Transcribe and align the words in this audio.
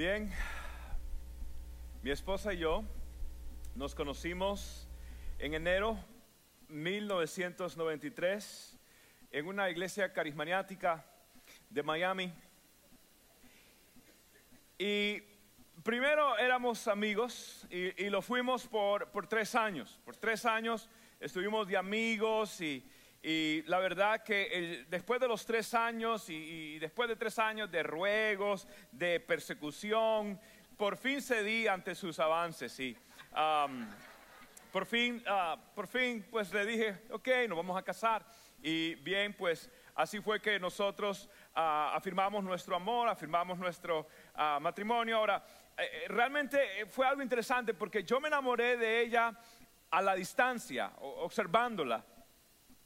Bien, 0.00 0.32
mi 2.02 2.10
esposa 2.10 2.54
y 2.54 2.56
yo 2.56 2.82
nos 3.74 3.94
conocimos 3.94 4.88
en 5.38 5.52
enero 5.52 6.02
1993 6.68 8.78
en 9.30 9.46
una 9.46 9.68
iglesia 9.68 10.10
carismática 10.10 11.04
de 11.68 11.82
Miami. 11.82 12.32
Y 14.78 15.22
primero 15.82 16.38
éramos 16.38 16.88
amigos 16.88 17.66
y, 17.68 18.02
y 18.02 18.08
lo 18.08 18.22
fuimos 18.22 18.66
por, 18.66 19.10
por 19.10 19.26
tres 19.26 19.54
años. 19.54 20.00
Por 20.06 20.16
tres 20.16 20.46
años 20.46 20.88
estuvimos 21.20 21.68
de 21.68 21.76
amigos 21.76 22.58
y, 22.62 22.82
y 23.22 23.62
la 23.66 23.78
verdad 23.78 24.22
que 24.22 24.48
eh, 24.50 24.86
después 24.88 25.20
de 25.20 25.28
los 25.28 25.44
tres 25.44 25.74
años 25.74 26.30
y, 26.30 26.34
y 26.34 26.78
después 26.78 27.08
de 27.08 27.16
tres 27.16 27.38
años 27.38 27.70
de 27.70 27.82
ruegos, 27.82 28.66
de 28.92 29.20
persecución, 29.20 30.40
por 30.76 30.96
fin 30.96 31.20
cedí 31.20 31.66
ante 31.66 31.94
sus 31.94 32.18
avances. 32.18 32.80
Y, 32.80 32.96
am, 33.32 33.86
por 34.72 34.86
fin, 34.86 35.22
ah, 35.26 35.58
por 35.74 35.86
fin, 35.86 36.24
pues 36.30 36.52
le 36.54 36.64
dije, 36.64 37.02
ok, 37.10 37.28
nos 37.48 37.58
vamos 37.58 37.76
a 37.76 37.82
casar. 37.82 38.24
Y 38.62 38.94
bien, 38.96 39.34
pues 39.34 39.70
así 39.94 40.20
fue 40.20 40.40
que 40.40 40.58
nosotros 40.58 41.28
ah, 41.54 41.92
afirmamos 41.94 42.42
nuestro 42.42 42.76
amor, 42.76 43.08
afirmamos 43.08 43.58
nuestro 43.58 44.06
ah, 44.34 44.58
matrimonio. 44.60 45.18
Ahora, 45.18 45.44
eh, 45.76 45.82
eh, 45.82 46.08
realmente 46.08 46.80
eh, 46.80 46.86
fue 46.86 47.06
algo 47.06 47.22
interesante 47.22 47.74
porque 47.74 48.02
yo 48.02 48.20
me 48.20 48.28
enamoré 48.28 48.76
de 48.76 49.00
ella 49.02 49.32
a 49.90 50.02
la 50.02 50.14
distancia, 50.14 50.92
observándola. 50.98 52.04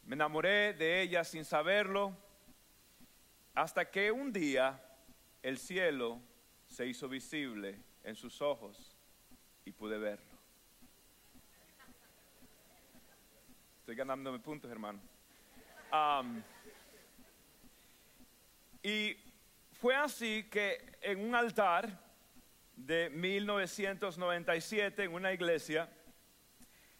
Me 0.06 0.14
enamoré 0.14 0.74
de 0.74 1.00
ella 1.00 1.24
sin 1.24 1.44
saberlo, 1.44 2.14
hasta 3.54 3.90
que 3.90 4.12
un 4.12 4.32
día 4.32 4.80
el 5.42 5.58
cielo 5.58 6.20
se 6.66 6.86
hizo 6.86 7.08
visible 7.08 7.80
en 8.02 8.14
sus 8.14 8.42
ojos 8.42 8.96
y 9.64 9.72
pude 9.72 9.96
verlo. 9.98 10.34
Estoy 13.78 13.94
ganándome 13.94 14.38
puntos, 14.38 14.70
hermano. 14.70 15.00
Y 18.82 19.16
fue 19.72 19.94
así 19.94 20.44
que 20.50 20.98
en 21.00 21.20
un 21.20 21.34
altar 21.34 21.98
de 22.76 23.08
1997, 23.10 25.04
en 25.04 25.14
una 25.14 25.32
iglesia, 25.32 25.88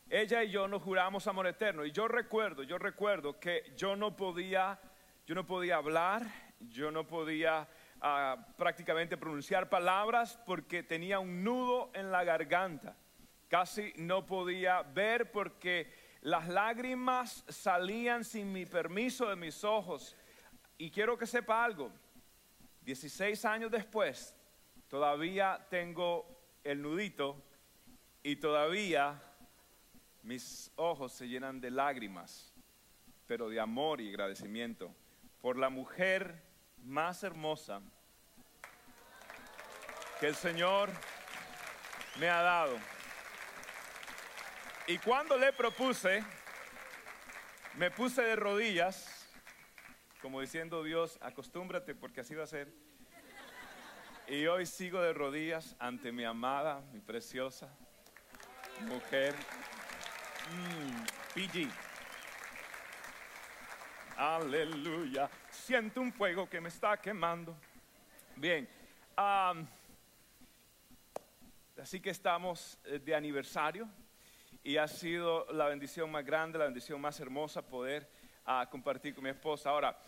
ella 0.09 0.45
y 0.45 0.51
yo 0.51 0.69
nos 0.69 0.83
juramos 0.83 1.27
amor 1.27 1.47
eterno. 1.47 1.85
Y 1.85 1.93
yo 1.93 2.09
recuerdo, 2.09 2.63
yo 2.63 2.79
recuerdo 2.79 3.39
que 3.39 3.73
yo 3.77 3.97
no 3.97 4.17
podía, 4.17 4.79
yo 5.27 5.35
no 5.35 5.47
podía 5.47 5.77
hablar, 5.77 6.27
yo 6.61 6.91
no 6.91 7.07
podía 7.07 7.69
ah, 8.01 8.47
prácticamente 8.57 9.17
pronunciar 9.17 9.69
palabras 9.69 10.39
porque 10.47 10.83
tenía 10.83 11.19
un 11.19 11.43
nudo 11.43 11.91
en 11.95 12.11
la 12.11 12.25
garganta. 12.25 12.97
Casi 13.49 13.93
no 13.97 14.27
podía 14.27 14.83
ver 14.83 15.31
porque 15.31 15.93
las 16.21 16.49
lágrimas 16.49 17.45
salían 17.49 18.25
sin 18.25 18.53
mi 18.53 18.67
permiso 18.67 19.29
de 19.29 19.37
mis 19.37 19.65
ojos. 19.65 20.17
Y 20.77 20.91
quiero 20.91 21.17
que 21.17 21.27
sepa 21.27 21.65
algo, 21.65 21.91
16 22.83 23.45
años 23.45 23.71
después, 23.71 24.35
todavía 24.89 25.67
tengo 25.71 26.27
el 26.65 26.83
nudito 26.83 27.43
y 28.23 28.37
todavía 28.37 29.21
mis 30.25 30.73
ojos 30.77 31.13
se 31.13 31.29
llenan 31.29 31.61
de 31.61 31.71
lágrimas, 31.71 32.53
pero 33.27 33.49
de 33.51 33.61
amor 33.61 34.01
y 34.01 34.09
agradecimiento 34.09 34.95
por 35.41 35.59
la 35.59 35.69
mujer 35.69 36.43
más 36.79 37.23
hermosa 37.23 37.83
que 40.19 40.27
el 40.27 40.35
Señor 40.35 40.91
me 42.19 42.31
ha 42.31 42.41
dado. 42.41 42.79
Y 44.87 44.97
cuando 44.99 45.37
le 45.37 45.53
propuse, 45.53 46.25
me 47.75 47.91
puse 47.91 48.23
de 48.23 48.37
rodillas, 48.37 49.29
como 50.23 50.41
diciendo 50.41 50.83
Dios, 50.83 51.19
acostúmbrate 51.21 51.95
porque 51.95 52.23
así 52.23 52.35
va 52.35 52.45
a 52.45 52.47
ser. 52.47 52.73
Y 54.27 54.47
hoy 54.47 54.65
sigo 54.65 55.03
de 55.03 55.13
rodillas 55.13 55.77
ante 55.79 56.13
mi 56.13 56.25
amada, 56.25 56.81
mi 56.93 57.01
preciosa 57.01 57.69
mujer 58.81 59.35
Mm, 60.51 61.05
PG. 61.35 61.71
Aleluya. 64.17 65.31
Siento 65.51 66.01
un 66.01 66.13
fuego 66.13 66.49
que 66.49 66.61
me 66.61 66.69
está 66.69 66.97
quemando. 66.99 67.57
Bien. 68.37 68.69
así 71.81 72.01
que 72.01 72.11
estamos 72.11 72.79
eh, 72.85 72.99
de 72.99 73.15
aniversario 73.15 73.89
y 74.63 74.77
ha 74.77 74.89
sido 74.89 75.47
la 75.53 75.67
bendición 75.67 76.11
más 76.11 76.25
grande, 76.25 76.59
la 76.59 76.67
bendición 76.67 77.01
más 77.01 77.19
hermosa 77.21 77.63
poder 77.63 78.09
ah, 78.45 78.67
compartir 78.71 79.15
con 79.15 79.25
mi 79.25 79.31
esposa. 79.31 79.71
Ahora, 79.71 79.99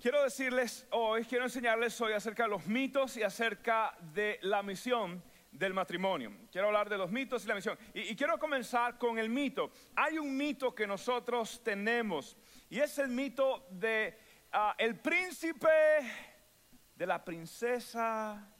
quiero 0.00 0.22
decirles 0.22 0.86
hoy, 0.90 1.24
quiero 1.24 1.44
enseñarles 1.44 2.00
hoy 2.00 2.12
acerca 2.12 2.44
de 2.44 2.50
los 2.50 2.66
mitos 2.66 3.16
y 3.16 3.22
acerca 3.22 3.96
de 4.12 4.38
la 4.42 4.62
misión 4.62 5.22
del 5.58 5.74
matrimonio. 5.74 6.32
Quiero 6.50 6.68
hablar 6.68 6.88
de 6.88 6.98
los 6.98 7.10
mitos 7.10 7.44
y 7.44 7.48
la 7.48 7.54
misión. 7.54 7.78
Y, 7.94 8.00
y 8.00 8.16
quiero 8.16 8.38
comenzar 8.38 8.98
con 8.98 9.18
el 9.18 9.28
mito. 9.28 9.70
Hay 9.94 10.18
un 10.18 10.36
mito 10.36 10.74
que 10.74 10.86
nosotros 10.86 11.62
tenemos 11.62 12.36
y 12.68 12.80
es 12.80 12.98
el 12.98 13.08
mito 13.08 13.66
de 13.70 14.18
ah, 14.52 14.74
el 14.78 14.96
príncipe, 14.96 15.68
de 16.94 17.06
la 17.06 17.24
princesa. 17.24 18.52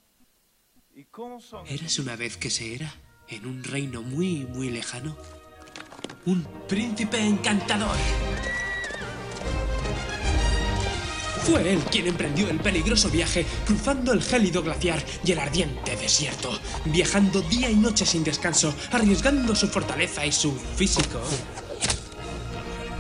¿Y 0.95 1.05
cómo 1.05 1.41
son? 1.41 1.67
Érase 1.67 2.01
una 2.01 2.17
vez 2.17 2.37
que 2.37 2.51
se 2.51 2.75
era, 2.75 2.93
en 3.29 3.47
un 3.47 3.63
reino 3.65 4.03
muy, 4.03 4.47
muy 4.47 4.71
lejano, 4.71 5.17
un 6.25 6.43
príncipe 6.69 7.19
encantador. 7.19 7.97
Fue 11.47 11.73
él 11.73 11.79
quien 11.93 12.09
emprendió 12.09 12.51
el 12.51 12.59
peligroso 12.59 13.09
viaje 13.09 13.47
cruzando 13.65 14.13
el 14.13 14.21
gélido 14.21 14.65
glaciar 14.65 15.01
y 15.25 15.31
el 15.31 15.39
ardiente 15.39 15.95
desierto, 15.95 16.51
viajando 16.87 17.41
día 17.43 17.71
y 17.71 17.77
noche 17.77 18.05
sin 18.05 18.25
descanso, 18.25 18.75
arriesgando 18.91 19.55
su 19.55 19.69
fortaleza 19.69 20.27
y 20.27 20.33
su 20.33 20.53
físico 20.53 21.21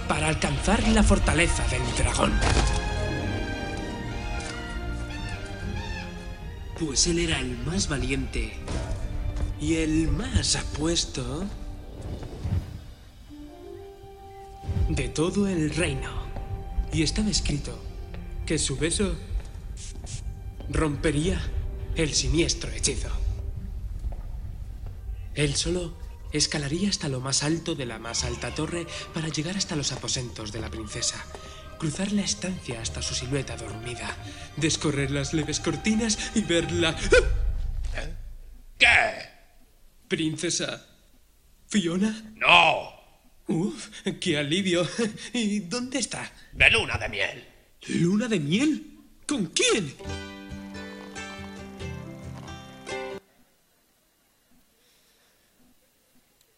para 0.08 0.28
alcanzar 0.28 0.80
la 0.90 1.02
fortaleza 1.02 1.66
del 1.66 1.82
dragón. 1.98 2.38
Pues 6.78 7.08
él 7.08 7.18
era 7.18 7.40
el 7.40 7.58
más 7.58 7.88
valiente 7.88 8.52
y 9.60 9.74
el 9.74 10.06
más 10.06 10.54
apuesto 10.54 11.46
de 14.88 15.08
todo 15.08 15.48
el 15.48 15.74
reino. 15.74 16.10
Y 16.92 17.02
estaba 17.02 17.28
escrito 17.28 17.76
que 18.46 18.58
su 18.58 18.76
beso 18.76 19.16
rompería 20.70 21.40
el 21.96 22.14
siniestro 22.14 22.70
hechizo. 22.70 23.10
Él 25.34 25.56
solo 25.56 25.96
escalaría 26.32 26.88
hasta 26.88 27.08
lo 27.08 27.20
más 27.20 27.42
alto 27.42 27.74
de 27.74 27.86
la 27.86 27.98
más 27.98 28.24
alta 28.24 28.54
torre 28.54 28.86
para 29.12 29.28
llegar 29.28 29.56
hasta 29.56 29.76
los 29.76 29.92
aposentos 29.92 30.52
de 30.52 30.60
la 30.60 30.70
princesa, 30.70 31.22
cruzar 31.78 32.12
la 32.12 32.22
estancia 32.22 32.80
hasta 32.80 33.02
su 33.02 33.14
silueta 33.14 33.56
dormida, 33.56 34.16
descorrer 34.56 35.10
las 35.10 35.34
leves 35.34 35.60
cortinas 35.60 36.18
y 36.34 36.42
verla... 36.42 36.96
¿Qué? 38.78 38.86
Princesa... 40.08 40.86
¿Fiona? 41.68 42.32
No. 42.36 42.94
Uf, 43.48 43.88
qué 44.20 44.38
alivio. 44.38 44.88
¿Y 45.32 45.60
dónde 45.60 45.98
está? 45.98 46.30
De 46.52 46.70
luna 46.70 46.96
de 46.96 47.08
miel. 47.08 47.55
¿Luna 47.88 48.26
de 48.26 48.40
miel? 48.40 48.98
¿Con 49.28 49.46
quién? 49.46 49.94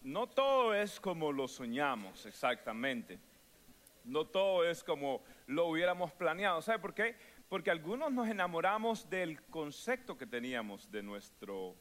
No 0.02 0.26
todo 0.26 0.74
es 0.74 0.98
como 0.98 1.30
lo 1.30 1.46
soñamos 1.46 2.24
exactamente. 2.24 3.18
No 4.04 4.24
todo 4.26 4.64
es 4.64 4.82
como 4.82 5.22
lo 5.46 5.66
hubiéramos 5.66 6.12
planeado. 6.12 6.62
¿Sabe 6.62 6.78
por 6.78 6.94
qué? 6.94 7.14
Porque 7.50 7.70
algunos 7.70 8.10
nos 8.10 8.26
enamoramos 8.28 9.10
del 9.10 9.42
concepto 9.42 10.16
que 10.16 10.26
teníamos 10.26 10.90
de 10.90 11.02
nuestro 11.02 11.76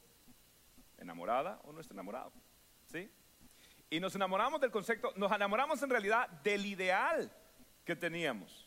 enamorada 0.97 1.61
o 1.63 1.71
nuestro 1.71 1.95
enamorado. 1.95 2.33
¿Sí? 2.87 3.09
Y 3.89 4.01
nos 4.01 4.13
enamoramos 4.13 4.59
del 4.59 4.71
concepto, 4.71 5.13
nos 5.15 5.31
enamoramos 5.31 5.81
en 5.81 5.89
realidad 5.89 6.27
del 6.43 6.65
ideal 6.65 7.31
que 7.85 7.95
teníamos. 7.95 8.66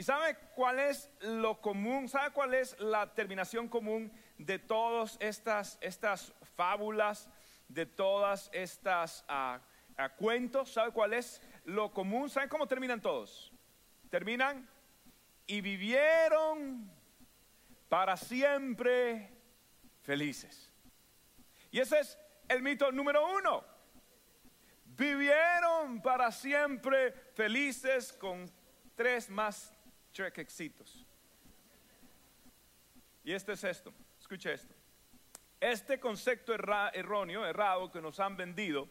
¿Y 0.00 0.02
sabe 0.02 0.34
cuál 0.54 0.78
es 0.78 1.10
lo 1.20 1.60
común? 1.60 2.08
¿Sabe 2.08 2.30
cuál 2.30 2.54
es 2.54 2.74
la 2.80 3.12
terminación 3.12 3.68
común 3.68 4.10
de 4.38 4.58
todas 4.58 5.18
estas, 5.20 5.76
estas 5.82 6.32
fábulas, 6.56 7.28
de 7.68 7.84
todas 7.84 8.48
estas 8.54 9.22
ah, 9.28 9.60
ah, 9.98 10.08
cuentos? 10.08 10.72
¿Sabe 10.72 10.90
cuál 10.92 11.12
es 11.12 11.42
lo 11.66 11.92
común? 11.92 12.30
¿Saben 12.30 12.48
cómo 12.48 12.66
terminan 12.66 13.02
todos? 13.02 13.52
Terminan 14.08 14.66
y 15.46 15.60
vivieron 15.60 16.90
para 17.90 18.16
siempre 18.16 19.30
felices. 20.00 20.72
Y 21.70 21.78
ese 21.78 22.00
es 22.00 22.18
el 22.48 22.62
mito 22.62 22.90
número 22.90 23.36
uno. 23.36 23.62
Vivieron 24.86 26.00
para 26.00 26.32
siempre 26.32 27.12
felices 27.34 28.14
con 28.14 28.50
tres 28.96 29.28
más 29.28 29.74
chequecitos. 30.12 31.06
Y 33.24 33.32
este 33.32 33.52
es 33.52 33.64
esto, 33.64 33.92
escucha 34.18 34.52
esto. 34.52 34.74
Este 35.60 36.00
concepto 36.00 36.54
erróneo, 36.54 37.44
errado 37.44 37.90
que 37.90 38.00
nos 38.00 38.18
han 38.18 38.36
vendido, 38.36 38.88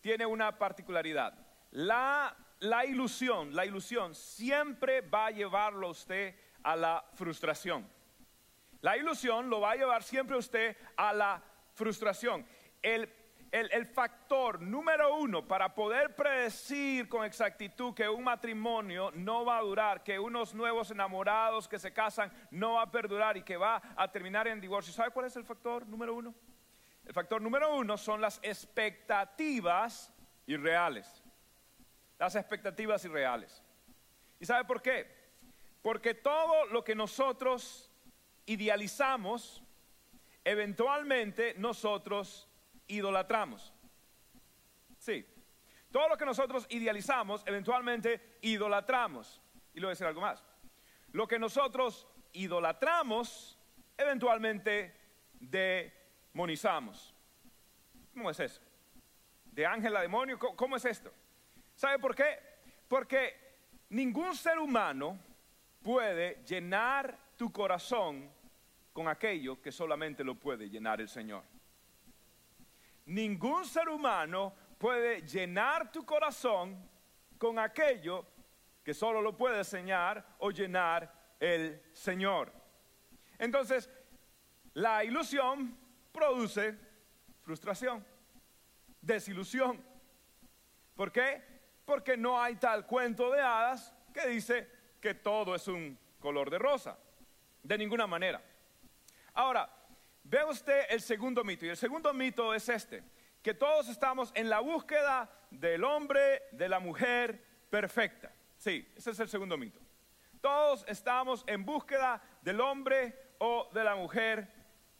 tiene 0.00 0.24
una 0.24 0.56
particularidad. 0.56 1.36
La, 1.72 2.36
la 2.60 2.86
ilusión, 2.86 3.54
la 3.54 3.66
ilusión 3.66 4.14
siempre 4.14 5.00
va 5.00 5.26
a 5.26 5.30
llevarlo 5.30 5.88
a 5.88 5.90
usted 5.90 6.36
a 6.62 6.76
la 6.76 7.04
frustración. 7.14 7.88
La 8.82 8.96
ilusión 8.96 9.50
lo 9.50 9.60
va 9.60 9.72
a 9.72 9.76
llevar 9.76 10.04
siempre 10.04 10.36
a 10.36 10.38
usted 10.38 10.76
a 10.96 11.12
la 11.12 11.42
frustración. 11.74 12.46
El 12.80 13.12
el, 13.60 13.86
factor 13.86 14.60
número 14.60 15.16
uno 15.16 15.46
para 15.46 15.74
poder 15.74 16.14
predecir 16.14 17.08
con 17.08 17.24
exactitud 17.24 17.94
que 17.94 18.08
un 18.08 18.22
matrimonio 18.22 19.10
no 19.14 19.44
va 19.44 19.58
a 19.58 19.62
durar, 19.62 20.02
que 20.02 20.18
unos 20.18 20.54
nuevos 20.54 20.90
enamorados 20.90 21.66
que 21.66 21.78
se 21.78 21.92
casan 21.92 22.30
no 22.50 22.74
va 22.74 22.82
a 22.82 22.90
perdurar 22.90 23.36
y 23.36 23.42
que 23.42 23.56
va 23.56 23.80
a 23.96 24.10
terminar 24.10 24.46
en 24.46 24.60
divorcio. 24.60 24.92
¿Sabe 24.92 25.10
cuál 25.10 25.26
es 25.26 25.36
el 25.36 25.44
factor 25.44 25.86
número 25.86 26.14
uno? 26.14 26.34
El 27.06 27.14
factor 27.14 27.40
número 27.40 27.74
uno 27.74 27.96
son 27.96 28.20
las 28.20 28.38
expectativas 28.42 30.12
irreales. 30.46 31.22
Las 32.18 32.34
expectativas 32.34 33.04
irreales. 33.04 33.62
¿Y 34.38 34.44
sabe 34.44 34.64
por 34.64 34.82
qué? 34.82 35.06
Porque 35.80 36.14
todo 36.14 36.66
lo 36.66 36.84
que 36.84 36.94
nosotros 36.94 37.90
idealizamos, 38.44 39.62
eventualmente 40.44 41.54
nosotros 41.56 42.45
idolatramos. 42.88 43.72
Sí. 44.98 45.24
Todo 45.90 46.08
lo 46.08 46.16
que 46.16 46.24
nosotros 46.24 46.66
idealizamos, 46.70 47.42
eventualmente 47.46 48.38
idolatramos. 48.42 49.40
Y 49.72 49.80
le 49.80 49.86
voy 49.86 49.90
a 49.90 49.94
decir 49.94 50.06
algo 50.06 50.20
más. 50.20 50.42
Lo 51.12 51.26
que 51.26 51.38
nosotros 51.38 52.06
idolatramos, 52.32 53.58
eventualmente 53.96 54.94
demonizamos. 55.40 57.14
¿Cómo 58.12 58.30
es 58.30 58.40
eso? 58.40 58.60
¿De 59.52 59.64
ángel 59.64 59.96
a 59.96 60.02
demonio? 60.02 60.38
¿Cómo 60.38 60.76
es 60.76 60.84
esto? 60.84 61.12
¿Sabe 61.74 61.98
por 61.98 62.14
qué? 62.14 62.38
Porque 62.88 63.34
ningún 63.90 64.34
ser 64.34 64.58
humano 64.58 65.18
puede 65.82 66.42
llenar 66.44 67.16
tu 67.36 67.52
corazón 67.52 68.30
con 68.92 69.08
aquello 69.08 69.60
que 69.60 69.70
solamente 69.70 70.24
lo 70.24 70.34
puede 70.34 70.68
llenar 70.68 71.00
el 71.00 71.08
Señor. 71.08 71.42
Ningún 73.06 73.64
ser 73.64 73.88
humano 73.88 74.54
puede 74.78 75.22
llenar 75.22 75.90
tu 75.92 76.04
corazón 76.04 76.88
con 77.38 77.58
aquello 77.58 78.26
que 78.82 78.94
solo 78.94 79.20
lo 79.20 79.36
puede 79.36 79.58
enseñar 79.58 80.24
o 80.38 80.50
llenar 80.50 81.12
el 81.40 81.82
Señor. 81.92 82.52
Entonces, 83.38 83.90
la 84.74 85.04
ilusión 85.04 85.76
produce 86.12 86.78
frustración, 87.42 88.04
desilusión. 89.00 89.82
¿Por 90.94 91.12
qué? 91.12 91.42
Porque 91.84 92.16
no 92.16 92.40
hay 92.40 92.56
tal 92.56 92.86
cuento 92.86 93.30
de 93.30 93.40
hadas 93.40 93.94
que 94.12 94.26
dice 94.28 94.70
que 95.00 95.14
todo 95.14 95.54
es 95.54 95.68
un 95.68 95.98
color 96.18 96.50
de 96.50 96.58
rosa. 96.58 96.98
De 97.62 97.78
ninguna 97.78 98.06
manera. 98.06 98.42
Ahora, 99.34 99.68
Ve 100.28 100.44
usted 100.44 100.86
el 100.90 101.00
segundo 101.00 101.44
mito, 101.44 101.64
y 101.66 101.68
el 101.68 101.76
segundo 101.76 102.12
mito 102.12 102.52
es 102.52 102.68
este, 102.68 103.04
que 103.40 103.54
todos 103.54 103.88
estamos 103.88 104.32
en 104.34 104.50
la 104.50 104.58
búsqueda 104.58 105.30
del 105.52 105.84
hombre, 105.84 106.42
de 106.50 106.68
la 106.68 106.80
mujer 106.80 107.44
perfecta. 107.70 108.32
Sí, 108.56 108.92
ese 108.96 109.12
es 109.12 109.20
el 109.20 109.28
segundo 109.28 109.56
mito. 109.56 109.78
Todos 110.40 110.84
estamos 110.88 111.44
en 111.46 111.64
búsqueda 111.64 112.20
del 112.42 112.60
hombre 112.60 113.34
o 113.38 113.70
de 113.72 113.84
la 113.84 113.94
mujer 113.94 114.48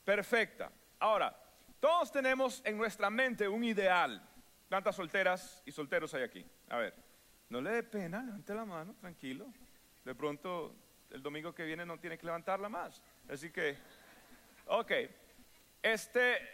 perfecta. 0.05 0.71
Ahora, 0.97 1.37
todos 1.81 2.09
tenemos 2.09 2.61
en 2.63 2.77
nuestra 2.77 3.09
mente 3.09 3.49
un 3.49 3.65
ideal. 3.65 4.25
¿Cuántas 4.69 4.95
solteras 4.95 5.61
y 5.65 5.73
solteros 5.73 6.13
hay 6.13 6.23
aquí? 6.23 6.45
A 6.69 6.77
ver, 6.77 6.93
no 7.49 7.59
le 7.59 7.71
dé 7.71 7.83
pena, 7.83 8.23
levante 8.23 8.55
la 8.55 8.63
mano, 8.63 8.95
tranquilo. 8.95 9.51
De 10.05 10.15
pronto, 10.15 10.73
el 11.09 11.21
domingo 11.21 11.53
que 11.53 11.65
viene 11.65 11.85
no 11.85 11.99
tiene 11.99 12.17
que 12.17 12.25
levantarla 12.25 12.69
más. 12.69 13.01
Así 13.29 13.51
que 13.51 13.77
Ok, 14.67 14.91
este, 15.81 16.33
eh, 16.35 16.47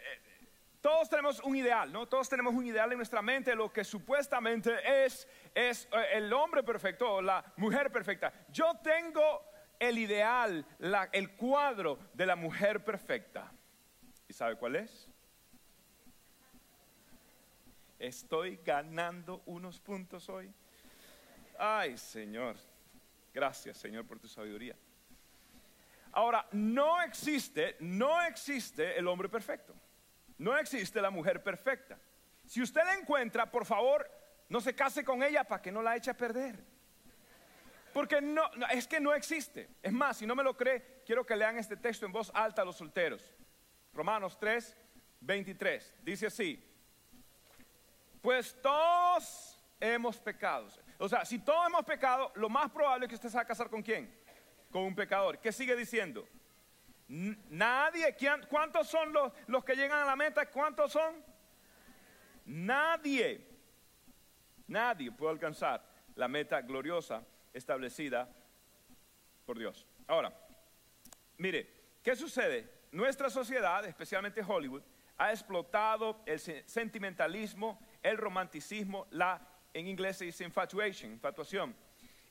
todos 0.80 1.08
tenemos 1.08 1.40
un 1.40 1.56
ideal, 1.56 1.92
¿no? 1.92 2.06
Todos 2.06 2.28
tenemos 2.28 2.54
un 2.54 2.66
ideal 2.66 2.92
en 2.92 2.98
nuestra 2.98 3.22
mente, 3.22 3.54
lo 3.54 3.72
que 3.72 3.82
supuestamente 3.84 5.04
es, 5.04 5.26
es 5.54 5.88
eh, 5.92 6.06
el 6.12 6.32
hombre 6.32 6.62
perfecto 6.62 7.14
o 7.14 7.22
la 7.22 7.44
mujer 7.56 7.90
perfecta. 7.90 8.32
Yo 8.50 8.74
tengo 8.82 9.42
el 9.78 9.98
ideal, 9.98 10.64
el 11.12 11.36
cuadro 11.36 11.98
de 12.12 12.26
la 12.26 12.36
mujer 12.36 12.84
perfecta. 12.84 13.50
¿Y 14.28 14.32
sabe 14.32 14.56
cuál 14.56 14.76
es? 14.76 15.08
Estoy 17.98 18.60
ganando 18.64 19.42
unos 19.46 19.80
puntos 19.80 20.28
hoy. 20.28 20.52
Ay, 21.58 21.96
Señor. 21.96 22.56
Gracias, 23.32 23.78
Señor, 23.78 24.06
por 24.06 24.18
tu 24.18 24.28
sabiduría. 24.28 24.76
Ahora, 26.14 26.46
no 26.52 27.02
existe, 27.02 27.76
no 27.80 28.22
existe 28.22 28.96
el 28.98 29.08
hombre 29.08 29.28
perfecto. 29.28 29.74
No 30.38 30.56
existe 30.56 31.00
la 31.00 31.10
mujer 31.10 31.42
perfecta. 31.42 31.98
Si 32.46 32.62
usted 32.62 32.82
la 32.84 32.94
encuentra, 32.94 33.50
por 33.50 33.64
favor, 33.64 34.08
no 34.48 34.60
se 34.60 34.74
case 34.74 35.04
con 35.04 35.22
ella 35.22 35.44
para 35.44 35.60
que 35.60 35.72
no 35.72 35.82
la 35.82 35.96
eche 35.96 36.10
a 36.10 36.16
perder. 36.16 36.62
Porque 37.92 38.20
no, 38.20 38.42
es 38.70 38.86
que 38.86 39.00
no 39.00 39.12
existe. 39.14 39.68
Es 39.82 39.92
más, 39.92 40.18
si 40.18 40.26
no 40.26 40.34
me 40.34 40.42
lo 40.42 40.56
cree, 40.56 41.02
quiero 41.06 41.24
que 41.24 41.36
lean 41.36 41.58
este 41.58 41.76
texto 41.76 42.06
en 42.06 42.12
voz 42.12 42.30
alta 42.34 42.62
a 42.62 42.64
los 42.64 42.76
solteros. 42.76 43.34
Romanos 43.92 44.38
3, 44.38 44.76
23. 45.20 45.94
Dice 46.02 46.26
así. 46.26 46.62
Pues 48.20 48.60
todos 48.60 49.60
hemos 49.80 50.18
pecado. 50.18 50.68
O 50.98 51.08
sea, 51.08 51.24
si 51.24 51.38
todos 51.38 51.66
hemos 51.66 51.84
pecado, 51.84 52.32
lo 52.36 52.48
más 52.48 52.70
probable 52.70 53.06
es 53.06 53.10
que 53.10 53.14
usted 53.16 53.28
se 53.28 53.36
va 53.36 53.42
a 53.42 53.46
casar 53.46 53.68
con 53.68 53.82
quién? 53.82 54.23
Con 54.74 54.82
un 54.82 54.94
pecador. 54.96 55.38
¿Qué 55.38 55.52
sigue 55.52 55.76
diciendo? 55.76 56.26
Nadie, 57.06 58.16
¿cuántos 58.48 58.88
son 58.88 59.12
los, 59.12 59.32
los 59.46 59.64
que 59.64 59.76
llegan 59.76 60.02
a 60.02 60.04
la 60.04 60.16
meta? 60.16 60.50
¿Cuántos 60.50 60.90
son? 60.90 61.24
Nadie, 62.44 63.46
nadie 64.66 65.12
puede 65.12 65.30
alcanzar 65.30 65.80
la 66.16 66.26
meta 66.26 66.60
gloriosa 66.60 67.24
establecida 67.52 68.28
por 69.46 69.60
Dios. 69.60 69.86
Ahora, 70.08 70.36
mire, 71.38 71.70
¿qué 72.02 72.16
sucede? 72.16 72.68
Nuestra 72.90 73.30
sociedad, 73.30 73.84
especialmente 73.84 74.42
Hollywood, 74.42 74.82
ha 75.18 75.30
explotado 75.30 76.20
el 76.26 76.40
sentimentalismo, 76.40 77.80
el 78.02 78.18
romanticismo, 78.18 79.06
la, 79.12 79.40
en 79.72 79.86
inglés 79.86 80.16
se 80.16 80.24
dice 80.24 80.42
infatuation, 80.42 81.12
infatuación. 81.12 81.76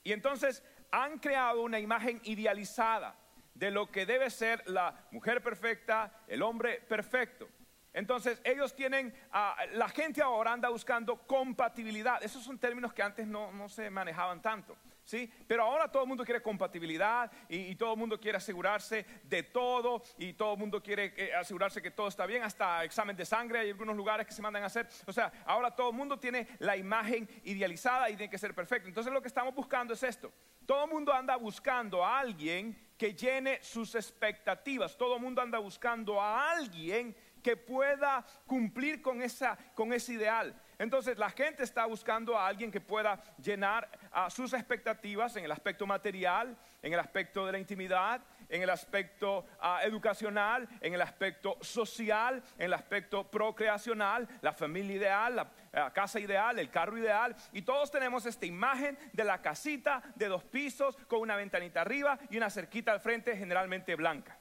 Y 0.04 0.12
entonces 0.12 0.62
han 0.94 1.18
creado 1.18 1.64
una 1.64 1.80
imagen 1.80 2.22
idealizada 2.24 3.16
de 3.56 3.72
lo 3.72 3.90
que 3.90 4.06
debe 4.06 4.30
ser 4.30 4.62
la 4.70 5.08
mujer 5.10 5.42
perfecta, 5.42 6.14
el 6.28 6.44
hombre 6.44 6.82
perfecto. 6.88 7.50
Entonces 7.94 8.40
ellos 8.44 8.76
tienen, 8.76 9.12
ah, 9.32 9.56
la 9.74 9.90
gente 9.90 10.22
ahora 10.22 10.54
anda 10.54 10.70
buscando 10.70 11.18
compatibilidad. 11.26 12.24
Esos 12.24 12.44
son 12.44 12.60
términos 12.60 12.94
que 12.94 13.02
antes 13.02 13.26
no, 13.26 13.52
no 13.52 13.70
se 13.70 13.90
manejaban 13.90 14.40
tanto. 14.40 14.78
¿sí? 15.04 15.32
Pero 15.48 15.64
ahora 15.64 15.92
todo 15.92 16.04
el 16.04 16.10
mundo 16.10 16.24
quiere 16.24 16.44
compatibilidad 16.44 17.32
y, 17.50 17.76
todo 17.76 17.94
el 17.94 18.00
mundo 18.00 18.20
quiere 18.20 18.38
asegurarse 18.38 19.06
de 19.24 19.44
todo 19.44 20.04
y 20.18 20.34
todo 20.34 20.54
el 20.54 20.60
mundo 20.60 20.82
quiere 20.82 21.14
eh, 21.18 21.34
asegurarse 21.34 21.82
que 21.82 21.92
todo 21.92 22.08
está 22.08 22.28
bien, 22.28 22.44
hasta 22.44 22.84
examen 22.84 23.16
de 23.16 23.26
sangre 23.26 23.60
hay 23.60 23.70
algunos 23.72 23.96
lugares 23.96 24.28
que 24.28 24.34
se 24.34 24.44
mandan 24.44 24.64
a 24.64 24.68
hacer. 24.68 24.88
O 25.08 25.14
sea, 25.14 25.32
ahora 25.46 25.76
todo 25.76 25.90
el 25.90 25.96
mundo 25.96 26.20
tiene 26.20 26.48
la 26.60 26.78
imagen 26.78 27.28
idealizada 27.44 28.12
y 28.12 28.16
tiene 28.16 28.30
que 28.30 28.38
ser 28.38 28.54
perfecto. 28.54 28.88
Entonces 28.88 29.12
lo 29.12 29.22
que 29.22 29.28
estamos 29.28 29.56
buscando 29.56 29.94
es 29.96 30.04
esto. 30.04 30.32
Todo 30.66 30.86
el 30.86 30.92
mundo 30.92 31.14
anda 31.14 31.36
buscando 31.36 32.04
a 32.06 32.20
alguien 32.20 32.78
que 32.98 33.14
llene 33.14 33.62
sus 33.62 33.96
expectativas. 33.96 34.98
Todo 34.98 35.16
el 35.16 35.22
mundo 35.22 35.42
anda 35.42 35.60
buscando 35.60 36.22
a 36.22 36.52
alguien 36.52 37.16
que 37.44 37.58
pueda 37.58 38.26
cumplir 38.48 39.02
con, 39.02 39.22
esa, 39.22 39.58
con 39.76 39.92
ese 39.92 40.14
ideal. 40.14 40.56
Entonces 40.80 41.18
la 41.18 41.30
gente 41.30 41.64
está 41.64 41.86
buscando 41.86 42.38
a 42.38 42.48
alguien 42.48 42.72
que 42.72 42.80
pueda 42.80 43.22
llenar 43.38 43.90
sus 44.30 44.54
expectativas 44.54 45.36
en 45.36 45.46
el 45.46 45.52
aspecto 45.52 45.86
material, 45.86 46.58
en 46.82 46.94
el 46.94 47.00
aspecto 47.00 47.46
de 47.46 47.52
la 47.52 47.60
intimidad, 47.60 48.22
en 48.54 48.62
el 48.62 48.70
aspecto 48.70 49.48
ah, 49.60 49.80
educacional, 49.84 50.70
en 50.80 50.94
el 50.94 51.02
aspecto 51.02 51.58
social, 51.60 52.44
en 52.60 52.66
el 52.66 52.74
aspecto 52.74 53.30
procreacional, 53.30 54.30
la 54.42 54.54
familia 54.54 54.96
ideal, 54.96 55.36
la 55.72 55.92
casa 55.92 56.20
ideal, 56.20 56.60
el 56.60 56.70
carro 56.70 57.00
ideal. 57.00 57.36
Y 57.52 57.64
todos 57.64 57.90
tenemos 57.90 58.28
esta 58.28 58.46
imagen 58.46 58.96
de 59.12 59.24
la 59.24 59.42
casita 59.42 60.04
de 60.14 60.28
dos 60.28 60.44
pisos 60.44 60.96
con 61.08 61.22
una 61.22 61.36
ventanita 61.36 61.82
arriba 61.82 62.20
y 62.30 62.38
una 62.38 62.52
cerquita 62.52 62.92
al 62.92 63.00
frente 63.00 63.36
generalmente 63.36 63.96
blanca. 63.96 64.38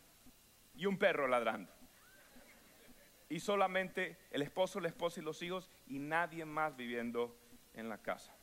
Y 0.75 0.85
un 0.85 0.99
perro 0.99 1.27
ladrando. 1.27 1.73
y 3.31 3.41
solamente 3.41 4.19
el 4.31 4.43
esposo, 4.43 4.79
la 4.79 4.89
esposa 4.89 5.21
y 5.21 5.25
los 5.25 5.41
hijos 5.41 5.71
y 5.87 5.99
nadie 5.99 6.45
más 6.45 6.77
viviendo 6.77 7.35
en 7.73 7.89
la 7.89 7.97
casa. 7.97 8.35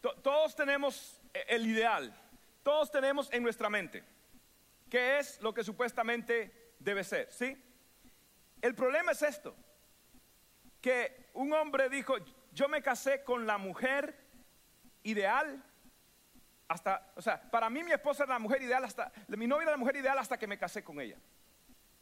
Todos 0.00 0.54
tenemos 0.54 1.20
el 1.32 1.66
ideal, 1.66 2.14
todos 2.62 2.90
tenemos 2.90 3.32
en 3.32 3.42
nuestra 3.42 3.68
mente 3.68 4.04
qué 4.88 5.18
es 5.18 5.40
lo 5.42 5.52
que 5.52 5.64
supuestamente 5.64 6.74
debe 6.78 7.04
ser, 7.04 7.30
¿sí? 7.32 7.56
El 8.60 8.74
problema 8.74 9.12
es 9.12 9.22
esto, 9.22 9.54
que 10.80 11.30
un 11.34 11.52
hombre 11.52 11.88
dijo, 11.88 12.16
yo 12.52 12.68
me 12.68 12.82
casé 12.82 13.22
con 13.22 13.46
la 13.46 13.58
mujer 13.58 14.16
ideal 15.02 15.62
hasta, 16.68 17.12
o 17.16 17.22
sea, 17.22 17.40
para 17.50 17.70
mí 17.70 17.82
mi 17.82 17.92
esposa 17.92 18.24
era 18.24 18.34
la 18.34 18.38
mujer 18.38 18.62
ideal 18.62 18.84
hasta, 18.84 19.10
mi 19.28 19.46
novia 19.46 19.62
era 19.62 19.70
la 19.72 19.78
mujer 19.78 19.96
ideal 19.96 20.18
hasta 20.18 20.38
que 20.38 20.46
me 20.46 20.58
casé 20.58 20.84
con 20.84 21.00
ella. 21.00 21.16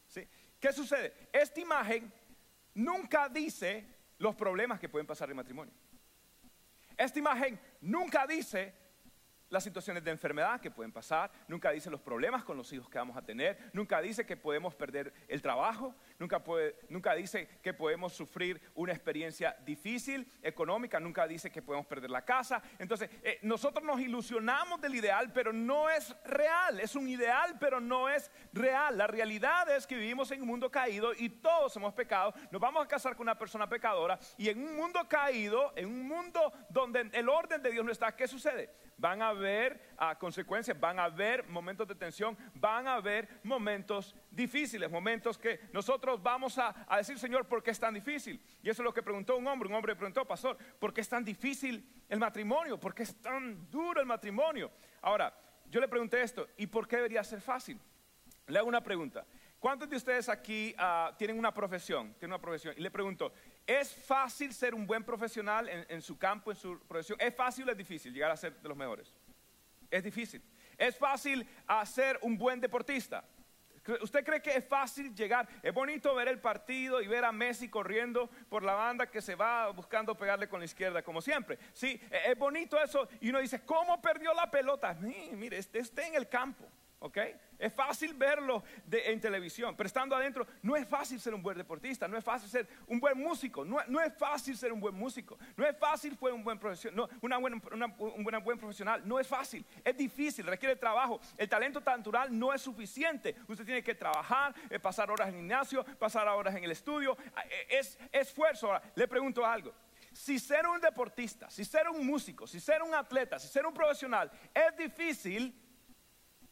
¿Sí? 0.08 0.26
¿Qué 0.60 0.72
sucede? 0.72 1.28
Esta 1.32 1.60
imagen 1.60 2.12
nunca 2.74 3.28
dice 3.28 3.86
los 4.18 4.34
problemas 4.34 4.80
que 4.80 4.88
pueden 4.88 5.06
pasar 5.06 5.30
en 5.30 5.36
matrimonio. 5.36 5.72
Esta 6.96 7.18
imagen 7.18 7.58
nunca 7.80 8.26
dice 8.26 8.74
las 9.48 9.62
situaciones 9.62 10.02
de 10.02 10.10
enfermedad 10.10 10.60
que 10.60 10.70
pueden 10.70 10.92
pasar, 10.92 11.30
nunca 11.46 11.70
dice 11.70 11.90
los 11.90 12.00
problemas 12.00 12.42
con 12.42 12.56
los 12.56 12.72
hijos 12.72 12.88
que 12.88 12.98
vamos 12.98 13.16
a 13.16 13.22
tener, 13.22 13.70
nunca 13.72 14.00
dice 14.00 14.26
que 14.26 14.36
podemos 14.36 14.74
perder 14.74 15.12
el 15.28 15.40
trabajo, 15.40 15.94
nunca, 16.18 16.42
puede, 16.42 16.76
nunca 16.88 17.14
dice 17.14 17.48
que 17.62 17.74
podemos 17.74 18.12
sufrir 18.12 18.60
una 18.74 18.92
experiencia 18.92 19.56
difícil 19.64 20.30
económica, 20.42 21.00
nunca 21.00 21.26
dice 21.26 21.50
que 21.50 21.62
podemos 21.62 21.86
perder 21.86 22.10
la 22.10 22.24
casa. 22.24 22.62
Entonces, 22.78 23.10
eh, 23.22 23.38
nosotros 23.42 23.84
nos 23.84 24.00
ilusionamos 24.00 24.80
del 24.80 24.94
ideal, 24.94 25.32
pero 25.32 25.52
no 25.52 25.90
es 25.90 26.14
real, 26.24 26.80
es 26.80 26.94
un 26.94 27.08
ideal, 27.08 27.56
pero 27.58 27.80
no 27.80 28.08
es 28.08 28.30
real. 28.52 28.96
La 28.98 29.06
realidad 29.06 29.68
es 29.74 29.86
que 29.86 29.96
vivimos 29.96 30.30
en 30.30 30.42
un 30.42 30.48
mundo 30.48 30.70
caído 30.70 31.12
y 31.14 31.28
todos 31.28 31.76
hemos 31.76 31.94
pecado, 31.94 32.34
nos 32.50 32.60
vamos 32.60 32.84
a 32.84 32.88
casar 32.88 33.16
con 33.16 33.24
una 33.24 33.38
persona 33.38 33.68
pecadora 33.68 34.18
y 34.36 34.48
en 34.48 34.62
un 34.62 34.76
mundo 34.76 35.06
caído, 35.08 35.72
en 35.76 35.86
un 35.86 36.06
mundo 36.06 36.52
donde 36.68 37.10
el 37.12 37.28
orden 37.28 37.62
de 37.62 37.70
Dios 37.70 37.84
no 37.84 37.92
está, 37.92 38.14
¿qué 38.14 38.26
sucede? 38.26 38.70
van 38.96 39.22
a 39.22 39.28
haber 39.28 39.94
ah, 39.98 40.18
consecuencias, 40.18 40.78
van 40.78 40.98
a 40.98 41.04
haber 41.04 41.46
momentos 41.48 41.86
de 41.86 41.94
tensión, 41.94 42.36
van 42.54 42.86
a 42.86 42.94
haber 42.94 43.28
momentos 43.42 44.14
difíciles, 44.30 44.90
momentos 44.90 45.38
que 45.38 45.60
nosotros 45.72 46.22
vamos 46.22 46.58
a, 46.58 46.74
decir, 46.96 47.18
Señor, 47.18 47.46
¿por 47.46 47.62
qué 47.62 47.70
es 47.70 47.80
tan 47.80 47.94
difícil? 47.94 48.40
Y 48.62 48.70
eso 48.70 48.82
es 48.82 48.84
lo 48.84 48.94
que 48.94 49.02
preguntó 49.02 49.36
un 49.36 49.46
hombre, 49.46 49.68
un 49.68 49.74
hombre 49.74 49.94
preguntó, 49.96 50.24
pastor, 50.26 50.56
¿por 50.78 50.92
qué 50.92 51.00
es 51.00 51.08
tan 51.08 51.24
difícil 51.24 51.88
el 52.08 52.18
matrimonio? 52.18 52.78
¿Por 52.78 52.94
qué 52.94 53.02
es 53.02 53.20
tan 53.20 53.70
duro 53.70 54.00
el 54.00 54.06
matrimonio? 54.06 54.70
Ahora, 55.02 55.32
yo 55.68 55.80
le 55.80 55.88
pregunté 55.88 56.22
esto, 56.22 56.48
¿y 56.56 56.66
por 56.66 56.86
qué 56.86 56.96
debería 56.96 57.24
ser 57.24 57.40
fácil? 57.40 57.80
Le 58.46 58.58
hago 58.58 58.68
una 58.68 58.82
pregunta. 58.82 59.26
¿Cuántos 59.58 59.88
de 59.88 59.96
ustedes 59.96 60.28
aquí 60.28 60.74
ah, 60.78 61.14
tienen 61.18 61.38
una 61.38 61.52
profesión? 61.52 62.14
Tienen 62.14 62.34
una 62.34 62.40
profesión. 62.40 62.74
Y 62.76 62.80
le 62.80 62.90
pregunto, 62.90 63.32
¿es 63.66 63.92
fácil 63.92 64.52
ser 64.52 64.74
un 64.74 64.86
buen 64.86 65.02
profesional 65.02 65.68
en, 65.68 66.02
su 66.02 66.18
campo, 66.18 66.50
en 66.50 66.56
su 66.56 66.78
profesión? 66.86 67.18
¿Es 67.20 67.34
fácil 67.34 67.68
o 67.68 67.72
es 67.72 67.76
difícil 67.76 68.12
llegar 68.12 68.30
a 68.30 68.36
ser 68.36 68.60
de 68.60 68.68
los 68.68 68.76
mejores? 68.76 69.12
Es 69.90 70.02
difícil. 70.02 70.42
¿Es 70.76 70.96
fácil 70.96 71.48
ser 71.84 72.18
un 72.22 72.36
buen 72.36 72.60
deportista? 72.60 73.24
¿Usted 74.00 74.24
cree 74.24 74.42
que 74.42 74.56
es 74.56 74.66
fácil 74.66 75.14
llegar? 75.14 75.48
Es 75.62 75.72
bonito 75.72 76.14
ver 76.14 76.28
el 76.28 76.40
partido 76.40 77.00
y 77.00 77.06
ver 77.06 77.24
a 77.24 77.32
Messi 77.32 77.68
corriendo 77.68 78.28
por 78.48 78.62
la 78.62 78.74
banda 78.74 79.08
que 79.08 79.22
se 79.22 79.36
va 79.36 79.70
buscando 79.70 80.16
pegarle 80.16 80.48
con 80.48 80.58
la 80.58 80.64
izquierda, 80.64 81.02
como 81.02 81.22
siempre. 81.22 81.58
Sí, 81.72 82.00
e, 82.10 82.32
es 82.32 82.38
bonito 82.38 82.82
eso. 82.82 83.08
Y 83.20 83.30
uno 83.30 83.38
dice, 83.38 83.64
¿cómo 83.64 84.00
perdió 84.02 84.34
la 84.34 84.50
pelota? 84.50 84.94
Mire, 84.94 85.58
esté 85.58 86.06
en 86.06 86.16
el 86.16 86.28
campo. 86.28 86.64
¿Ok? 87.00 87.18
Es 87.58 87.72
fácil 87.72 88.14
verlo 88.14 88.62
en 88.90 89.20
televisión, 89.20 89.76
pero 89.76 89.86
estando 89.86 90.14
adentro 90.14 90.46
no 90.62 90.76
es 90.76 90.86
fácil 90.86 91.20
ser 91.20 91.34
un 91.34 91.42
buen 91.42 91.56
deportista, 91.56 92.06
no 92.08 92.16
es 92.16 92.24
fácil 92.24 92.48
ser 92.48 92.68
un 92.86 93.00
buen 93.00 93.18
músico, 93.18 93.64
no, 93.64 93.80
es 94.00 94.14
fácil 94.14 94.56
ser 94.56 94.72
un 94.72 94.80
buen 94.80 94.94
músico, 94.94 95.38
no 95.56 95.66
es 95.66 95.76
fácil 95.76 96.16
ser 96.18 96.32
un 96.32 96.44
buen 96.44 96.58
profesional, 96.58 97.08
un 97.20 98.24
buen 98.44 98.58
profesional, 98.58 99.06
no 99.06 99.18
es 99.18 99.26
fácil, 99.26 99.64
es 99.84 99.96
difícil, 99.96 100.46
requiere 100.46 100.76
trabajo, 100.76 101.20
el 101.36 101.48
talento 101.48 101.80
natural 101.80 102.36
no 102.36 102.52
es 102.52 102.62
suficiente, 102.62 103.36
usted 103.48 103.64
tiene 103.64 103.82
que 103.82 103.94
trabajar, 103.94 104.54
eh, 104.70 104.78
pasar 104.78 105.10
horas 105.10 105.28
en 105.28 105.34
el 105.34 105.40
gimnasio, 105.40 105.84
pasar 105.98 106.28
horas 106.28 106.54
en 106.54 106.64
el 106.64 106.70
estudio, 106.70 107.16
eh, 107.50 107.66
es 107.70 107.98
esfuerzo. 108.12 108.66
Ahora, 108.66 108.82
le 108.94 109.06
pregunto 109.08 109.44
algo, 109.44 109.72
si 110.12 110.38
ser 110.38 110.66
un 110.66 110.80
deportista, 110.80 111.50
si 111.50 111.64
ser 111.64 111.88
un 111.88 112.06
músico, 112.06 112.46
si 112.46 112.58
ser 112.58 112.82
un 112.82 112.94
atleta, 112.94 113.38
si 113.38 113.48
ser 113.48 113.66
un 113.66 113.74
profesional 113.74 114.30
es 114.54 114.76
difícil, 114.76 115.54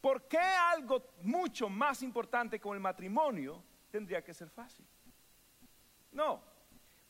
¿Por 0.05 0.27
qué 0.27 0.37
algo 0.37 1.15
mucho 1.23 1.67
más 1.67 2.03
importante 2.03 2.59
como 2.59 2.75
el 2.75 2.79
matrimonio 2.79 3.63
tendría 3.89 4.23
que 4.23 4.35
ser 4.35 4.51
fácil? 4.51 4.85
No, 6.11 6.43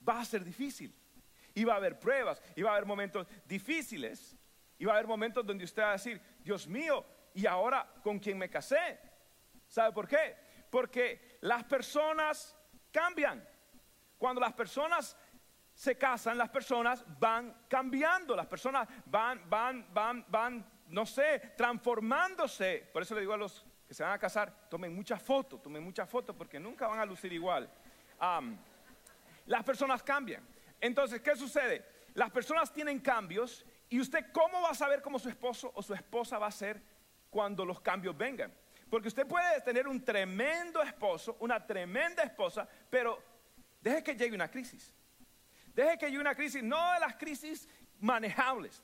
va 0.07 0.21
a 0.21 0.23
ser 0.23 0.45
difícil. 0.45 0.95
Y 1.53 1.65
va 1.65 1.73
a 1.73 1.75
haber 1.75 1.99
pruebas, 1.99 2.41
y 2.55 2.61
va 2.61 2.69
a 2.69 2.73
haber 2.75 2.85
momentos 2.85 3.27
difíciles, 3.43 4.37
y 4.77 4.85
va 4.85 4.93
a 4.93 4.95
haber 4.95 5.07
momentos 5.07 5.45
donde 5.45 5.65
usted 5.65 5.83
va 5.83 5.89
a 5.89 5.91
decir, 5.99 6.21
Dios 6.39 6.69
mío, 6.69 7.05
¿y 7.33 7.45
ahora 7.45 7.85
con 8.01 8.17
quién 8.17 8.37
me 8.37 8.49
casé? 8.49 8.97
¿Sabe 9.67 9.91
por 9.91 10.07
qué? 10.07 10.37
Porque 10.71 11.37
las 11.41 11.65
personas 11.65 12.55
cambian. 12.93 13.45
Cuando 14.17 14.39
las 14.39 14.53
personas 14.53 15.17
se 15.73 15.97
casan, 15.97 16.37
las 16.37 16.49
personas 16.49 17.03
van 17.19 17.65
cambiando, 17.67 18.37
las 18.37 18.47
personas 18.47 18.87
van, 19.05 19.49
van, 19.49 19.85
van, 19.93 20.25
van 20.29 20.74
no 20.87 21.05
sé, 21.05 21.53
transformándose. 21.57 22.89
Por 22.91 23.01
eso 23.01 23.15
le 23.15 23.21
digo 23.21 23.33
a 23.33 23.37
los 23.37 23.65
que 23.87 23.93
se 23.93 24.03
van 24.03 24.13
a 24.13 24.19
casar, 24.19 24.67
tomen 24.69 24.93
muchas 24.93 25.21
fotos, 25.21 25.61
tomen 25.61 25.83
muchas 25.83 26.09
fotos 26.09 26.35
porque 26.35 26.59
nunca 26.59 26.87
van 26.87 26.99
a 26.99 27.05
lucir 27.05 27.31
igual. 27.33 27.69
las 29.45 29.63
personas 29.63 30.01
cambian. 30.03 30.45
Entonces, 30.81 31.21
¿qué 31.21 31.35
sucede? 31.35 31.85
Las 32.13 32.31
personas 32.31 32.71
tienen 32.71 32.99
cambios 32.99 33.65
y 33.89 33.99
usted 33.99 34.31
cómo 34.31 34.61
va 34.61 34.69
a 34.69 34.75
saber 34.75 35.01
cómo 35.01 35.19
su 35.19 35.29
esposo 35.29 35.71
o 35.75 35.81
su 35.81 35.93
esposa 35.93 36.39
va 36.39 36.47
a 36.47 36.51
ser 36.51 36.81
cuando 37.29 37.65
los 37.65 37.81
cambios 37.81 38.17
vengan. 38.17 38.53
Porque 38.89 39.07
usted 39.07 39.27
puede 39.27 39.61
tener 39.61 39.87
un 39.87 40.03
tremendo 40.03 40.81
esposo, 40.81 41.35
una 41.39 41.65
tremenda 41.65 42.23
esposa, 42.23 42.67
pero 42.89 43.21
deje 43.81 44.03
que 44.03 44.15
llegue 44.15 44.35
una 44.35 44.49
crisis. 44.49 44.93
Deje 45.73 45.97
que 45.97 46.05
llegue 46.07 46.19
una 46.19 46.35
crisis, 46.35 46.63
no 46.63 46.93
de 46.93 46.99
las 46.99 47.15
crisis 47.15 47.67
manejables, 47.99 48.81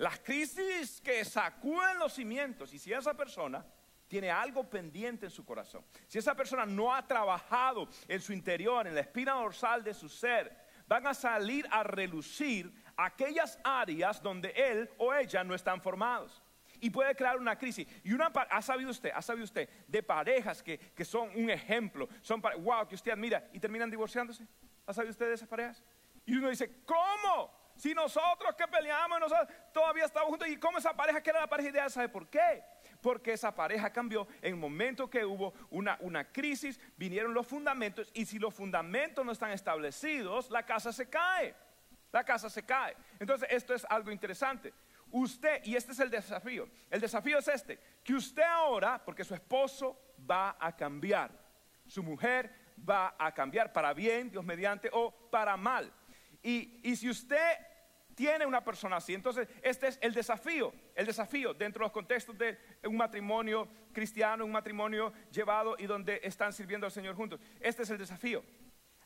las 0.00 0.18
crisis 0.20 0.98
que 1.02 1.22
sacuden 1.26 1.98
los 1.98 2.14
cimientos 2.14 2.72
y 2.72 2.78
si 2.78 2.90
esa 2.90 3.12
persona 3.12 3.62
tiene 4.08 4.30
algo 4.30 4.64
pendiente 4.64 5.26
en 5.26 5.30
su 5.30 5.44
corazón, 5.44 5.84
si 6.06 6.16
esa 6.16 6.34
persona 6.34 6.64
no 6.64 6.94
ha 6.94 7.06
trabajado 7.06 7.86
en 8.08 8.18
su 8.18 8.32
interior, 8.32 8.86
en 8.86 8.94
la 8.94 9.02
espina 9.02 9.34
dorsal 9.34 9.84
de 9.84 9.92
su 9.92 10.08
ser, 10.08 10.56
van 10.86 11.06
a 11.06 11.12
salir 11.12 11.68
a 11.70 11.82
relucir 11.82 12.72
aquellas 12.96 13.58
áreas 13.62 14.22
donde 14.22 14.48
él 14.56 14.90
o 14.96 15.12
ella 15.12 15.44
no 15.44 15.54
están 15.54 15.82
formados. 15.82 16.42
Y 16.80 16.88
puede 16.88 17.14
crear 17.14 17.36
una 17.36 17.58
crisis. 17.58 17.86
Y 18.02 18.14
una 18.14 18.28
ha 18.28 18.62
sabido 18.62 18.90
usted, 18.90 19.12
ha 19.14 19.20
sabido 19.20 19.44
usted 19.44 19.68
de 19.86 20.02
parejas 20.02 20.62
que, 20.62 21.04
son 21.04 21.28
un 21.36 21.50
ejemplo, 21.50 22.08
son 22.22 22.40
wow, 22.40 22.88
que 22.88 22.94
usted 22.94 23.12
admira 23.12 23.50
y 23.52 23.60
terminan 23.60 23.90
divorciándose. 23.90 24.48
¿Ha 24.86 24.94
sabido 24.94 25.10
usted 25.10 25.26
de 25.26 25.34
esas 25.34 25.48
parejas? 25.48 25.84
Y 26.24 26.36
uno 26.36 26.48
dice, 26.48 26.82
¿cómo? 26.86 27.59
Si 27.80 27.94
nosotros 27.94 28.54
que 28.56 28.68
peleamos, 28.68 29.18
nosotros 29.18 29.48
todavía 29.72 30.04
estamos 30.04 30.28
juntos. 30.28 30.48
¿Y 30.48 30.58
cómo 30.58 30.76
esa 30.76 30.94
pareja 30.94 31.22
que 31.22 31.30
era 31.30 31.40
la 31.40 31.46
pareja 31.46 31.70
ideal? 31.70 31.90
¿Sabe 31.90 32.10
por 32.10 32.28
qué? 32.28 32.62
Porque 33.00 33.32
esa 33.32 33.54
pareja 33.54 33.90
cambió 33.90 34.28
en 34.42 34.52
el 34.52 34.56
momento 34.56 35.08
que 35.08 35.24
hubo 35.24 35.54
una, 35.70 35.96
una 36.00 36.30
crisis, 36.30 36.78
vinieron 36.98 37.32
los 37.32 37.46
fundamentos. 37.46 38.10
Y 38.12 38.26
si 38.26 38.38
los 38.38 38.52
fundamentos 38.52 39.24
no 39.24 39.32
están 39.32 39.52
establecidos, 39.52 40.50
la 40.50 40.66
casa 40.66 40.92
se 40.92 41.08
cae. 41.08 41.54
La 42.12 42.22
casa 42.22 42.50
se 42.50 42.66
cae. 42.66 42.94
Entonces, 43.18 43.48
esto 43.50 43.72
es 43.72 43.86
algo 43.88 44.10
interesante. 44.10 44.74
Usted, 45.10 45.64
y 45.64 45.74
este 45.74 45.92
es 45.92 46.00
el 46.00 46.10
desafío, 46.10 46.68
el 46.90 47.00
desafío 47.00 47.38
es 47.38 47.48
este, 47.48 47.80
que 48.04 48.12
usted 48.12 48.42
ahora, 48.42 49.02
porque 49.02 49.24
su 49.24 49.34
esposo 49.34 50.14
va 50.30 50.54
a 50.60 50.76
cambiar, 50.76 51.32
su 51.86 52.02
mujer 52.02 52.54
va 52.88 53.16
a 53.18 53.32
cambiar 53.32 53.72
para 53.72 53.94
bien, 53.94 54.30
Dios 54.30 54.44
mediante, 54.44 54.90
o 54.92 55.10
para 55.30 55.56
mal. 55.56 55.90
Y, 56.42 56.78
y 56.82 56.94
si 56.94 57.08
usted 57.08 57.69
tiene 58.20 58.44
una 58.44 58.62
persona 58.62 58.96
así. 58.96 59.14
Entonces, 59.14 59.48
este 59.62 59.88
es 59.88 59.98
el 60.02 60.12
desafío, 60.12 60.74
el 60.94 61.06
desafío 61.06 61.54
dentro 61.54 61.80
de 61.80 61.86
los 61.86 61.92
contextos 61.92 62.36
de 62.36 62.58
un 62.84 62.98
matrimonio 62.98 63.66
cristiano, 63.94 64.44
un 64.44 64.52
matrimonio 64.52 65.10
llevado 65.32 65.74
y 65.78 65.86
donde 65.86 66.20
están 66.22 66.52
sirviendo 66.52 66.84
al 66.84 66.92
Señor 66.92 67.14
juntos. 67.16 67.40
Este 67.58 67.82
es 67.82 67.88
el 67.88 67.96
desafío. 67.96 68.44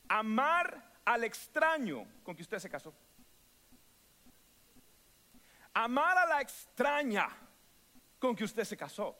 Amar 0.08 0.98
al 1.04 1.22
extraño 1.22 2.04
con 2.24 2.34
que 2.34 2.42
usted 2.42 2.58
se 2.58 2.68
casó. 2.68 2.92
Amar 5.72 6.18
a 6.18 6.26
la 6.26 6.40
extraña 6.40 7.28
con 8.18 8.34
que 8.34 8.42
usted 8.42 8.64
se 8.64 8.76
casó. 8.76 9.16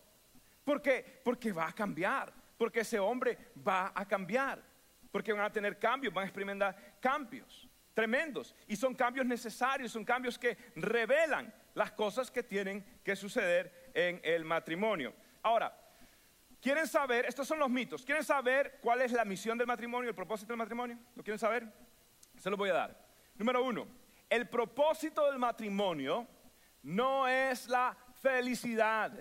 ¿Por 0.65 0.83
qué? 0.83 1.21
Porque 1.23 1.53
va 1.53 1.69
a 1.69 1.73
cambiar, 1.73 2.35
porque 2.59 2.81
ese 2.81 2.99
hombre 2.99 3.39
va 3.65 3.93
a 3.95 4.05
cambiar, 4.09 4.61
porque 5.13 5.33
van 5.33 5.45
a 5.45 5.53
tener 5.53 5.79
cambios, 5.79 6.13
van 6.13 6.25
a 6.25 6.27
experimentar 6.27 6.97
cambios 7.01 7.69
tremendos 7.95 8.55
y 8.67 8.77
son 8.77 8.95
cambios 8.95 9.25
necesarios, 9.27 9.93
son 9.93 10.05
cambios 10.05 10.39
que 10.39 10.57
revelan 10.77 11.53
las 11.75 11.93
cosas 11.93 12.31
que 12.31 12.43
tienen 12.43 12.85
que 13.03 13.17
suceder 13.17 13.91
en 13.95 14.21
el 14.25 14.45
matrimonio. 14.45 15.15
Ahora, 15.43 15.81
¿Quieren 16.65 16.87
saber? 16.87 17.27
Estos 17.27 17.47
son 17.47 17.59
los 17.59 17.69
mitos. 17.69 18.07
¿Quieren 18.07 18.25
saber 18.25 18.79
cuál 18.81 19.03
es 19.03 19.13
la 19.13 19.27
misión 19.27 19.59
del 19.59 19.67
matrimonio, 19.67 20.09
el 20.09 20.17
propósito 20.17 20.55
del 20.55 20.57
matrimonio? 20.57 20.99
¿Lo 21.15 21.23
quieren 21.23 21.39
saber? 21.39 21.71
Se 22.39 22.49
lo 22.49 22.57
voy 22.57 22.71
a 22.71 22.73
dar. 22.73 23.07
Número 23.35 23.63
uno, 23.63 23.87
el 24.31 24.49
propósito 24.49 25.27
del 25.27 25.39
matrimonio 25.39 26.27
no 26.83 27.29
es 27.29 27.69
la 27.69 27.95
felicidad. 28.15 29.13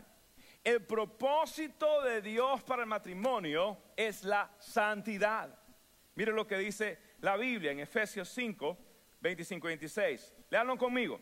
El 0.64 0.86
propósito 0.86 2.02
de 2.04 2.22
Dios 2.22 2.64
para 2.64 2.84
el 2.84 2.88
matrimonio 2.88 3.78
es 3.98 4.24
la 4.24 4.50
santidad. 4.60 5.54
Miren 6.16 6.38
lo 6.38 6.48
que 6.48 6.58
dice 6.58 6.98
la 7.24 7.38
Biblia 7.38 7.72
en 7.72 7.80
Efesios 7.80 8.28
5, 8.28 8.78
25 9.22 9.68
y 9.68 9.70
26. 9.70 10.36
Leanlo 10.50 10.78
conmigo. 10.78 11.22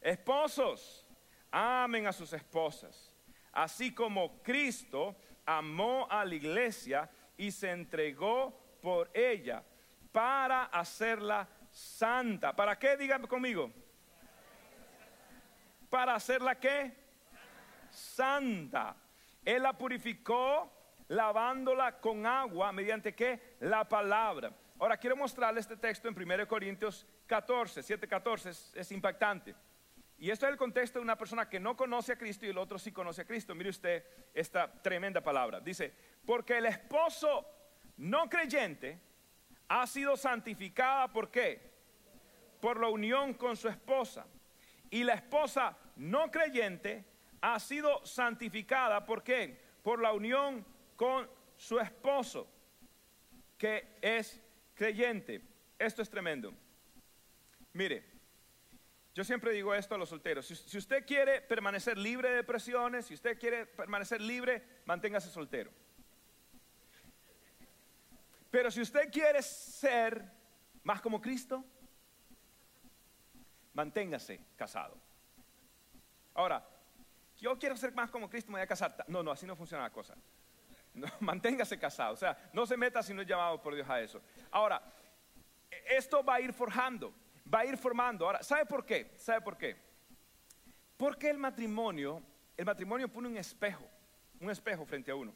Esposos, 0.00 1.04
amen 1.50 2.06
a 2.06 2.12
sus 2.12 2.32
esposas, 2.32 3.12
así 3.50 3.92
como 3.92 4.40
Cristo 4.44 5.16
amó 5.44 6.06
a 6.08 6.24
la 6.24 6.36
iglesia 6.36 7.10
y 7.36 7.50
se 7.50 7.72
entregó 7.72 8.78
por 8.80 9.10
ella 9.12 9.64
para 10.12 10.66
hacerla 10.66 11.48
santa. 11.68 12.54
¿Para 12.54 12.78
qué? 12.78 12.96
Díganme 12.96 13.26
conmigo. 13.26 13.72
¿Para 15.90 16.14
hacerla 16.14 16.54
qué? 16.60 16.92
Santa. 17.90 18.94
Él 19.44 19.64
la 19.64 19.72
purificó 19.72 20.70
lavándola 21.08 21.98
con 21.98 22.24
agua 22.24 22.70
mediante 22.70 23.16
qué? 23.16 23.56
La 23.58 23.88
palabra. 23.88 24.52
Ahora 24.78 24.96
quiero 24.96 25.16
mostrarle 25.16 25.60
este 25.60 25.76
texto 25.76 26.08
en 26.08 26.20
1 26.20 26.48
Corintios 26.48 27.06
14, 27.26 27.82
7, 27.82 28.08
14, 28.08 28.50
es, 28.74 28.92
impactante. 28.92 29.54
Y 30.18 30.30
esto 30.30 30.46
es 30.46 30.52
el 30.52 30.58
contexto 30.58 30.98
de 30.98 31.04
una 31.04 31.16
persona 31.16 31.48
que 31.48 31.60
no 31.60 31.76
conoce 31.76 32.12
a 32.12 32.18
Cristo 32.18 32.44
y 32.44 32.50
el 32.50 32.58
otro 32.58 32.78
sí 32.78 32.90
conoce 32.92 33.22
a 33.22 33.24
Cristo. 33.24 33.54
Mire 33.54 33.70
usted 33.70 34.04
esta 34.32 34.70
tremenda 34.82 35.20
palabra. 35.20 35.60
Dice, 35.60 35.94
porque 36.26 36.58
el 36.58 36.66
esposo 36.66 37.46
no 37.98 38.28
creyente 38.28 39.00
ha 39.68 39.86
sido 39.86 40.16
santificada 40.16 41.08
por 41.08 41.30
qué? 41.30 41.72
Por 42.60 42.80
la 42.80 42.88
unión 42.88 43.34
con 43.34 43.56
su 43.56 43.68
esposa. 43.68 44.26
Y 44.90 45.04
la 45.04 45.14
esposa 45.14 45.76
no 45.96 46.30
creyente 46.30 47.04
ha 47.40 47.60
sido 47.60 48.04
santificada 48.04 49.04
por 49.04 49.22
qué? 49.22 49.60
Por 49.82 50.00
la 50.00 50.12
unión 50.12 50.64
con 50.96 51.28
su 51.56 51.78
esposo, 51.78 52.48
que 53.58 53.98
es 54.00 54.43
creyente. 54.74 55.42
Esto 55.78 56.02
es 56.02 56.10
tremendo. 56.10 56.52
Mire, 57.72 58.04
yo 59.14 59.22
siempre 59.22 59.52
digo 59.52 59.74
esto 59.74 59.94
a 59.94 59.98
los 59.98 60.08
solteros. 60.08 60.46
Si, 60.46 60.76
usted 60.76 61.06
quiere 61.06 61.40
permanecer 61.40 61.96
libre 61.96 62.30
de 62.30 62.36
depresiones, 62.36 63.06
si 63.06 63.14
usted 63.14 63.38
quiere 63.38 63.64
permanecer 63.64 64.20
libre, 64.20 64.62
manténgase 64.84 65.30
soltero. 65.30 65.70
Pero 68.50 68.70
si 68.70 68.80
usted 68.80 69.10
quiere 69.10 69.42
ser 69.42 70.24
más 70.82 71.00
como 71.00 71.20
Cristo, 71.20 71.64
manténgase 73.72 74.40
casado. 74.56 74.96
Ahora, 76.34 76.68
yo 77.38 77.58
quiero 77.58 77.76
ser 77.76 77.92
más 77.92 78.10
como 78.10 78.28
Cristo, 78.28 78.50
me 78.50 78.58
voy 78.58 78.64
a 78.64 78.66
casar. 78.66 79.04
No, 79.08 79.22
no, 79.22 79.30
así 79.30 79.46
no 79.46 79.54
funciona 79.56 79.84
la 79.84 79.90
cosa. 79.90 80.16
manténgase 81.20 81.78
casado. 81.78 82.14
O 82.14 82.16
sea, 82.16 82.36
no 82.52 82.66
se 82.66 82.76
meta 82.76 83.02
si 83.02 83.12
no 83.12 83.22
es 83.22 83.28
llamado 83.28 83.60
por 83.60 83.74
Dios 83.74 83.88
a 83.88 84.00
eso. 84.00 84.20
Ahora, 84.50 84.82
esto 85.86 86.22
va 86.24 86.34
a 86.34 86.40
ir 86.40 86.52
forjando, 86.52 87.12
va 87.52 87.60
a 87.60 87.66
ir 87.66 87.76
formando. 87.76 88.26
Ahora, 88.26 88.42
¿sabe 88.42 88.66
por 88.66 88.84
qué? 88.84 89.12
¿Sabe 89.16 89.40
por 89.40 89.56
qué? 89.56 89.76
Porque 90.96 91.30
el 91.30 91.38
matrimonio, 91.38 92.22
el 92.56 92.64
matrimonio 92.64 93.08
pone 93.08 93.28
un 93.28 93.36
espejo, 93.36 93.84
un 94.40 94.50
espejo 94.50 94.84
frente 94.84 95.10
a 95.10 95.16
uno. 95.16 95.34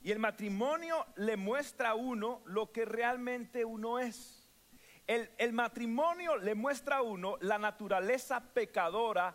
Y 0.00 0.12
el 0.12 0.18
matrimonio 0.18 1.06
le 1.16 1.36
muestra 1.36 1.90
a 1.90 1.94
uno 1.94 2.42
lo 2.46 2.70
que 2.70 2.84
realmente 2.84 3.64
uno 3.64 3.98
es. 3.98 4.48
El, 5.06 5.30
el 5.38 5.52
matrimonio 5.52 6.36
le 6.36 6.54
muestra 6.54 6.98
a 6.98 7.02
uno 7.02 7.36
la 7.40 7.58
naturaleza 7.58 8.40
pecadora, 8.52 9.34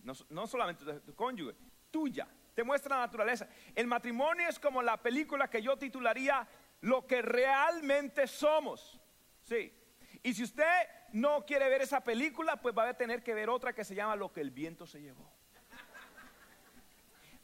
no, 0.00 0.12
no 0.28 0.46
solamente 0.46 0.84
de 0.84 1.00
tu 1.00 1.14
cónyuge, 1.14 1.56
tuya, 1.90 2.28
te 2.56 2.64
muestra 2.64 2.96
la 2.96 3.02
naturaleza. 3.02 3.46
El 3.74 3.86
matrimonio 3.86 4.48
es 4.48 4.58
como 4.58 4.80
la 4.80 4.96
película 4.96 5.48
que 5.48 5.60
yo 5.60 5.76
titularía 5.76 6.48
Lo 6.80 7.06
que 7.06 7.20
realmente 7.20 8.26
somos. 8.26 8.98
Sí. 9.42 9.74
Y 10.22 10.32
si 10.32 10.44
usted 10.44 10.64
no 11.12 11.44
quiere 11.44 11.68
ver 11.68 11.82
esa 11.82 12.02
película, 12.02 12.56
pues 12.56 12.74
va 12.74 12.88
a 12.88 12.96
tener 12.96 13.22
que 13.22 13.34
ver 13.34 13.50
otra 13.50 13.74
que 13.74 13.84
se 13.84 13.94
llama 13.94 14.16
Lo 14.16 14.32
que 14.32 14.40
el 14.40 14.52
viento 14.52 14.86
se 14.86 15.02
llevó. 15.02 15.30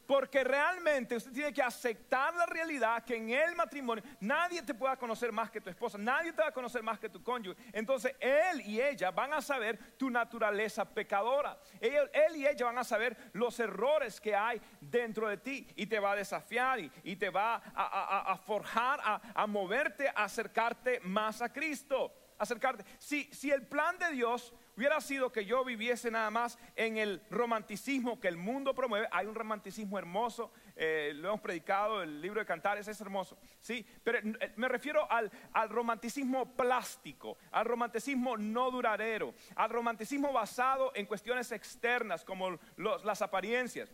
Porque 0.05 0.43
realmente 0.43 1.15
usted 1.15 1.31
tiene 1.31 1.53
que 1.53 1.61
aceptar 1.61 2.33
la 2.35 2.45
realidad 2.45 3.03
que 3.03 3.15
en 3.15 3.29
el 3.29 3.55
matrimonio 3.55 4.03
nadie 4.19 4.61
te 4.61 4.73
pueda 4.73 4.97
conocer 4.97 5.31
más 5.31 5.49
que 5.49 5.61
tu 5.61 5.69
esposa, 5.69 5.97
nadie 5.97 6.33
te 6.33 6.41
va 6.41 6.49
a 6.49 6.53
conocer 6.53 6.83
más 6.83 6.99
que 6.99 7.09
tu 7.09 7.23
cónyuge. 7.23 7.57
Entonces 7.71 8.13
él 8.19 8.61
y 8.61 8.81
ella 8.81 9.11
van 9.11 9.33
a 9.33 9.41
saber 9.41 9.77
tu 9.97 10.09
naturaleza 10.09 10.85
pecadora. 10.85 11.57
Él, 11.79 12.35
y 12.35 12.45
ella 12.45 12.65
van 12.65 12.77
a 12.77 12.83
saber 12.83 13.15
los 13.33 13.59
errores 13.59 14.19
que 14.19 14.35
hay 14.35 14.61
dentro 14.81 15.27
de 15.27 15.37
ti 15.37 15.67
y 15.75 15.85
te 15.85 15.99
va 15.99 16.11
a 16.11 16.15
desafiar 16.15 16.79
y, 16.79 17.15
te 17.15 17.29
va 17.29 17.61
a, 17.75 18.37
forjar, 18.37 18.99
a, 19.03 19.47
moverte, 19.47 20.09
a 20.09 20.23
acercarte 20.23 20.99
más 21.01 21.41
a 21.41 21.51
Cristo. 21.51 22.13
Acercarte. 22.37 22.83
Si, 22.97 23.25
si 23.33 23.51
el 23.51 23.65
plan 23.67 23.97
de 23.97 24.11
Dios 24.11 24.53
hubiera 24.75 24.99
sido 25.01 25.31
que 25.31 25.45
yo 25.45 25.63
viviese 25.63 26.09
nada 26.09 26.29
más 26.29 26.57
en 26.75 26.97
el 26.97 27.21
romanticismo 27.29 28.19
que 28.19 28.27
el 28.27 28.37
mundo 28.37 28.73
promueve. 28.73 29.07
Hay 29.11 29.27
un 29.27 29.35
romanticismo 29.35 29.97
hermoso, 29.97 30.51
eh, 30.75 31.11
lo 31.15 31.29
hemos 31.29 31.41
predicado, 31.41 32.01
el 32.01 32.21
libro 32.21 32.39
de 32.39 32.45
Cantares 32.45 32.87
es 32.87 32.99
hermoso, 32.99 33.37
¿sí? 33.59 33.85
Pero 34.03 34.19
eh, 34.19 34.53
me 34.55 34.67
refiero 34.67 35.07
al, 35.11 35.31
romanticismo 35.69 36.55
plástico, 36.55 37.37
al 37.51 37.65
romanticismo 37.65 38.37
no 38.37 38.71
duradero, 38.71 39.33
al 39.55 39.69
romanticismo 39.69 40.33
basado 40.33 40.91
en 40.95 41.05
cuestiones 41.05 41.51
externas 41.51 42.23
como 42.23 42.59
las 42.77 43.21
apariencias. 43.21 43.91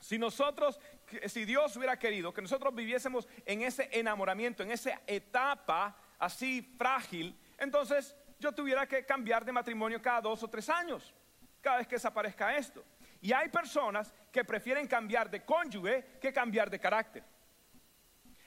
Si 0.00 0.18
nosotros, 0.18 0.80
si 1.26 1.44
Dios 1.44 1.76
hubiera 1.76 1.96
querido 1.96 2.34
que 2.34 2.42
nosotros 2.42 2.74
viviésemos 2.74 3.28
en 3.46 3.62
ese 3.62 3.88
enamoramiento, 3.92 4.64
en 4.64 4.72
esa 4.72 5.00
etapa 5.06 5.96
así 6.18 6.74
frágil, 6.76 7.38
entonces 7.56 8.16
yo 8.42 8.52
tuviera 8.52 8.86
que 8.86 9.06
cambiar 9.06 9.44
de 9.44 9.52
matrimonio 9.52 10.02
cada 10.02 10.20
dos 10.20 10.42
o 10.42 10.48
tres 10.48 10.68
años, 10.68 11.14
cada 11.60 11.78
vez 11.78 11.86
que 11.86 11.94
desaparezca 11.94 12.56
esto. 12.56 12.84
Y 13.20 13.32
hay 13.32 13.48
personas 13.48 14.12
que 14.32 14.44
prefieren 14.44 14.88
cambiar 14.88 15.30
de 15.30 15.44
cónyuge 15.44 16.18
que 16.20 16.32
cambiar 16.32 16.68
de 16.68 16.80
carácter. 16.80 17.22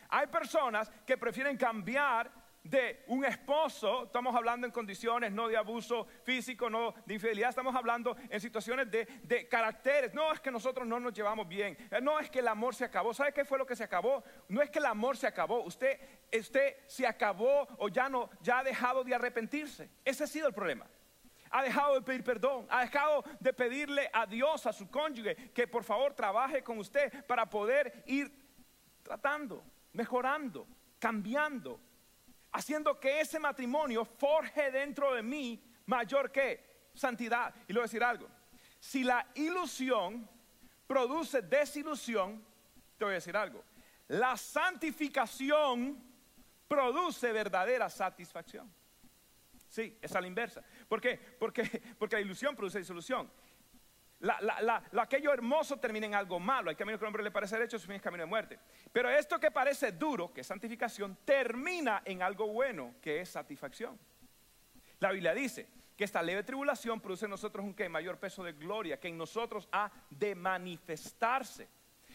Hay 0.09 0.27
personas 0.27 0.91
que 1.05 1.17
prefieren 1.17 1.55
cambiar 1.55 2.29
de 2.65 3.03
un 3.07 3.23
esposo, 3.23 4.05
estamos 4.05 4.35
hablando 4.35 4.65
en 4.65 4.73
condiciones 4.73 5.31
no 5.31 5.47
de 5.47 5.55
abuso 5.55 6.07
físico, 6.23 6.67
no 6.67 6.95
de 7.05 7.13
infidelidad, 7.13 7.49
estamos 7.49 7.75
hablando 7.75 8.17
en 8.27 8.41
situaciones 8.41 8.89
de, 8.89 9.05
de, 9.21 9.47
caracteres. 9.47 10.15
No 10.15 10.33
es 10.33 10.39
que 10.39 10.49
nosotros 10.49 10.87
no 10.87 10.99
nos 10.99 11.13
llevamos 11.13 11.47
bien, 11.47 11.77
eh, 11.91 12.01
no 12.01 12.19
es 12.19 12.29
que 12.29 12.39
el 12.39 12.47
amor 12.47 12.73
se 12.73 12.83
acabó. 12.83 13.13
¿Sabe 13.13 13.33
qué 13.33 13.45
fue 13.45 13.59
lo 13.59 13.67
que 13.67 13.75
se 13.75 13.83
acabó? 13.83 14.23
No 14.49 14.63
es 14.63 14.71
que 14.71 14.79
el 14.79 14.85
amor 14.85 15.15
se 15.15 15.27
acabó, 15.27 15.61
usted, 15.63 15.99
usted 16.37 16.75
se 16.87 17.05
acabó 17.05 17.67
o 17.77 17.87
ya 17.87 18.09
no, 18.09 18.31
ya 18.41 18.59
ha 18.59 18.63
dejado 18.63 19.03
de 19.03 19.13
arrepentirse. 19.13 19.87
Ese 20.03 20.23
ha 20.23 20.27
sido 20.27 20.47
el 20.47 20.53
problema. 20.53 20.87
Ha 21.51 21.61
dejado 21.61 21.93
de 21.93 22.01
pedir 22.01 22.23
perdón, 22.23 22.65
ha 22.67 22.81
dejado 22.81 23.23
de 23.39 23.53
pedirle 23.53 24.09
a 24.11 24.25
Dios, 24.25 24.65
a 24.65 24.73
su 24.73 24.89
cónyuge, 24.89 25.51
que 25.53 25.67
por 25.67 25.83
favor 25.83 26.15
trabaje 26.15 26.63
con 26.63 26.79
usted 26.79 27.25
para 27.27 27.47
poder 27.47 28.03
ir 28.07 28.31
tratando, 29.03 29.63
mejorando, 29.93 30.67
cambiando 30.97 31.79
haciendo 32.55 32.99
que 32.99 33.19
ese 33.19 33.37
matrimonio 33.37 34.05
forje 34.05 34.71
dentro 34.71 35.13
de 35.13 35.21
mí 35.21 35.61
mayor 35.85 36.31
que 36.31 36.89
santidad. 36.93 37.53
Y 37.67 37.73
le 37.73 37.79
voy 37.79 37.83
a 37.83 37.89
decir 37.89 38.03
algo, 38.03 38.27
si 38.79 39.03
la 39.03 39.27
ilusión 39.35 40.27
produce 40.87 41.41
desilusión, 41.41 42.43
te 42.97 43.05
voy 43.05 43.13
a 43.13 43.15
decir 43.15 43.35
algo, 43.35 43.63
la 44.07 44.37
santificación 44.37 46.01
produce 46.67 47.31
verdadera 47.31 47.89
satisfacción. 47.89 48.71
Sí, 49.67 49.97
es 50.01 50.15
a 50.15 50.21
la 50.21 50.27
inversa. 50.27 50.63
¿Por 50.87 51.01
qué? 51.01 51.17
Porque, 51.17 51.63
porque 51.99 52.15
la 52.15 52.21
ilusión 52.21 52.55
produce 52.55 52.79
disolución. 52.79 53.29
La, 54.25 54.83
aquello 54.99 55.31
hermoso 55.31 55.77
termina 55.77 56.07
en 56.07 56.15
algo 56.15 56.39
malo. 56.39 56.71
Hay 56.71 56.75
camino 56.75 56.97
que 56.97 57.05
al 57.05 57.09
hombre 57.09 57.23
le 57.23 57.29
parece 57.29 57.55
derecho, 57.55 57.77
su 57.77 57.85
fin 57.85 57.97
es 57.97 58.01
camino 58.01 58.23
de 58.23 58.29
muerte. 58.29 58.59
Pero 58.91 59.07
esto 59.09 59.39
que 59.39 59.51
parece 59.51 59.91
duro, 59.91 60.33
que 60.33 60.41
es 60.41 60.47
santificación, 60.47 61.19
termina 61.23 62.01
en 62.03 62.23
algo 62.23 62.47
bueno, 62.47 62.95
que 63.01 63.21
es 63.21 63.29
satisfacción. 63.29 63.99
La 64.99 65.11
Biblia 65.11 65.35
dice 65.35 65.67
que 65.95 66.03
esta 66.03 66.23
leve 66.23 66.43
tribulación 66.43 66.99
produce 66.99 67.25
en 67.25 67.31
nosotros 67.31 67.63
un 67.63 67.75
que 67.75 67.87
mayor 67.87 68.17
peso 68.17 68.43
de 68.43 68.53
gloria, 68.53 68.99
que 68.99 69.09
en 69.09 69.17
nosotros 69.17 69.69
ha 69.71 69.91
de 70.09 70.33
manifestarse. 70.33 71.69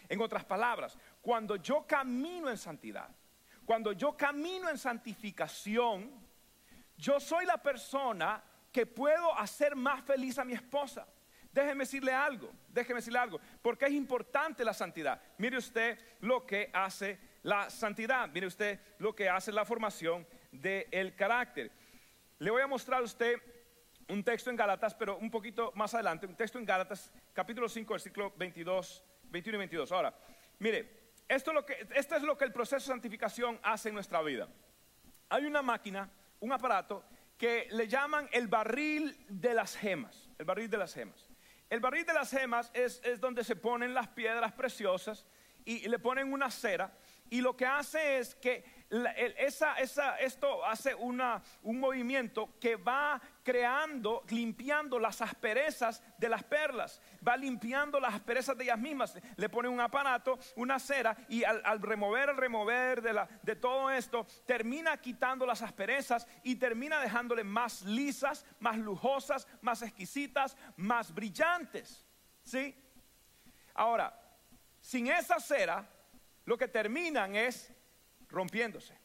En 0.09 0.21
otras 0.21 0.45
palabras, 0.45 0.99
cuando 1.23 1.55
yo 1.55 1.87
camino 1.87 2.51
en 2.51 2.59
santidad, 2.59 3.09
cuando 3.65 3.93
yo 3.93 4.17
camino 4.17 4.69
en 4.69 4.79
santificación, 4.79 6.11
yo 6.97 7.21
soy 7.21 7.47
la 7.47 7.57
persona 7.57 8.43
que 8.73 8.85
puedo 8.85 9.33
hacer 9.39 9.77
más 9.77 10.03
feliz 10.03 10.39
a 10.39 10.45
mi 10.45 10.55
esposa 10.55 11.07
Déjeme 11.53 11.85
decirle 11.85 12.13
algo, 12.13 12.53
déjeme 12.69 12.99
decirle 12.99 13.19
algo, 13.19 13.41
porque 13.61 13.87
es 13.87 13.93
importante 13.93 14.65
la 14.65 14.73
santidad. 14.73 15.21
Mire 15.39 15.59
usted 15.59 15.99
lo 16.21 16.47
que 16.47 16.71
hace 16.73 17.19
la 17.43 17.69
santidad, 17.71 18.29
mire 18.29 18.47
usted 18.47 18.79
lo 18.99 19.15
que 19.15 19.29
hace 19.29 19.51
la 19.51 19.65
formación 19.65 20.27
del 20.53 21.15
carácter. 21.17 21.73
Le 22.39 22.51
voy 22.51 22.63
a 22.63 22.69
mostrar 22.69 23.01
a 23.01 23.05
usted 23.05 23.41
un 24.09 24.23
texto 24.23 24.51
en 24.51 24.57
Gálatas, 24.57 24.95
pero 24.95 25.19
un 25.19 25.31
poquito 25.31 25.73
más 25.75 25.93
adelante, 25.95 26.27
un 26.27 26.37
texto 26.37 26.59
en 26.59 26.65
Gálatas, 26.65 27.13
capítulo 27.33 27.69
5, 27.69 27.95
versículo 27.95 28.33
22, 28.37 29.05
21 29.25 29.57
y 29.57 29.59
22. 29.59 29.93
Ahora, 29.93 30.15
mire, 30.59 31.01
esto 31.29 31.51
es 31.51 31.55
lo 31.55 31.67
que, 31.67 31.87
esto 31.95 32.17
es 32.17 32.23
lo 32.23 32.37
que 32.37 32.45
el 32.45 32.53
proceso 32.53 32.77
de 32.77 32.95
santificación 32.95 33.59
hace 33.63 33.89
en 33.89 33.95
nuestra 33.95 34.23
vida. 34.23 34.49
Hay 35.29 35.45
una 35.47 35.63
máquina, 35.63 36.09
un 36.41 36.53
aparato 36.53 37.05
que 37.37 37.69
le 37.71 37.89
llaman 37.89 38.29
el 38.33 38.49
barril 38.49 39.17
de 39.29 39.55
las 39.55 39.77
gemas, 39.77 40.29
el 40.39 40.45
barril 40.45 40.69
de 40.69 40.77
las 40.77 40.93
gemas. 40.93 41.30
El 41.71 41.79
barril 41.81 42.05
de 42.05 42.13
las 42.13 42.31
gemas 42.31 42.71
es, 42.75 43.01
donde 43.21 43.45
se 43.45 43.55
ponen 43.55 43.95
las 43.95 44.09
piedras 44.09 44.53
preciosas 44.53 45.25
y 45.65 45.89
le 45.89 45.99
ponen 46.01 46.33
una 46.33 46.51
cera 46.51 46.93
y 47.31 47.41
lo 47.41 47.57
que 47.57 47.65
hace 47.65 48.19
es 48.19 48.35
que 48.35 48.65
esa, 49.39 49.75
esto 50.19 50.65
hace 50.65 50.97
una, 50.97 51.41
un 51.63 51.79
movimiento 51.79 52.59
que 52.59 52.75
va 52.75 53.21
creando, 53.51 54.23
limpiando 54.29 54.97
las 55.01 55.21
asperezas 55.21 56.01
de 56.17 56.29
las 56.29 56.45
perlas, 56.45 57.03
va 57.27 57.37
limpiando 57.37 57.99
las 57.99 58.15
asperezas 58.15 58.57
de 58.57 58.63
ellas 58.63 58.79
mismas. 58.79 59.19
Le 59.35 59.49
pone 59.49 59.69
un 59.69 59.81
aparato, 59.81 60.39
una 60.55 60.79
cera, 60.79 61.17
y 61.29 61.43
al, 61.43 61.83
remover, 61.83 62.31
al 62.31 62.37
remover 62.37 63.03
de, 63.03 63.13
la, 63.13 63.29
de 63.43 63.57
todo 63.57 63.91
esto, 63.91 64.25
termina 64.47 64.97
quitando 64.99 65.45
las 65.45 65.63
asperezas 65.63 66.29
y 66.45 66.55
termina 66.55 67.01
dejándole 67.01 67.43
más 67.43 67.83
lisas, 67.83 68.47
más 68.61 68.79
lujosas, 68.79 69.49
más 69.63 69.83
exquisitas, 69.83 70.57
más 70.77 71.13
brillantes. 71.13 72.07
¿Sí? 72.45 72.73
Ahora, 73.75 74.17
sin 74.81 75.09
esa 75.09 75.41
cera, 75.41 75.91
lo 76.45 76.57
que 76.57 76.69
terminan 76.69 77.35
es 77.35 77.73
rompiéndose. 78.29 78.97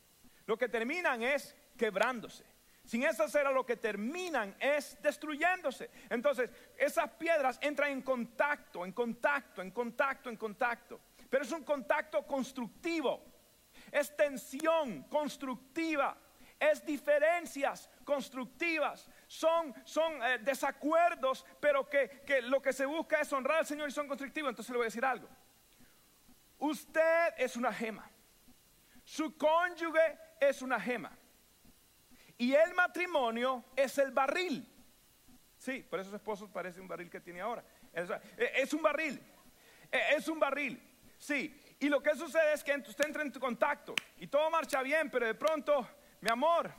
Lo 0.46 0.56
que 0.56 0.70
terminan 0.70 1.24
es 1.24 1.56
quebrándose. 1.76 2.55
Sin 2.86 3.04
esa 3.04 3.28
cera 3.28 3.52
lo 3.52 3.66
que 3.66 3.78
terminan 3.78 4.56
es 4.60 5.02
destruyéndose. 5.02 5.90
Entonces, 6.10 6.52
esas 6.78 7.10
piedras 7.12 7.58
entran 7.62 7.92
en 7.92 8.02
contacto, 8.02 8.86
en 8.86 8.92
contacto, 8.92 9.62
en 9.62 9.72
contacto, 9.72 10.30
en 10.30 10.38
contacto. 10.38 11.02
Pero 11.30 11.44
es 11.44 11.52
un 11.52 11.64
contacto 11.64 12.26
constructivo. 12.28 13.26
Es 13.92 14.16
tensión 14.16 15.04
constructiva. 15.04 16.16
Es 16.60 16.86
diferencias 16.86 17.90
constructivas. 18.04 19.10
Son, 19.28 19.74
son 19.84 20.24
eh, 20.24 20.38
desacuerdos, 20.40 21.44
pero 21.60 21.90
que, 21.90 22.22
que 22.26 22.42
lo 22.44 22.62
que 22.62 22.72
se 22.72 22.86
busca 22.86 23.20
es 23.20 23.34
honrar 23.34 23.58
al 23.60 23.66
Señor 23.66 23.90
y 23.90 23.92
son 23.92 24.08
constructivos. 24.08 24.50
Entonces 24.50 24.70
le 24.72 24.78
voy 24.78 24.86
a 24.86 24.88
decir 24.88 25.04
algo. 25.04 25.28
Usted 26.60 27.34
es 27.38 27.56
una 27.56 27.74
gema. 27.74 28.10
Su 29.04 29.36
cónyuge 29.36 30.20
es 30.40 30.62
una 30.62 30.80
gema. 30.80 31.18
Y 32.38 32.54
el 32.54 32.74
matrimonio 32.74 33.64
es 33.76 33.98
el 33.98 34.12
barril. 34.12 34.68
Sí, 35.58 35.86
por 35.90 36.00
eso 36.00 36.10
su 36.10 36.16
esposo 36.16 36.52
parece 36.52 36.82
un 36.82 36.88
barril 36.88 37.10
que 37.10 37.20
tiene 37.20 37.42
ahora. 37.42 37.64
Es, 37.94 38.10
es 38.38 38.74
un 38.74 38.82
barril. 38.82 39.20
Es 39.92 40.28
un 40.28 40.40
barril. 40.40 40.82
Sí. 41.18 41.60
Y 41.80 41.90
lo 41.90 42.02
que 42.02 42.16
sucede 42.16 42.54
es 42.54 42.64
que 42.64 42.76
usted 42.76 43.06
entra 43.06 43.24
en 43.24 43.32
contacto 43.32 43.96
y 44.18 44.28
todo 44.28 44.50
marcha 44.50 44.82
bien, 44.82 45.10
pero 45.10 45.26
de 45.26 45.36
pronto, 45.36 45.88
mi 46.22 46.30
amor, 46.30 46.72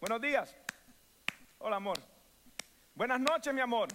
buenos 0.00 0.20
días. 0.20 0.56
Hola, 1.58 1.76
amor. 1.76 1.98
Buenas 2.94 3.20
noches, 3.20 3.52
mi 3.52 3.60
amor. 3.60 3.88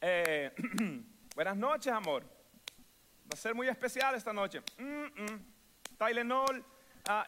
Eh, 0.00 0.52
buenas 1.34 1.56
noches, 1.56 1.92
amor. 1.92 2.24
Va 2.24 3.34
a 3.34 3.36
ser 3.36 3.54
muy 3.54 3.68
especial 3.68 4.14
esta 4.14 4.32
noche. 4.32 4.62
Mm, 4.78 5.22
mm. 5.22 5.54
Tylenol. 5.98 6.64
Ah, 7.06 7.26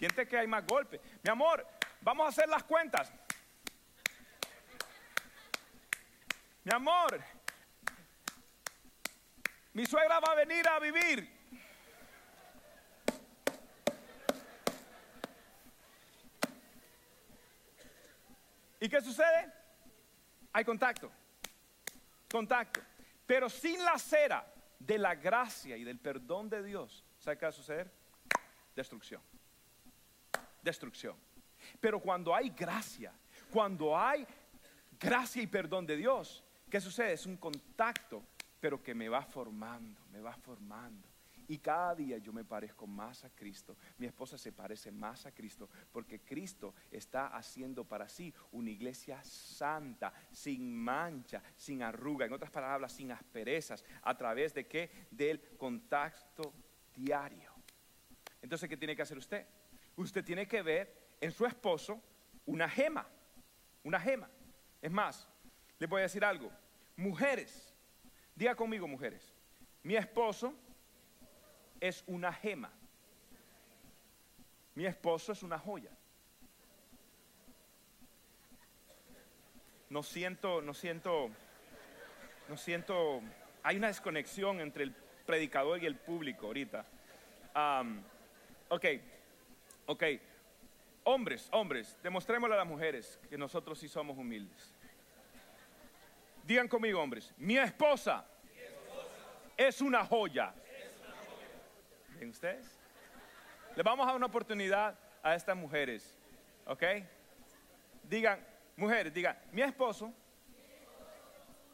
siente 0.00 0.26
que 0.26 0.38
hay 0.38 0.46
más 0.46 0.66
golpe. 0.66 0.98
Mi 1.22 1.30
amor, 1.30 1.66
vamos 2.00 2.24
a 2.24 2.28
hacer 2.30 2.48
las 2.48 2.62
cuentas. 2.62 3.12
Mi 6.64 6.72
amor, 6.74 7.22
mi 9.74 9.84
suegra 9.84 10.18
va 10.20 10.32
a 10.32 10.36
venir 10.36 10.66
a 10.66 10.78
vivir. 10.78 11.38
¿Y 18.80 18.88
qué 18.88 19.02
sucede? 19.02 19.52
Hay 20.54 20.64
contacto. 20.64 21.12
Contacto. 22.30 22.80
Pero 23.26 23.50
sin 23.50 23.84
la 23.84 23.98
cera 23.98 24.50
de 24.78 24.96
la 24.96 25.14
gracia 25.14 25.76
y 25.76 25.84
del 25.84 25.98
perdón 25.98 26.48
de 26.48 26.62
Dios, 26.62 27.04
¿sabe 27.18 27.36
qué 27.36 27.44
va 27.44 27.50
a 27.50 27.52
suceder? 27.52 27.92
Destrucción. 28.74 29.29
Destrucción. 30.62 31.16
Pero 31.80 32.00
cuando 32.00 32.34
hay 32.34 32.50
gracia, 32.50 33.12
cuando 33.50 33.96
hay 33.96 34.26
gracia 34.98 35.42
y 35.42 35.46
perdón 35.46 35.86
de 35.86 35.96
Dios, 35.96 36.44
¿qué 36.70 36.80
sucede? 36.80 37.12
Es 37.12 37.26
un 37.26 37.36
contacto, 37.36 38.22
pero 38.60 38.82
que 38.82 38.94
me 38.94 39.08
va 39.08 39.22
formando, 39.22 40.00
me 40.10 40.20
va 40.20 40.34
formando 40.36 41.10
y 41.50 41.58
cada 41.58 41.96
día 41.96 42.16
yo 42.18 42.32
me 42.32 42.44
parezco 42.44 42.86
más 42.86 43.24
a 43.24 43.30
Cristo. 43.30 43.76
Mi 43.98 44.06
esposa 44.06 44.38
se 44.38 44.52
parece 44.52 44.92
más 44.92 45.26
a 45.26 45.32
Cristo 45.32 45.68
porque 45.90 46.20
Cristo 46.20 46.76
está 46.92 47.26
haciendo 47.26 47.84
para 47.84 48.08
sí 48.08 48.32
una 48.52 48.70
iglesia 48.70 49.20
santa, 49.24 50.12
sin 50.30 50.72
mancha, 50.72 51.42
sin 51.56 51.82
arruga, 51.82 52.24
en 52.24 52.32
otras 52.32 52.52
palabras, 52.52 52.92
sin 52.92 53.10
asperezas, 53.10 53.84
a 54.02 54.16
través 54.16 54.54
de 54.54 54.68
qué? 54.68 55.08
Del 55.10 55.40
contacto 55.56 56.54
diario. 56.94 57.52
Entonces, 58.40 58.68
¿qué 58.68 58.76
tiene 58.76 58.94
que 58.94 59.02
hacer 59.02 59.18
usted? 59.18 59.44
Usted 60.00 60.24
tiene 60.24 60.48
que 60.48 60.62
ver 60.62 60.90
en 61.20 61.30
su 61.30 61.44
esposo 61.44 62.00
una 62.46 62.70
gema, 62.70 63.06
una 63.84 64.00
gema. 64.00 64.30
Es 64.80 64.90
más, 64.90 65.28
le 65.78 65.86
voy 65.86 65.98
a 66.00 66.04
decir 66.04 66.24
algo. 66.24 66.50
Mujeres, 66.96 67.74
diga 68.34 68.54
conmigo 68.54 68.88
mujeres, 68.88 69.34
mi 69.82 69.96
esposo 69.96 70.54
es 71.78 72.02
una 72.06 72.32
gema. 72.32 72.72
Mi 74.74 74.86
esposo 74.86 75.32
es 75.32 75.42
una 75.42 75.58
joya. 75.58 75.90
No 79.90 80.02
siento, 80.02 80.62
no 80.62 80.72
siento, 80.72 81.28
no 82.48 82.56
siento, 82.56 83.20
hay 83.62 83.76
una 83.76 83.88
desconexión 83.88 84.62
entre 84.62 84.84
el 84.84 84.94
predicador 85.26 85.82
y 85.82 85.84
el 85.84 85.96
público 85.96 86.46
ahorita. 86.46 86.86
ok, 88.70 88.86
ok. 89.90 90.04
Hombres, 91.04 91.48
hombres, 91.52 91.96
demostrémosle 92.02 92.54
a 92.54 92.58
las 92.58 92.66
mujeres 92.66 93.18
que 93.28 93.38
nosotros 93.38 93.78
sí 93.78 93.88
somos 93.88 94.16
humildes. 94.16 94.74
Digan 96.44 96.68
conmigo, 96.68 97.00
hombres, 97.00 97.32
mi 97.36 97.56
esposa, 97.56 98.24
es 99.56 99.80
una 99.80 100.04
joya 100.04 100.54
ustedes? 102.28 102.78
Le 103.76 103.82
vamos 103.82 104.04
a 104.04 104.08
dar 104.08 104.16
una 104.16 104.26
oportunidad 104.26 104.98
a 105.22 105.34
estas 105.34 105.56
mujeres, 105.56 106.18
¿ok? 106.66 106.82
Digan, 108.02 108.44
mujeres, 108.76 109.12
digan, 109.12 109.38
mi 109.52 109.62
esposo 109.62 110.12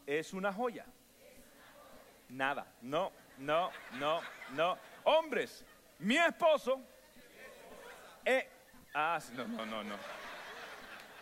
es 0.05 0.33
una 0.33 0.53
joya. 0.53 0.85
Nada, 2.29 2.67
no, 2.81 3.11
no, 3.37 3.71
no, 3.93 4.21
no. 4.51 4.77
Hombres, 5.03 5.63
mi 5.99 6.17
esposo 6.17 6.81
eh, 8.27 8.49
ah, 8.93 9.19
no, 9.33 9.47
no, 9.47 9.65
no, 9.65 9.83
no. 9.83 9.95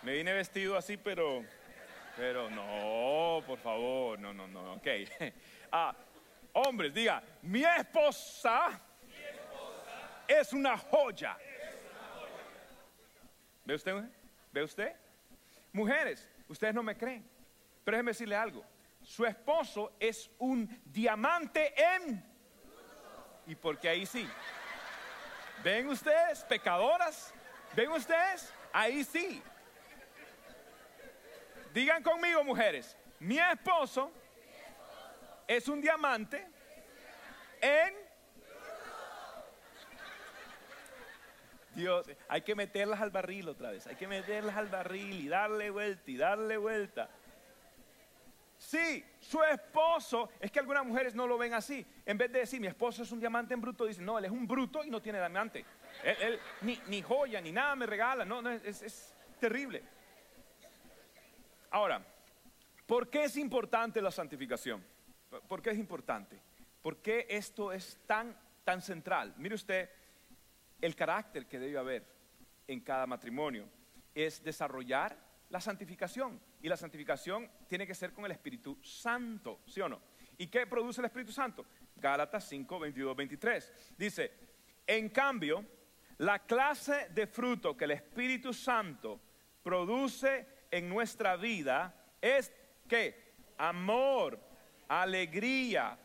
Me 0.01 0.13
vine 0.13 0.33
vestido 0.33 0.75
así, 0.75 0.97
pero, 0.97 1.43
pero 2.17 2.49
no, 2.49 3.43
por 3.45 3.59
favor, 3.59 4.17
no, 4.19 4.33
no, 4.33 4.47
no, 4.47 4.73
ok. 4.73 4.87
Ah, 5.71 5.93
hombres, 6.53 6.93
diga, 6.93 7.21
mi 7.41 7.63
esposa 7.63 8.79
es 10.25 10.53
una 10.53 10.77
joya. 10.77 11.37
¿Ve 13.65 13.75
usted? 13.75 14.03
¿Ve 14.53 14.63
usted? 14.63 14.95
Mujeres, 15.73 16.29
ustedes 16.47 16.73
no 16.73 16.81
me 16.81 16.95
creen. 16.95 17.27
Pero 17.83 17.97
déjenme 17.97 18.11
decirle 18.11 18.35
algo. 18.35 18.63
Su 19.01 19.25
esposo 19.25 19.93
es 19.99 20.31
un 20.39 20.81
diamante 20.85 21.73
en... 21.77 22.23
Y 23.47 23.55
porque 23.55 23.89
ahí 23.89 24.05
sí. 24.05 24.27
¿Ven 25.65 25.88
ustedes, 25.88 26.43
pecadoras? 26.43 27.34
¿Ven 27.75 27.89
ustedes? 27.89 28.54
Ahí 28.71 29.04
sí. 29.04 29.41
Digan 31.73 32.04
conmigo, 32.04 32.43
mujeres. 32.43 32.95
Mi 33.19 33.39
esposo 33.39 34.12
es 35.47 35.67
un 35.67 35.82
diamante 35.82 36.47
en 37.60 37.95
Dios, 41.73 42.06
hay 42.28 42.41
que 42.41 42.54
meterlas 42.54 43.01
al 43.01 43.10
barril 43.10 43.49
otra 43.49 43.71
vez, 43.71 43.88
hay 43.88 43.95
que 43.95 44.08
meterlas 44.08 44.56
al 44.58 44.67
barril 44.67 45.19
y 45.19 45.28
darle 45.30 45.71
vuelta 45.71 46.12
y 46.12 46.15
darle 46.15 46.58
vuelta. 46.58 47.10
Sí, 48.65 49.06
su 49.19 49.43
esposo, 49.43 50.30
es 50.39 50.51
que 50.51 50.60
algunas 50.60 50.84
mujeres 50.84 51.13
no 51.13 51.28
lo 51.28 51.38
ven 51.38 51.54
así. 51.54 51.86
En 52.04 52.17
vez 52.17 52.32
de 52.32 52.39
decir, 52.39 52.60
mi 52.60 52.65
esposo 52.65 53.04
es 53.04 53.12
un 53.12 53.19
diamante 53.19 53.54
en 53.54 53.62
bruto, 53.62 53.86
dicen, 53.86 54.04
no, 54.04 54.17
él 54.17 54.25
es 54.25 54.32
un 54.32 54.47
bruto 54.47 54.84
y 54.84 54.89
no 54.89 54.99
tiene 54.99 55.19
diamante. 55.19 55.63
Él, 56.04 56.39
ni, 56.62 56.82
ni 56.88 56.99
joya, 57.04 57.39
ni 57.41 57.51
nada 57.51 57.75
me 57.75 57.86
regala. 57.86 58.25
No, 58.25 58.41
no, 58.41 58.49
es, 58.49 58.82
es 58.82 59.13
terrible. 59.39 59.84
Ahora, 61.69 62.04
¿por 62.88 63.08
qué 63.08 63.25
es 63.25 63.38
importante 63.38 64.01
la 64.01 64.10
santificación? 64.10 64.84
¿Por 65.47 65.62
qué 65.62 65.69
es 65.69 65.78
importante? 65.78 66.39
¿Por 66.82 66.97
qué 67.04 67.28
esto 67.30 67.71
es 67.71 67.99
tan, 68.08 68.36
tan 68.63 68.82
central? 68.82 69.36
Mire 69.38 69.54
usted 69.54 69.91
el 70.82 70.95
carácter 70.95 71.45
que 71.45 71.60
debe 71.60 71.78
haber 71.78 72.04
en 72.67 72.80
cada 72.80 73.06
matrimonio. 73.06 73.69
Es 74.15 74.43
desarrollar 74.43 75.24
la 75.55 75.61
santificación. 75.61 76.37
Y 76.61 76.67
la 76.67 76.75
santificación 76.75 77.49
tiene 77.69 77.87
que 77.87 77.95
ser 77.95 78.11
con 78.11 78.25
el 78.25 78.31
Espíritu 78.31 78.77
Santo, 78.81 79.61
¿sí 79.65 79.79
o 79.79 79.87
no? 79.87 80.01
¿Y 80.37 80.47
qué 80.47 80.67
produce 80.67 80.99
el 80.99 81.05
Espíritu 81.05 81.31
Santo? 81.31 81.65
Gálatas 81.95 82.45
5, 82.49 82.77
22, 82.77 83.15
23. 83.15 83.73
Dice, 83.97 84.33
en 84.85 85.07
cambio, 85.07 85.65
la 86.17 86.39
clase 86.39 87.07
de 87.11 87.25
fruto 87.25 87.77
que 87.77 87.85
el 87.85 87.91
Espíritu 87.91 88.53
Santo 88.53 89.21
produce 89.63 90.45
en 90.69 90.89
nuestra 90.89 91.37
vida 91.37 91.95
es 92.19 92.51
que 92.89 93.35
amor, 93.57 94.37
alegría, 94.89 95.97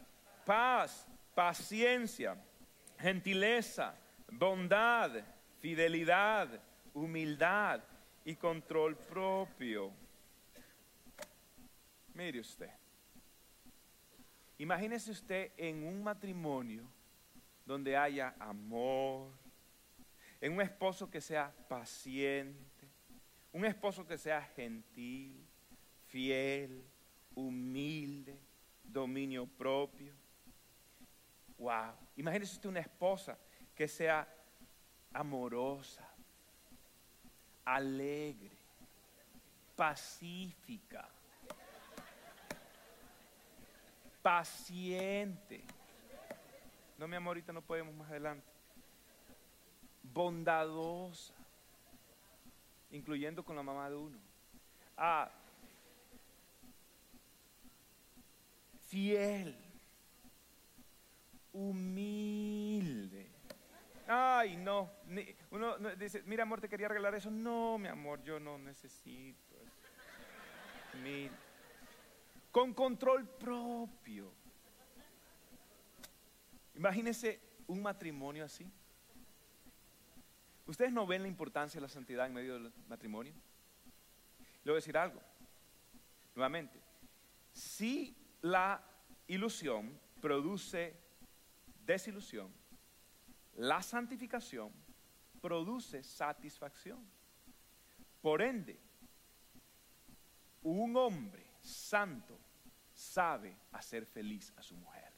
paz, 0.47 1.09
paciencia, 1.35 2.37
gentileza, 3.01 3.97
bondad, 4.29 5.11
fidelidad, 5.59 6.49
humildad 6.95 7.83
y 8.31 8.37
control 8.37 8.97
propio. 8.97 9.93
Mire 12.15 12.39
usted, 12.39 12.71
imagínese 14.59 15.11
usted 15.11 15.53
en 15.57 15.83
un 15.83 16.03
matrimonio 16.03 16.85
donde 17.67 17.97
haya 17.97 18.35
amor, 18.39 19.33
en 20.41 20.53
un 20.53 20.61
esposo 20.61 21.11
que 21.11 21.21
sea 21.21 21.53
paciente, 21.69 22.89
un 23.53 23.65
esposo 23.65 24.07
que 24.07 24.17
sea 24.17 24.43
gentil, 24.43 25.45
fiel, 26.07 26.85
humilde, 27.35 28.39
dominio 28.85 29.47
propio. 29.47 30.15
Wow. 31.59 31.95
Imagínese 32.17 32.55
usted 32.55 32.69
una 32.69 32.81
esposa 32.81 33.37
que 33.75 33.89
sea 33.89 34.29
amorosa, 35.13 36.09
alegre, 37.75 38.51
pacífica, 39.77 41.09
paciente. 44.23 45.63
No, 46.99 47.07
mi 47.07 47.17
amor, 47.17 47.31
ahorita 47.31 47.53
no 47.53 47.63
podemos 47.63 47.95
más 47.95 48.11
adelante. 48.11 48.47
Bondadosa, 50.03 51.33
incluyendo 52.91 53.45
con 53.45 53.55
la 53.55 53.63
mamá 53.63 53.89
de 53.89 53.97
uno. 53.97 54.19
Ah, 54.97 55.31
fiel, 58.89 59.57
humilde. 61.53 63.30
Ay, 64.13 64.57
no. 64.57 64.91
Uno 65.53 65.79
dice, 65.95 66.25
mira, 66.25 66.43
amor, 66.43 66.61
te 66.61 66.69
quería 66.69 66.89
regalar 66.89 67.15
eso. 67.15 67.31
No, 67.31 67.79
mi 67.79 67.87
amor, 67.87 68.21
yo 68.25 68.41
no 68.41 68.59
necesito 68.59 69.55
eso. 69.63 69.81
Con 72.51 72.75
control 72.75 73.29
propio. 73.29 74.33
Imagínense 76.75 77.41
un 77.69 77.81
matrimonio 77.81 78.45
así. 78.45 78.69
¿Ustedes 80.67 80.93
no 80.93 81.07
ven 81.07 81.23
la 81.23 81.29
importancia 81.29 81.79
de 81.79 81.83
la 81.83 81.89
santidad 81.89 82.27
en 82.27 82.35
medio 82.35 82.55
del 82.55 82.73
matrimonio? 82.89 83.33
Le 84.65 84.73
voy 84.73 84.73
a 84.73 84.83
decir 84.83 84.99
algo. 84.99 85.21
Nuevamente, 86.35 86.81
si 87.53 88.17
la 88.43 88.83
ilusión 89.29 89.97
produce 90.21 90.97
desilusión, 91.87 92.60
la 93.57 93.83
santificación 93.83 94.73
produce 95.41 96.03
satisfacción. 96.03 97.05
Por 98.21 98.43
ende, 98.43 98.79
un 100.63 100.97
hombre 100.97 101.47
santo 101.61 102.39
sabe 102.93 103.57
hacer 103.73 104.05
feliz 104.07 104.53
a 104.57 104.63
su 104.63 104.77
mujer. 104.77 105.13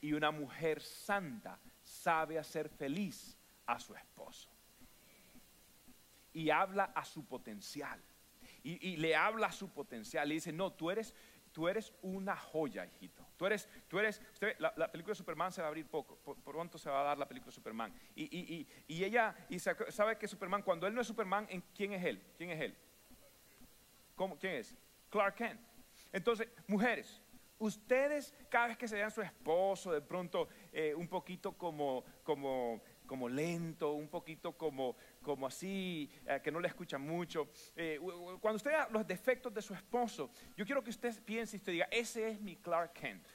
Y 0.00 0.12
una 0.12 0.30
mujer 0.30 0.80
santa 0.80 1.58
sabe 1.82 2.38
hacer 2.38 2.68
feliz 2.68 3.36
a 3.66 3.78
su 3.78 3.94
esposo. 3.94 4.50
Y 6.32 6.50
habla 6.50 6.84
a 6.84 7.04
su 7.04 7.24
potencial. 7.24 8.00
Y, 8.64 8.96
le 8.96 9.16
habla 9.16 9.48
a 9.48 9.52
su 9.52 9.68
potencial. 9.70 10.28
Le 10.28 10.34
dice, 10.34 10.52
no, 10.52 10.72
tú 10.72 10.90
eres, 10.90 11.14
tú 11.52 11.68
eres 11.68 11.92
una 12.02 12.36
joya, 12.36 12.86
hijito. 12.86 13.26
Tú 13.42 13.46
eres, 13.46 13.68
tú 13.88 13.98
eres, 13.98 14.22
la, 14.60 14.92
película 14.92 15.10
de 15.10 15.16
Superman 15.16 15.50
se 15.50 15.60
va 15.60 15.66
a 15.66 15.70
abrir 15.70 15.84
poco, 15.88 16.14
por, 16.14 16.36
pronto 16.44 16.78
se 16.78 16.88
va 16.88 17.00
a 17.00 17.04
dar 17.06 17.18
la 17.18 17.26
película 17.26 17.50
de 17.50 17.54
Superman. 17.56 17.92
Y, 18.14 18.68
ella 18.86 19.34
y 19.48 19.58
sabe 19.58 20.16
que 20.16 20.28
Superman, 20.28 20.62
cuando 20.62 20.86
él 20.86 20.94
no 20.94 21.00
es 21.00 21.08
Superman, 21.08 21.48
¿quién 21.74 21.92
es 21.92 22.04
él? 22.04 22.22
¿Quién 22.36 22.50
es 22.50 22.60
él? 22.60 22.76
¿Cómo, 24.14 24.38
¿Quién 24.38 24.54
es? 24.54 24.76
Clark 25.10 25.34
Kent. 25.34 25.60
Entonces, 26.12 26.46
mujeres, 26.68 27.20
ustedes 27.58 28.32
cada 28.48 28.68
vez 28.68 28.78
que 28.78 28.86
se 28.86 28.94
vean 28.94 29.10
su 29.10 29.22
esposo, 29.22 29.90
de 29.90 30.02
pronto 30.02 30.48
eh, 30.72 30.94
un 30.94 31.08
poquito 31.08 31.58
como, 31.58 32.04
como 32.22 32.80
como 33.06 33.28
lento, 33.28 33.92
un 33.92 34.08
poquito 34.08 34.52
como, 34.52 34.96
como 35.22 35.46
así, 35.46 36.10
eh, 36.26 36.40
que 36.42 36.50
no 36.50 36.60
le 36.60 36.68
escucha 36.68 36.98
mucho. 36.98 37.50
Eh, 37.76 37.98
cuando 38.40 38.56
usted 38.56 38.70
vea 38.70 38.88
los 38.90 39.06
defectos 39.06 39.52
de 39.52 39.62
su 39.62 39.74
esposo, 39.74 40.30
yo 40.56 40.64
quiero 40.64 40.82
que 40.82 40.90
usted 40.90 41.22
piense 41.24 41.56
y 41.56 41.58
usted 41.58 41.72
diga, 41.72 41.88
ese 41.90 42.28
es 42.28 42.40
mi 42.40 42.56
Clark 42.56 42.92
Kent. 42.92 43.26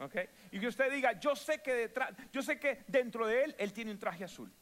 Okay? 0.00 0.28
Y 0.52 0.60
que 0.60 0.68
usted 0.68 0.92
diga, 0.92 1.18
yo 1.18 1.34
sé 1.34 1.60
que 1.60 1.74
detrás, 1.74 2.12
yo 2.32 2.40
sé 2.42 2.58
que 2.58 2.84
dentro 2.86 3.26
de 3.26 3.44
él 3.44 3.56
él 3.58 3.72
tiene 3.72 3.90
un 3.90 3.98
traje 3.98 4.24
azul. 4.24 4.52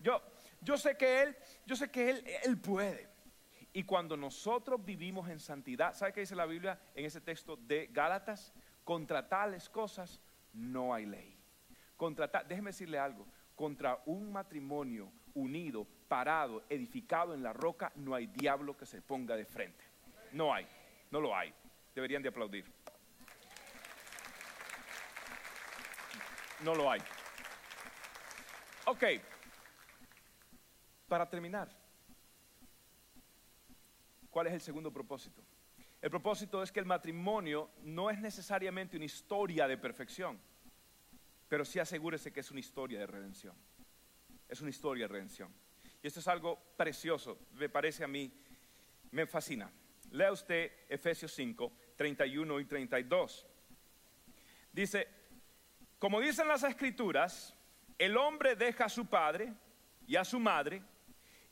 Yo, 0.00 0.20
yo 0.60 0.76
sé 0.76 0.96
que 0.96 1.22
él, 1.22 1.36
yo 1.64 1.76
sé 1.76 1.90
que 1.90 2.10
él, 2.10 2.24
él 2.44 2.58
puede. 2.58 3.08
Y 3.72 3.82
cuando 3.82 4.16
nosotros 4.16 4.84
vivimos 4.84 5.28
en 5.28 5.40
santidad, 5.40 5.94
¿sabe 5.94 6.12
qué 6.12 6.20
dice 6.20 6.36
la 6.36 6.46
Biblia 6.46 6.78
en 6.94 7.04
ese 7.04 7.20
texto 7.20 7.56
de 7.56 7.88
Gálatas? 7.88 8.52
Contra 8.84 9.28
tales 9.28 9.68
cosas 9.68 10.20
no 10.52 10.94
hay 10.94 11.06
ley. 11.06 11.36
Contra 11.96 12.28
déjeme 12.46 12.70
decirle 12.70 12.98
algo, 12.98 13.26
contra 13.54 14.00
un 14.06 14.32
matrimonio 14.32 15.12
unido, 15.34 15.86
parado, 16.08 16.62
edificado 16.68 17.34
en 17.34 17.42
la 17.42 17.52
roca, 17.52 17.92
no 17.96 18.14
hay 18.14 18.26
diablo 18.26 18.76
que 18.76 18.86
se 18.86 19.02
ponga 19.02 19.36
de 19.36 19.44
frente. 19.44 19.84
No 20.32 20.52
hay, 20.52 20.66
no 21.10 21.20
lo 21.20 21.36
hay. 21.36 21.52
Deberían 21.94 22.22
de 22.22 22.28
aplaudir. 22.28 22.64
No 26.62 26.74
lo 26.74 26.90
hay. 26.90 27.00
Ok, 28.86 29.04
para 31.08 31.28
terminar, 31.28 31.68
¿cuál 34.30 34.48
es 34.48 34.52
el 34.52 34.60
segundo 34.60 34.92
propósito? 34.92 35.42
El 36.02 36.10
propósito 36.10 36.62
es 36.62 36.70
que 36.70 36.80
el 36.80 36.86
matrimonio 36.86 37.70
no 37.82 38.10
es 38.10 38.18
necesariamente 38.18 38.96
una 38.96 39.06
historia 39.06 39.66
de 39.66 39.78
perfección 39.78 40.38
pero 41.48 41.64
sí 41.64 41.78
asegúrese 41.78 42.32
que 42.32 42.40
es 42.40 42.50
una 42.50 42.60
historia 42.60 42.98
de 42.98 43.06
redención. 43.06 43.54
Es 44.48 44.60
una 44.60 44.70
historia 44.70 45.04
de 45.04 45.12
redención. 45.12 45.52
Y 46.02 46.06
esto 46.06 46.20
es 46.20 46.28
algo 46.28 46.58
precioso, 46.76 47.38
me 47.52 47.68
parece 47.68 48.04
a 48.04 48.08
mí, 48.08 48.32
me 49.10 49.26
fascina. 49.26 49.70
Lea 50.10 50.32
usted 50.32 50.70
Efesios 50.88 51.32
5, 51.32 51.72
31 51.96 52.60
y 52.60 52.64
32. 52.66 53.46
Dice, 54.72 55.08
como 55.98 56.20
dicen 56.20 56.46
las 56.48 56.62
escrituras, 56.62 57.54
el 57.98 58.16
hombre 58.16 58.56
deja 58.56 58.86
a 58.86 58.88
su 58.88 59.06
padre 59.06 59.52
y 60.06 60.16
a 60.16 60.24
su 60.24 60.38
madre 60.38 60.82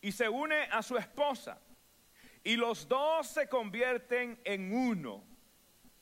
y 0.00 0.12
se 0.12 0.28
une 0.28 0.62
a 0.70 0.82
su 0.82 0.96
esposa 0.98 1.60
y 2.44 2.56
los 2.56 2.88
dos 2.88 3.28
se 3.28 3.48
convierten 3.48 4.40
en 4.44 4.72
uno. 4.72 5.24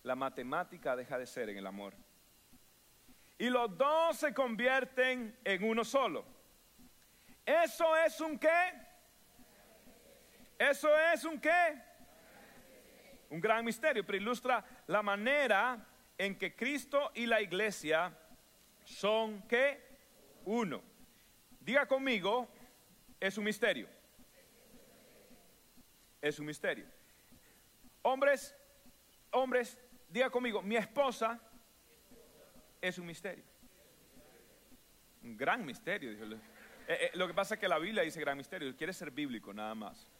La 0.02 0.16
matemática 0.16 0.96
deja 0.96 1.18
de 1.18 1.26
ser 1.26 1.50
en 1.50 1.58
el 1.58 1.66
amor 1.66 1.94
y 3.40 3.48
los 3.48 3.74
dos 3.78 4.18
se 4.18 4.34
convierten 4.34 5.34
en 5.42 5.64
uno 5.64 5.82
solo. 5.82 6.26
¿Eso 7.46 7.96
es 7.96 8.20
un 8.20 8.38
qué? 8.38 8.70
¿Eso 10.58 10.90
es 11.10 11.24
un 11.24 11.40
qué? 11.40 11.80
Un 13.30 13.40
gran 13.40 13.64
misterio, 13.64 14.04
pero 14.04 14.18
ilustra 14.18 14.62
la 14.88 15.02
manera 15.02 15.86
en 16.18 16.36
que 16.36 16.54
Cristo 16.54 17.12
y 17.14 17.24
la 17.24 17.40
iglesia 17.40 18.14
son 18.84 19.40
qué? 19.48 19.88
Uno. 20.44 20.82
Diga 21.60 21.86
conmigo, 21.86 22.46
es 23.18 23.38
un 23.38 23.44
misterio. 23.44 23.88
Es 26.20 26.38
un 26.38 26.44
misterio. 26.44 26.84
Hombres, 28.02 28.54
hombres, 29.30 29.78
diga 30.10 30.28
conmigo, 30.28 30.60
mi 30.60 30.76
esposa 30.76 31.40
es 32.80 32.98
un 32.98 33.06
misterio. 33.06 33.44
Un 35.22 35.36
gran 35.36 35.64
misterio. 35.64 36.12
Eh, 36.12 36.38
eh, 36.88 37.10
lo 37.14 37.26
que 37.26 37.34
pasa 37.34 37.54
es 37.54 37.60
que 37.60 37.68
la 37.68 37.78
Biblia 37.78 38.02
dice 38.02 38.20
gran 38.20 38.36
misterio. 38.36 38.74
Quiere 38.76 38.92
ser 38.92 39.10
bíblico 39.10 39.52
nada 39.52 39.74
más. 39.74 40.10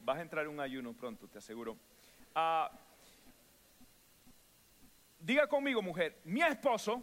Vas 0.00 0.18
a 0.18 0.22
entrar 0.22 0.44
en 0.44 0.52
un 0.52 0.60
ayuno 0.60 0.92
pronto, 0.92 1.26
te 1.26 1.38
aseguro. 1.38 1.76
Ah, 2.34 2.70
diga 5.18 5.48
conmigo, 5.48 5.82
mujer, 5.82 6.20
mi 6.24 6.42
esposo 6.42 7.02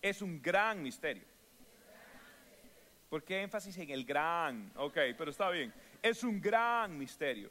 es 0.00 0.22
un 0.22 0.40
gran 0.40 0.82
misterio. 0.82 1.24
¿Por 3.08 3.24
qué 3.24 3.42
énfasis 3.42 3.76
en 3.78 3.90
el 3.90 4.04
gran? 4.04 4.70
Ok, 4.76 4.94
pero 5.18 5.32
está 5.32 5.50
bien. 5.50 5.74
Es 6.00 6.22
un 6.22 6.40
gran 6.40 6.96
misterio. 6.96 7.50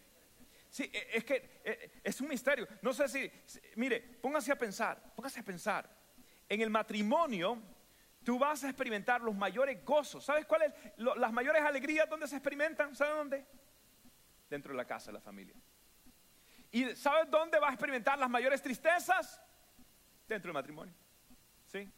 Sí, 0.69 0.89
e- 0.93 1.09
es 1.13 1.23
que 1.23 1.61
eh, 1.63 2.01
es 2.03 2.21
un 2.21 2.27
misterio. 2.27 2.67
No 2.81 2.93
sé 2.93 3.07
si, 3.07 3.31
mire, 3.75 3.99
póngase 3.99 4.51
a 4.51 4.55
pensar, 4.55 5.13
póngase 5.15 5.39
a 5.39 5.43
pensar. 5.43 5.89
En 6.47 6.61
el 6.61 6.69
matrimonio, 6.69 7.61
tú 8.23 8.37
vas 8.37 8.63
a 8.63 8.69
experimentar 8.69 9.21
los 9.21 9.35
mayores 9.35 9.83
gozos. 9.83 10.23
¿Sabes 10.25 10.45
cuáles? 10.45 10.73
Las 10.97 11.31
mayores 11.31 11.61
alegrías, 11.61 12.09
¿dónde 12.09 12.27
se 12.27 12.35
experimentan? 12.35 12.95
¿Sabes 12.95 13.15
dónde? 13.15 13.45
Dentro 14.49 14.71
de 14.73 14.77
la 14.77 14.85
casa, 14.85 15.07
de 15.07 15.13
la 15.13 15.21
familia. 15.21 15.55
¿Y 16.71 16.95
sabes 16.95 17.29
dónde 17.29 17.59
vas 17.59 17.71
a 17.71 17.73
experimentar 17.73 18.17
las 18.19 18.29
mayores 18.29 18.61
tristezas? 18.61 19.41
Dentro 20.27 20.49
del 20.49 20.53
matrimonio. 20.53 20.93
¿Sí? 21.65 21.91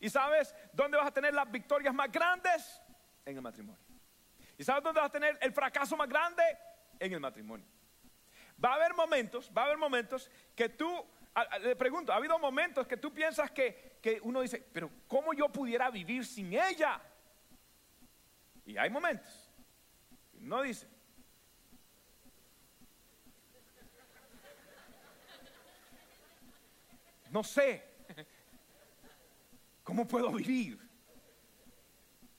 ¿Y 0.00 0.10
sabes 0.10 0.54
dónde 0.72 0.96
vas 0.96 1.06
a 1.06 1.12
tener 1.12 1.32
las 1.32 1.48
victorias 1.50 1.94
más 1.94 2.10
grandes? 2.10 2.80
En 3.24 3.36
el 3.36 3.42
matrimonio. 3.42 3.80
¿Y 4.58 4.64
sabes 4.64 4.82
dónde 4.82 5.00
vas 5.00 5.08
a 5.08 5.12
tener 5.12 5.38
el 5.40 5.52
fracaso 5.52 5.96
más 5.96 6.08
grande? 6.08 6.42
En 6.98 7.12
el 7.12 7.20
matrimonio. 7.20 7.66
Va 8.62 8.72
a 8.72 8.74
haber 8.74 8.94
momentos, 8.94 9.50
va 9.56 9.62
a 9.62 9.64
haber 9.66 9.78
momentos 9.78 10.30
que 10.54 10.68
tú, 10.68 11.04
le 11.62 11.74
pregunto, 11.74 12.12
¿ha 12.12 12.16
habido 12.16 12.38
momentos 12.38 12.86
que 12.86 12.96
tú 12.96 13.12
piensas 13.12 13.50
que, 13.50 13.98
que 14.00 14.20
uno 14.22 14.40
dice, 14.40 14.64
pero 14.72 14.90
¿cómo 15.08 15.32
yo 15.32 15.48
pudiera 15.48 15.90
vivir 15.90 16.24
sin 16.24 16.52
ella? 16.52 17.00
Y 18.64 18.76
hay 18.76 18.88
momentos. 18.90 19.50
No 20.34 20.62
dice. 20.62 20.86
No 27.30 27.42
sé. 27.42 27.82
¿Cómo 29.82 30.06
puedo 30.06 30.30
vivir? 30.32 30.78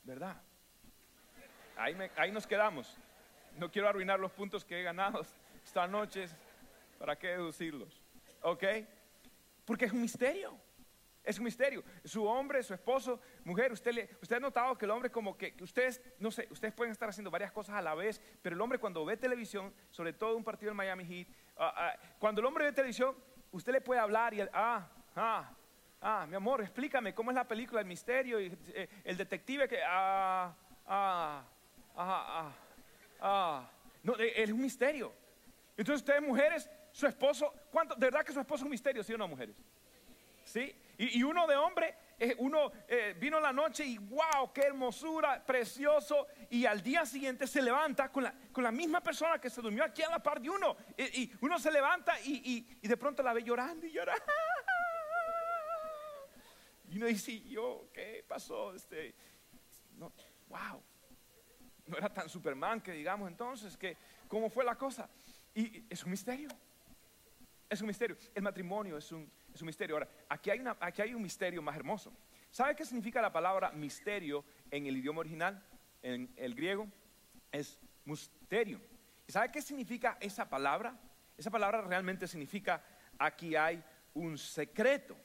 ¿Verdad? 0.03 0.41
Ahí, 1.75 1.97
ahí 2.15 2.31
nos 2.31 2.47
quedamos. 2.47 2.95
No 3.57 3.69
quiero 3.69 3.89
arruinar 3.89 4.19
los 4.19 4.31
puntos 4.31 4.63
que 4.63 4.79
he 4.79 4.83
ganado 4.83 5.25
esta 5.63 5.87
noche. 5.87 6.27
¿Para 6.97 7.17
qué 7.17 7.29
deducirlos? 7.29 8.01
¿Ok? 8.41 8.63
Porque 9.65 9.85
es 9.85 9.91
un 9.91 10.01
misterio. 10.01 10.57
Es 11.23 11.37
un 11.37 11.45
misterio. 11.45 11.83
Su 12.03 12.25
hombre, 12.25 12.61
su 12.63 12.73
esposo, 12.73 13.21
mujer, 13.45 13.71
usted, 13.71 13.93
le, 13.93 14.09
usted 14.21 14.35
ha 14.35 14.39
notado 14.39 14.77
que 14.77 14.83
el 14.85 14.91
hombre 14.91 15.09
como 15.09 15.37
que, 15.37 15.55
ustedes, 15.61 16.01
no 16.19 16.31
sé, 16.31 16.47
ustedes 16.51 16.73
pueden 16.73 16.91
estar 16.91 17.07
haciendo 17.07 17.31
varias 17.31 17.51
cosas 17.51 17.75
a 17.75 17.81
la 17.81 17.95
vez, 17.95 18.21
pero 18.41 18.55
el 18.55 18.61
hombre 18.61 18.77
cuando 18.77 19.05
ve 19.05 19.15
televisión, 19.15 19.73
sobre 19.89 20.11
todo 20.11 20.35
un 20.35 20.43
partido 20.43 20.69
del 20.69 20.75
Miami 20.75 21.05
Heat, 21.05 21.27
ah, 21.57 21.73
ah, 21.75 21.99
cuando 22.19 22.41
el 22.41 22.47
hombre 22.47 22.65
ve 22.65 22.73
televisión, 22.73 23.15
usted 23.51 23.71
le 23.71 23.79
puede 23.79 24.01
hablar 24.01 24.33
y 24.33 24.41
ah, 24.41 24.89
ah, 25.15 25.49
ah, 26.01 26.25
mi 26.27 26.35
amor, 26.35 26.61
explícame 26.61 27.13
cómo 27.13 27.31
es 27.31 27.35
la 27.35 27.47
película, 27.47 27.79
el 27.79 27.87
misterio, 27.87 28.41
y, 28.41 28.57
eh, 28.73 28.89
el 29.05 29.15
detective 29.15 29.69
que, 29.69 29.79
ah, 29.81 30.53
ah, 30.87 31.45
ah, 31.95 32.25
ah, 32.27 32.53
ah. 33.21 33.69
No, 34.03 34.19
eh, 34.19 34.43
es 34.43 34.51
un 34.51 34.61
misterio. 34.61 35.22
Entonces 35.75 36.01
ustedes 36.01 36.21
mujeres, 36.21 36.69
su 36.91 37.07
esposo, 37.07 37.53
¿cuánto? 37.71 37.95
¿De 37.95 38.05
verdad 38.07 38.23
que 38.23 38.31
su 38.33 38.39
esposo 38.39 38.61
es 38.61 38.65
un 38.65 38.71
misterio, 38.71 39.03
sí 39.03 39.13
o 39.13 39.17
no, 39.17 39.27
mujeres? 39.27 39.55
¿Sí? 40.43 40.75
Y, 40.97 41.23
uno 41.23 41.47
de 41.47 41.55
hombre, 41.55 41.95
eh, 42.19 42.35
uno 42.37 42.71
eh, 42.87 43.15
vino 43.19 43.39
la 43.39 43.51
noche 43.51 43.83
y 43.83 43.97
wow, 43.97 44.53
qué 44.53 44.61
hermosura, 44.61 45.43
precioso. 45.43 46.27
Y 46.51 46.65
al 46.65 46.83
día 46.83 47.05
siguiente 47.05 47.47
se 47.47 47.61
levanta 47.61 48.09
con 48.11 48.23
la, 48.23 48.33
con 48.51 48.63
la 48.63 48.71
misma 48.71 49.01
persona 49.01 49.39
que 49.39 49.49
se 49.49 49.61
durmió 49.61 49.83
aquí 49.83 50.03
a 50.03 50.09
la 50.09 50.21
par 50.21 50.39
de 50.39 50.49
uno. 50.49 50.77
Y, 50.97 51.33
uno 51.41 51.57
se 51.57 51.71
levanta 51.71 52.19
y, 52.21 52.77
y- 52.81 52.87
de 52.87 52.97
pronto 52.97 53.23
la 53.23 53.33
ve 53.33 53.43
llorando 53.43 53.87
y 53.87 53.91
llora. 53.91 54.13
Y 56.89 56.97
uno 56.97 57.07
dice, 57.07 57.31
¿y 57.31 57.49
yo 57.49 57.89
qué 57.91 58.23
pasó? 58.27 58.75
Este, 58.75 59.15
no, 59.97 60.13
wow, 60.47 60.83
no 61.87 61.97
era 61.97 62.13
tan 62.13 62.29
Superman 62.29 62.81
que 62.81 62.91
digamos 62.91 63.27
entonces, 63.27 63.75
que 63.75 63.97
cómo 64.27 64.49
fue 64.49 64.63
la 64.63 64.75
cosa. 64.75 65.09
Y 65.53 65.85
es 65.89 66.03
un 66.03 66.11
misterio. 66.11 66.49
Es 67.69 67.81
un 67.81 67.87
misterio. 67.87 68.17
El 68.33 68.43
matrimonio 68.43 68.97
es 68.97 69.11
un, 69.11 69.31
es 69.53 69.61
un 69.61 69.65
misterio. 69.65 69.95
Ahora, 69.95 70.09
aquí 70.29 70.49
hay, 70.49 70.59
una, 70.59 70.77
aquí 70.79 71.01
hay 71.01 71.13
un 71.13 71.21
misterio 71.21 71.61
más 71.61 71.75
hermoso. 71.75 72.13
¿Sabe 72.51 72.75
qué 72.75 72.85
significa 72.85 73.21
la 73.21 73.31
palabra 73.31 73.71
misterio 73.71 74.45
en 74.69 74.85
el 74.85 74.97
idioma 74.97 75.21
original? 75.21 75.63
En 76.01 76.31
el 76.35 76.53
griego 76.53 76.87
es 77.51 77.79
misterio. 78.05 78.79
¿Y 79.27 79.31
sabe 79.31 79.51
qué 79.51 79.61
significa 79.61 80.17
esa 80.19 80.47
palabra? 80.47 80.95
Esa 81.37 81.49
palabra 81.49 81.81
realmente 81.81 82.27
significa 82.27 82.83
aquí 83.17 83.55
hay 83.55 83.83
un 84.13 84.37
secreto. 84.37 85.17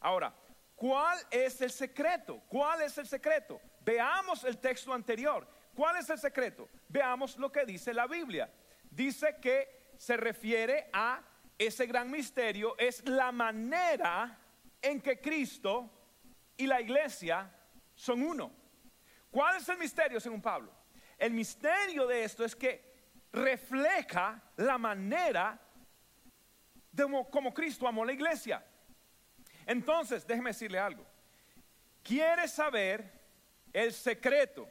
Ahora, 0.00 0.34
¿cuál 0.74 1.18
es 1.30 1.60
el 1.60 1.70
secreto? 1.70 2.42
¿Cuál 2.48 2.82
es 2.82 2.98
el 2.98 3.06
secreto? 3.06 3.60
Veamos 3.84 4.42
el 4.44 4.58
texto 4.58 4.92
anterior. 4.92 5.46
¿Cuál 5.74 5.98
es 5.98 6.10
el 6.10 6.18
secreto? 6.18 6.68
Veamos 6.88 7.36
lo 7.36 7.52
que 7.52 7.64
dice 7.64 7.94
la 7.94 8.06
Biblia. 8.06 8.50
Dice 8.96 9.36
que 9.42 9.92
se 9.98 10.16
refiere 10.16 10.88
a 10.90 11.22
ese 11.58 11.84
gran 11.86 12.10
misterio, 12.10 12.74
es 12.78 13.06
la 13.06 13.30
manera 13.30 14.38
en 14.80 15.02
que 15.02 15.20
Cristo 15.20 15.90
y 16.56 16.66
la 16.66 16.80
iglesia 16.80 17.50
son 17.94 18.22
uno. 18.22 18.50
¿Cuál 19.30 19.56
es 19.58 19.68
el 19.68 19.76
misterio 19.76 20.18
según 20.18 20.40
Pablo? 20.40 20.72
El 21.18 21.32
misterio 21.32 22.06
de 22.06 22.24
esto 22.24 22.42
es 22.42 22.56
que 22.56 22.94
refleja 23.32 24.42
la 24.56 24.78
manera 24.78 25.60
de 26.90 27.06
mo- 27.06 27.28
como 27.28 27.52
Cristo 27.52 27.86
amó 27.86 28.02
la 28.02 28.12
iglesia. 28.14 28.64
Entonces, 29.66 30.26
déjeme 30.26 30.50
decirle 30.50 30.78
algo. 30.78 31.06
¿Quiere 32.02 32.48
saber 32.48 33.12
el 33.74 33.92
secreto? 33.92 34.70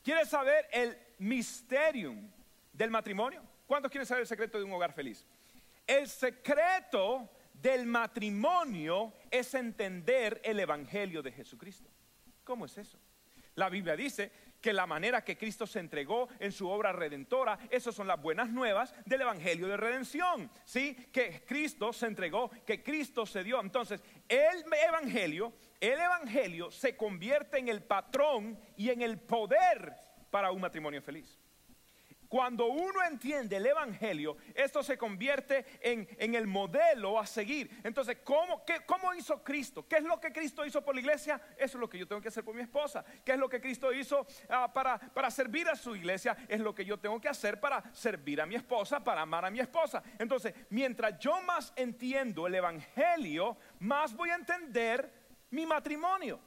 ¿Quiere 0.00 0.24
saber 0.26 0.68
el 0.70 0.96
misterium 1.18 2.30
del 2.74 2.90
matrimonio? 2.90 3.42
¿Cuántos 3.66 3.90
quieren 3.90 4.06
saber 4.06 4.22
el 4.22 4.26
secreto 4.26 4.58
de 4.58 4.64
un 4.64 4.72
hogar 4.72 4.92
feliz? 4.92 5.26
El 5.86 6.08
secreto 6.08 7.30
del 7.52 7.86
matrimonio 7.86 9.14
es 9.30 9.54
entender 9.54 10.40
el 10.44 10.60
evangelio 10.60 11.22
de 11.22 11.32
Jesucristo. 11.32 11.88
¿Cómo 12.42 12.66
es 12.66 12.76
eso? 12.76 12.98
La 13.54 13.68
Biblia 13.68 13.96
dice 13.96 14.32
que 14.60 14.72
la 14.72 14.86
manera 14.86 15.22
que 15.22 15.36
Cristo 15.36 15.66
se 15.66 15.78
entregó 15.78 16.28
en 16.40 16.50
su 16.50 16.68
obra 16.68 16.90
redentora, 16.90 17.58
esas 17.70 17.94
son 17.94 18.06
las 18.06 18.20
buenas 18.20 18.48
nuevas 18.48 18.94
del 19.04 19.20
evangelio 19.20 19.68
de 19.68 19.76
redención. 19.76 20.50
¿Sí? 20.64 20.94
Que 21.12 21.44
Cristo 21.46 21.92
se 21.92 22.06
entregó, 22.06 22.50
que 22.66 22.82
Cristo 22.82 23.26
se 23.26 23.44
dio. 23.44 23.60
Entonces, 23.60 24.02
el 24.28 24.64
evangelio, 24.88 25.52
el 25.80 26.00
evangelio 26.00 26.70
se 26.70 26.96
convierte 26.96 27.58
en 27.58 27.68
el 27.68 27.82
patrón 27.82 28.58
y 28.76 28.90
en 28.90 29.02
el 29.02 29.18
poder 29.18 29.94
para 30.30 30.50
un 30.50 30.60
matrimonio 30.60 31.00
feliz. 31.00 31.38
Cuando 32.34 32.66
uno 32.66 33.00
entiende 33.08 33.58
el 33.58 33.66
Evangelio, 33.66 34.36
esto 34.56 34.82
se 34.82 34.98
convierte 34.98 35.64
en, 35.80 36.34
el 36.34 36.48
modelo 36.48 37.16
a 37.16 37.26
seguir. 37.26 37.70
Entonces, 37.84 38.16
¿cómo, 38.24 38.64
qué- 38.64 38.80
¿cómo 38.84 39.14
hizo 39.14 39.44
Cristo? 39.44 39.86
¿Qué 39.86 39.98
es 39.98 40.02
lo 40.02 40.18
que 40.18 40.32
Cristo 40.32 40.66
hizo 40.66 40.84
por 40.84 40.96
la 40.96 41.00
iglesia? 41.00 41.40
Eso 41.56 41.78
es 41.78 41.80
lo 41.80 41.88
que 41.88 41.96
yo 41.96 42.08
tengo 42.08 42.20
que 42.20 42.26
hacer 42.26 42.42
por 42.42 42.56
mi 42.56 42.62
esposa. 42.62 43.04
¿Qué 43.24 43.34
es 43.34 43.38
lo 43.38 43.48
que 43.48 43.60
Cristo 43.60 43.92
hizo 43.92 44.26
ah, 44.48 44.68
para, 44.72 44.98
para 44.98 45.30
servir 45.30 45.68
a 45.68 45.76
su 45.76 45.94
iglesia? 45.94 46.36
Es 46.48 46.58
lo 46.58 46.74
que 46.74 46.84
yo 46.84 46.98
tengo 46.98 47.20
que 47.20 47.28
hacer 47.28 47.60
para 47.60 47.84
servir 47.94 48.40
a 48.40 48.46
mi 48.46 48.56
esposa, 48.56 48.98
para 48.98 49.20
amar 49.20 49.44
a 49.44 49.50
mi 49.52 49.60
esposa. 49.60 50.02
Entonces, 50.18 50.52
mientras 50.70 51.16
yo 51.20 51.40
más 51.42 51.72
entiendo 51.76 52.48
el 52.48 52.56
Evangelio, 52.56 53.56
más 53.78 54.12
voy 54.12 54.30
a 54.30 54.34
entender 54.34 55.08
mi 55.50 55.66
matrimonio. 55.66 56.40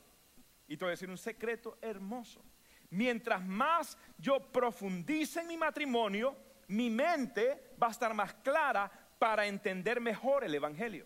Y 0.67 0.75
te 0.75 0.83
voy 0.83 0.89
a 0.89 0.95
decir 0.99 1.09
un 1.09 1.17
secreto 1.17 1.77
hermoso. 1.81 2.43
Mientras 2.89 3.45
más 3.45 3.97
yo 4.17 4.39
profundice 4.51 5.41
en 5.41 5.47
mi 5.47 5.57
matrimonio, 5.57 6.37
mi 6.67 6.89
mente 6.89 7.75
va 7.81 7.87
a 7.87 7.91
estar 7.91 8.13
más 8.13 8.33
clara 8.35 8.91
para 9.19 9.45
entender 9.45 9.99
mejor 9.99 10.43
el 10.43 10.55
Evangelio. 10.55 11.05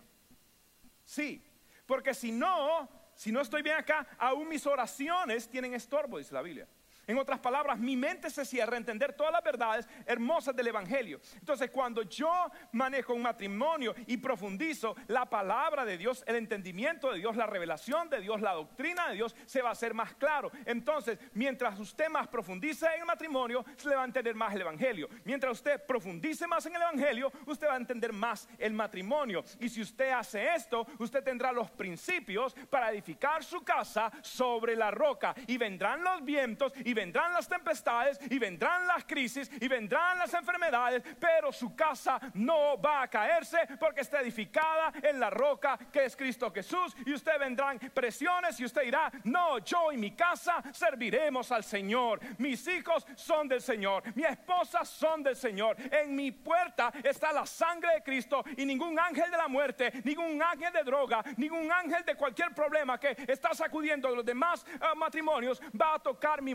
Sí, 1.04 1.44
porque 1.86 2.14
si 2.14 2.32
no, 2.32 2.88
si 3.14 3.32
no 3.32 3.40
estoy 3.40 3.62
bien 3.62 3.76
acá, 3.76 4.06
aún 4.18 4.48
mis 4.48 4.66
oraciones 4.66 5.48
tienen 5.48 5.74
estorbo, 5.74 6.18
dice 6.18 6.34
la 6.34 6.42
Biblia. 6.42 6.68
En 7.06 7.18
otras 7.18 7.40
palabras, 7.40 7.78
mi 7.78 7.96
mente 7.96 8.30
se 8.30 8.44
cierra 8.44 8.74
a 8.74 8.78
entender 8.78 9.12
todas 9.14 9.32
las 9.32 9.42
verdades 9.42 9.88
hermosas 10.06 10.54
del 10.54 10.68
Evangelio. 10.68 11.20
Entonces, 11.34 11.70
cuando 11.70 12.02
yo 12.02 12.30
manejo 12.72 13.14
un 13.14 13.22
matrimonio 13.22 13.94
y 14.06 14.16
profundizo 14.18 14.94
la 15.08 15.26
palabra 15.26 15.84
de 15.84 15.98
Dios, 15.98 16.22
el 16.26 16.36
entendimiento 16.36 17.10
de 17.10 17.18
Dios, 17.18 17.36
la 17.36 17.46
revelación 17.46 18.08
de 18.08 18.20
Dios, 18.20 18.40
la 18.40 18.52
doctrina 18.52 19.08
de 19.08 19.14
Dios, 19.14 19.34
se 19.46 19.62
va 19.62 19.70
a 19.70 19.72
hacer 19.72 19.94
más 19.94 20.14
claro. 20.14 20.52
Entonces, 20.64 21.18
mientras 21.34 21.78
usted 21.80 22.08
más 22.08 22.28
profundice 22.28 22.86
en 22.86 23.00
el 23.00 23.06
matrimonio, 23.06 23.64
se 23.76 23.88
le 23.88 23.96
va 23.96 24.02
a 24.02 24.06
entender 24.06 24.34
más 24.34 24.54
el 24.54 24.60
Evangelio. 24.60 25.08
Mientras 25.24 25.52
usted 25.52 25.84
profundice 25.84 26.46
más 26.46 26.64
en 26.66 26.76
el 26.76 26.82
Evangelio, 26.82 27.32
usted 27.46 27.66
va 27.66 27.74
a 27.74 27.78
entender 27.78 28.12
más 28.12 28.48
el 28.58 28.72
matrimonio. 28.72 29.44
Y 29.58 29.68
si 29.68 29.80
usted 29.80 30.10
hace 30.10 30.54
esto, 30.54 30.86
usted 30.98 31.24
tendrá 31.24 31.52
los 31.52 31.70
principios 31.70 32.54
para 32.70 32.90
edificar 32.92 33.42
su 33.42 33.62
casa 33.62 34.10
sobre 34.22 34.76
la 34.76 34.90
roca. 34.90 35.34
Y 35.46 35.58
vendrán 35.58 36.02
los 36.02 36.24
vientos 36.24 36.72
y 36.84 36.91
vendrán 36.94 37.32
las 37.32 37.48
tempestades 37.48 38.18
y 38.30 38.38
vendrán 38.38 38.86
las 38.86 39.04
crisis 39.04 39.50
y 39.60 39.68
vendrán 39.68 40.18
las 40.18 40.32
enfermedades, 40.34 41.02
pero 41.18 41.52
su 41.52 41.74
casa 41.74 42.20
no 42.34 42.80
va 42.80 43.02
a 43.02 43.08
caerse 43.08 43.58
porque 43.78 44.00
está 44.00 44.20
edificada 44.20 44.92
en 45.02 45.20
la 45.20 45.30
roca 45.30 45.78
que 45.92 46.04
es 46.04 46.16
Cristo 46.16 46.50
Jesús 46.52 46.94
y 47.06 47.12
usted 47.12 47.38
vendrán 47.38 47.78
presiones 47.78 48.58
y 48.60 48.64
usted 48.64 48.82
dirá, 48.82 49.10
no, 49.24 49.58
yo 49.58 49.92
y 49.92 49.96
mi 49.96 50.12
casa 50.12 50.62
serviremos 50.72 51.50
al 51.52 51.64
Señor, 51.64 52.20
mis 52.38 52.66
hijos 52.68 53.06
son 53.16 53.48
del 53.48 53.60
Señor, 53.60 54.02
mi 54.14 54.24
esposa 54.24 54.84
son 54.84 55.22
del 55.22 55.36
Señor, 55.36 55.76
en 55.92 56.14
mi 56.14 56.32
puerta 56.32 56.92
está 57.02 57.32
la 57.32 57.46
sangre 57.46 57.94
de 57.94 58.02
Cristo 58.02 58.44
y 58.56 58.64
ningún 58.64 58.98
ángel 58.98 59.30
de 59.30 59.36
la 59.36 59.48
muerte, 59.48 59.92
ningún 60.04 60.42
ángel 60.42 60.72
de 60.72 60.82
droga, 60.84 61.22
ningún 61.36 61.70
ángel 61.70 62.04
de 62.04 62.14
cualquier 62.14 62.54
problema 62.54 62.98
que 62.98 63.16
está 63.28 63.54
sacudiendo 63.54 64.14
los 64.14 64.24
demás 64.24 64.64
eh, 64.66 64.78
matrimonios 64.96 65.60
va 65.80 65.94
a 65.94 65.98
tocar 65.98 66.42
mi 66.42 66.54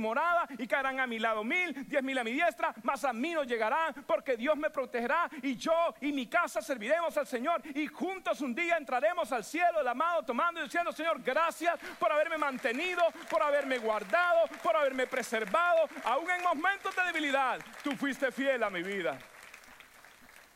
y 0.58 0.68
caerán 0.68 1.00
a 1.00 1.08
mi 1.08 1.20
lado 1.20 1.44
mil, 1.44 1.88
diez 1.88 2.04
mil 2.04 2.18
a 2.18 2.24
mi 2.24 2.32
diestra, 2.32 2.74
mas 2.84 3.04
a 3.04 3.14
mí 3.14 3.34
no 3.34 3.44
llegarán 3.44 3.94
porque 4.06 4.38
Dios 4.38 4.58
me 4.58 4.70
protegerá 4.70 5.30
y 5.42 5.56
yo 5.56 5.94
y 6.02 6.12
mi 6.12 6.28
casa 6.28 6.62
serviremos 6.62 7.18
al 7.18 7.28
Señor 7.28 7.62
y 7.76 7.88
juntos 7.88 8.42
un 8.42 8.54
día 8.54 8.78
entraremos 8.78 9.32
al 9.32 9.44
cielo 9.44 9.82
el 9.82 9.88
amado 9.88 10.24
tomando 10.24 10.60
y 10.60 10.64
diciendo 10.64 10.92
Señor 10.92 11.22
gracias 11.22 11.80
por 12.00 12.12
haberme 12.12 12.38
mantenido, 12.38 13.04
por 13.30 13.42
haberme 13.42 13.78
guardado, 13.78 14.48
por 14.62 14.76
haberme 14.76 15.08
preservado, 15.08 15.88
aún 16.04 16.30
en 16.30 16.44
momentos 16.44 16.96
de 16.96 17.04
debilidad, 17.04 17.60
tú 17.84 17.92
fuiste 17.92 18.32
fiel 18.32 18.64
a 18.64 18.70
mi 18.70 18.84
vida. 18.84 19.18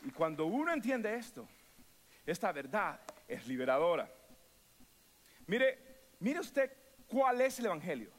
Y 0.04 0.12
cuando 0.12 0.46
uno 0.46 0.74
entiende 0.74 1.16
esto, 1.16 1.48
esta 2.26 2.52
verdad 2.52 3.00
es 3.28 3.48
liberadora. 3.48 4.10
Mire, 5.48 6.16
mire 6.20 6.40
usted 6.40 6.72
cuál 7.08 7.42
es 7.42 7.60
el 7.60 7.68
Evangelio. 7.68 8.12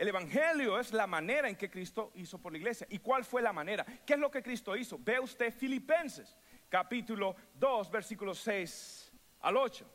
El 0.00 0.08
Evangelio 0.08 0.80
es 0.80 0.94
la 0.94 1.06
manera 1.06 1.46
en 1.46 1.56
que 1.56 1.68
Cristo 1.68 2.10
hizo 2.14 2.38
por 2.38 2.52
la 2.52 2.56
iglesia. 2.56 2.86
¿Y 2.88 3.00
cuál 3.00 3.22
fue 3.22 3.42
la 3.42 3.52
manera? 3.52 3.84
¿Qué 4.06 4.14
es 4.14 4.18
lo 4.18 4.30
que 4.30 4.42
Cristo 4.42 4.74
hizo? 4.74 4.96
Ve 4.98 5.20
usted 5.20 5.52
Filipenses, 5.52 6.34
capítulo 6.70 7.36
2, 7.56 7.90
versículos 7.90 8.38
6 8.38 9.12
al 9.40 9.58
8. 9.58 9.86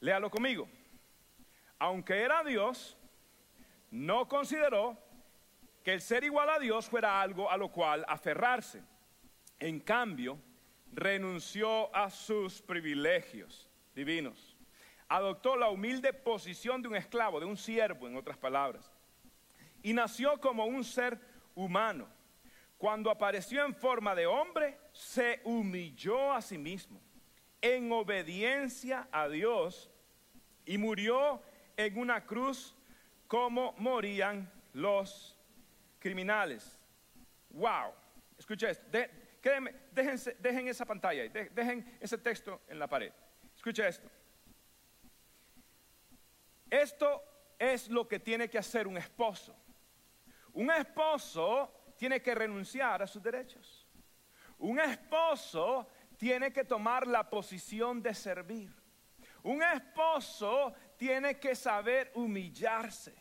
Léalo 0.00 0.30
conmigo. 0.30 0.66
Aunque 1.78 2.22
era 2.22 2.42
Dios, 2.42 2.96
no 3.90 4.26
consideró 4.26 4.96
que 5.84 5.92
el 5.92 6.00
ser 6.00 6.24
igual 6.24 6.48
a 6.48 6.58
Dios 6.58 6.88
fuera 6.88 7.20
algo 7.20 7.50
a 7.50 7.58
lo 7.58 7.70
cual 7.70 8.06
aferrarse. 8.08 8.82
En 9.58 9.80
cambio, 9.80 10.38
renunció 10.90 11.94
a 11.94 12.08
sus 12.08 12.62
privilegios 12.62 13.68
divinos. 13.94 14.56
Adoptó 15.06 15.54
la 15.54 15.68
humilde 15.68 16.14
posición 16.14 16.80
de 16.80 16.88
un 16.88 16.96
esclavo, 16.96 17.40
de 17.40 17.44
un 17.44 17.58
siervo, 17.58 18.08
en 18.08 18.16
otras 18.16 18.38
palabras 18.38 18.90
y 19.82 19.92
nació 19.92 20.40
como 20.40 20.64
un 20.64 20.84
ser 20.84 21.18
humano. 21.54 22.08
Cuando 22.78 23.10
apareció 23.10 23.64
en 23.64 23.74
forma 23.74 24.14
de 24.14 24.26
hombre, 24.26 24.78
se 24.92 25.40
humilló 25.44 26.32
a 26.32 26.42
sí 26.42 26.58
mismo 26.58 27.00
en 27.60 27.92
obediencia 27.92 29.08
a 29.12 29.28
Dios 29.28 29.88
y 30.66 30.78
murió 30.78 31.40
en 31.76 31.96
una 31.96 32.24
cruz 32.26 32.74
como 33.28 33.72
morían 33.78 34.50
los 34.72 35.38
criminales. 35.98 36.78
Wow, 37.50 37.92
escucha 38.36 38.70
esto, 38.70 38.84
dejen 38.90 40.68
esa 40.68 40.84
pantalla, 40.84 41.28
dejen 41.28 41.98
ese 42.00 42.18
texto 42.18 42.62
en 42.68 42.78
la 42.78 42.88
pared. 42.88 43.12
Escucha 43.54 43.86
esto. 43.86 44.10
Esto 46.68 47.22
es 47.58 47.88
lo 47.88 48.08
que 48.08 48.18
tiene 48.18 48.48
que 48.48 48.58
hacer 48.58 48.88
un 48.88 48.96
esposo. 48.96 49.54
Un 50.54 50.70
esposo 50.70 51.72
tiene 51.96 52.20
que 52.20 52.34
renunciar 52.34 53.02
a 53.02 53.06
sus 53.06 53.22
derechos. 53.22 53.86
Un 54.58 54.78
esposo 54.78 55.88
tiene 56.16 56.52
que 56.52 56.64
tomar 56.64 57.06
la 57.06 57.28
posición 57.28 58.02
de 58.02 58.14
servir. 58.14 58.70
Un 59.42 59.62
esposo 59.62 60.72
tiene 60.96 61.38
que 61.38 61.54
saber 61.54 62.12
humillarse. 62.14 63.14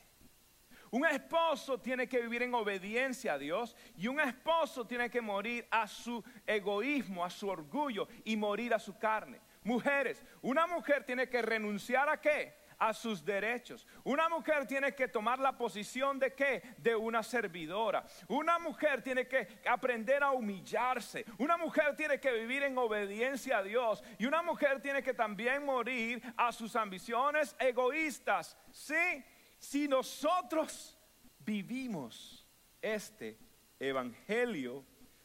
Un 0.91 1.05
esposo 1.05 1.79
tiene 1.79 2.07
que 2.07 2.19
vivir 2.19 2.43
en 2.43 2.53
obediencia 2.53 3.33
a 3.33 3.37
Dios 3.37 3.77
y 3.95 4.07
un 4.07 4.19
esposo 4.19 4.85
tiene 4.85 5.09
que 5.09 5.21
morir 5.21 5.65
a 5.71 5.87
su 5.87 6.21
egoísmo, 6.45 7.23
a 7.23 7.29
su 7.29 7.47
orgullo 7.47 8.09
y 8.25 8.35
morir 8.35 8.73
a 8.73 8.79
su 8.79 8.97
carne. 8.99 9.39
Mujeres, 9.63 10.21
una 10.41 10.67
mujer 10.67 11.05
tiene 11.05 11.29
que 11.29 11.41
renunciar 11.41 12.09
a 12.09 12.19
qué? 12.19 12.60
A 12.81 12.95
sus 12.95 13.23
derechos. 13.23 13.85
Una 14.03 14.27
mujer 14.27 14.65
tiene 14.65 14.95
que 14.95 15.07
tomar 15.07 15.37
la 15.37 15.55
posición 15.55 16.17
de 16.17 16.33
qué? 16.33 16.63
De 16.79 16.95
una 16.95 17.21
servidora. 17.21 18.03
Una 18.27 18.57
mujer 18.57 19.03
tiene 19.03 19.27
que 19.27 19.59
aprender 19.69 20.23
a 20.23 20.31
humillarse. 20.31 21.23
Una 21.37 21.57
mujer 21.57 21.95
tiene 21.95 22.19
que 22.19 22.31
vivir 22.31 22.63
en 22.63 22.75
obediencia 22.79 23.59
a 23.59 23.63
Dios. 23.63 24.03
Y 24.17 24.25
una 24.25 24.41
mujer 24.41 24.81
tiene 24.81 25.03
que 25.03 25.13
también 25.13 25.63
morir 25.63 26.23
a 26.35 26.51
sus 26.51 26.75
ambiciones 26.75 27.55
egoístas. 27.59 28.57
Sí, 28.71 29.23
si 29.59 29.87
nosotros 29.87 30.97
vivimos 31.37 32.47
este 32.81 33.37
evangelio, 33.79 34.83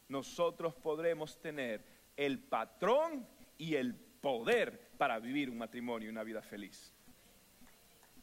nosotros 0.09 0.74
podremos 0.74 1.40
tener 1.40 1.82
el 2.18 2.38
patrón 2.38 3.26
y 3.57 3.76
el 3.76 3.94
poder 3.94 4.90
para 4.98 5.18
vivir 5.18 5.48
un 5.48 5.57
matrimonio 5.57 6.09
y 6.09 6.12
una 6.12 6.22
vida 6.22 6.42
feliz. 6.42 6.95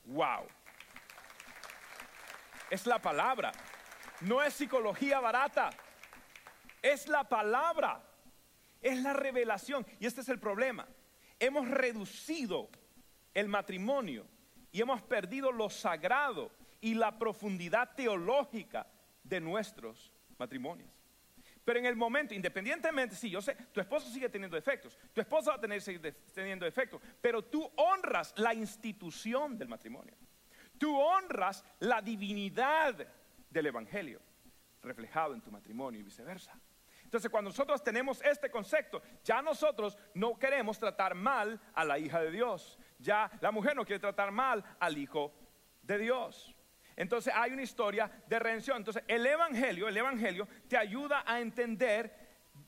Wow. 0.06 0.47
Es 2.70 2.86
la 2.86 2.99
palabra. 2.99 3.51
No 4.22 4.41
es 4.41 4.54
psicología 4.54 5.20
barata. 5.20 5.70
Es 6.82 7.08
la 7.08 7.24
palabra. 7.24 8.04
Es 8.82 9.01
la 9.01 9.14
revelación. 9.14 9.86
Y 9.99 10.06
este 10.06 10.22
es 10.22 10.30
el 10.30 10.39
problema. 10.39 10.88
Hemos 11.39 11.68
reducido 11.68 12.70
el 13.34 13.47
matrimonio 13.47 14.26
y 14.72 14.82
hemos 14.82 15.01
perdido 15.01 15.51
lo 15.51 15.70
sagrado 15.70 16.51
y 16.82 16.95
la 16.95 17.18
profundidad 17.18 17.95
teológica 17.95 18.88
de 19.24 19.39
nuestros 19.39 20.14
matrimonios. 20.38 21.03
Pero 21.64 21.80
en 21.80 21.86
el 21.86 21.95
momento, 21.95 22.34
independientemente, 22.34 23.16
sí, 23.16 23.30
yo 23.30 23.41
sé, 23.41 23.55
tu 23.72 23.80
esposo 23.80 24.09
sigue 24.09 24.30
teniendo 24.30 24.55
defectos, 24.55 24.97
tu 25.14 25.22
esposa 25.22 25.51
va 25.51 25.57
a 25.57 25.61
tener, 25.61 25.82
seguir 25.82 26.14
teniendo 26.34 26.66
defectos, 26.66 27.01
pero 27.22 27.41
tú 27.41 27.70
honras 27.78 28.34
la 28.38 28.53
institución 28.53 29.57
del 29.57 29.70
matrimonio. 29.70 30.16
Tú 30.78 30.99
honras 30.99 31.64
la 31.80 32.01
divinidad 32.01 33.07
del 33.49 33.66
Evangelio 33.66 34.20
reflejado 34.82 35.34
en 35.34 35.41
tu 35.41 35.51
matrimonio 35.51 35.99
y 35.99 36.03
viceversa. 36.03 36.59
Entonces, 37.03 37.30
cuando 37.30 37.51
nosotros 37.51 37.84
tenemos 37.84 38.22
este 38.24 38.49
concepto, 38.49 39.01
ya 39.24 39.41
nosotros 39.41 39.97
no 40.16 40.38
queremos 40.38 40.80
tratar 40.80 41.14
mal 41.14 41.61
a 41.76 41.86
la 41.86 41.99
hija 41.99 42.20
de 42.20 42.32
Dios. 42.32 42.80
Ya 42.97 43.32
la 43.39 43.51
mujer 43.51 43.76
no 43.76 43.86
quiere 43.86 43.99
tratar 43.99 44.32
mal 44.32 44.64
al 44.80 44.97
hijo 44.97 45.32
de 45.84 45.99
Dios. 45.99 46.55
Entonces 46.96 47.34
hay 47.36 47.52
una 47.52 47.64
historia 47.64 48.10
de 48.28 48.39
redención. 48.39 48.78
Entonces 48.78 49.04
el 49.08 49.26
Evangelio, 49.26 49.88
el 49.88 49.98
Evangelio 49.98 50.48
te 50.68 50.78
ayuda 50.78 51.24
a 51.26 51.39
entender 51.39 52.24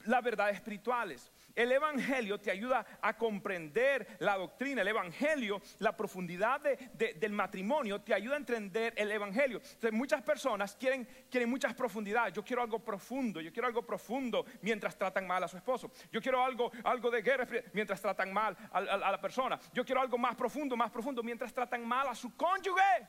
las 0.06 0.24
verdades 0.24 0.56
espirituales. 0.56 1.32
El 1.56 1.72
Evangelio 1.72 2.38
te 2.38 2.52
ayuda 2.52 2.86
a 3.02 3.18
comprender 3.18 4.18
la 4.20 4.36
doctrina. 4.36 4.82
El 4.82 4.90
Evangelio, 4.90 5.62
la 5.80 5.96
profundidad 5.96 6.60
del 6.60 7.32
matrimonio, 7.32 8.02
te 8.02 8.14
ayuda 8.14 8.36
a 8.36 8.40
entender 8.40 8.94
el 8.98 9.10
Evangelio. 9.10 9.60
Entonces, 9.60 9.94
muchas 9.94 10.22
personas 10.22 10.76
quieren, 10.76 11.08
quieren 11.32 11.50
muchas 11.50 11.74
profundidades. 11.74 12.34
Yo 12.34 12.44
quiero 12.44 12.62
algo 12.62 12.80
profundo. 12.80 13.40
Yo 13.40 13.54
quiero 13.54 13.68
algo 13.68 13.84
profundo 13.84 14.46
mientras 14.62 14.98
tratan 14.98 15.26
mal 15.26 15.44
a 15.44 15.48
su 15.48 15.56
esposo. 15.56 15.92
Yo 16.12 16.22
quiero 16.22 16.44
algo, 16.44 16.72
algo 16.84 17.10
de 17.10 17.22
guerra 17.22 17.48
mientras 17.72 18.02
tratan 18.02 18.34
mal 18.34 18.58
a 18.72 19.12
la 19.12 19.22
persona. 19.22 19.58
Yo 19.74 19.86
quiero 19.86 20.02
algo 20.02 20.18
más 20.18 20.36
profundo, 20.36 20.76
más 20.76 20.92
profundo 20.92 21.24
mientras 21.24 21.54
tratan 21.54 21.88
mal 21.88 22.08
a 22.10 22.16
su 22.16 22.36
cónyuge. 22.36 23.08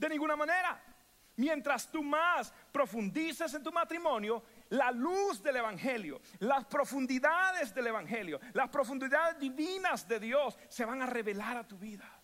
De 0.00 0.08
ninguna 0.08 0.34
manera. 0.34 0.82
Mientras 1.36 1.90
tú 1.90 2.02
más 2.02 2.52
profundices 2.72 3.54
en 3.54 3.62
tu 3.62 3.70
matrimonio, 3.70 4.42
la 4.70 4.90
luz 4.90 5.42
del 5.42 5.56
Evangelio, 5.56 6.20
las 6.40 6.64
profundidades 6.64 7.74
del 7.74 7.86
Evangelio, 7.86 8.40
las 8.52 8.68
profundidades 8.68 9.38
divinas 9.38 10.06
de 10.08 10.20
Dios 10.20 10.58
se 10.68 10.84
van 10.84 11.02
a 11.02 11.06
revelar 11.06 11.56
a 11.56 11.66
tu 11.66 11.78
vida. 11.78 12.20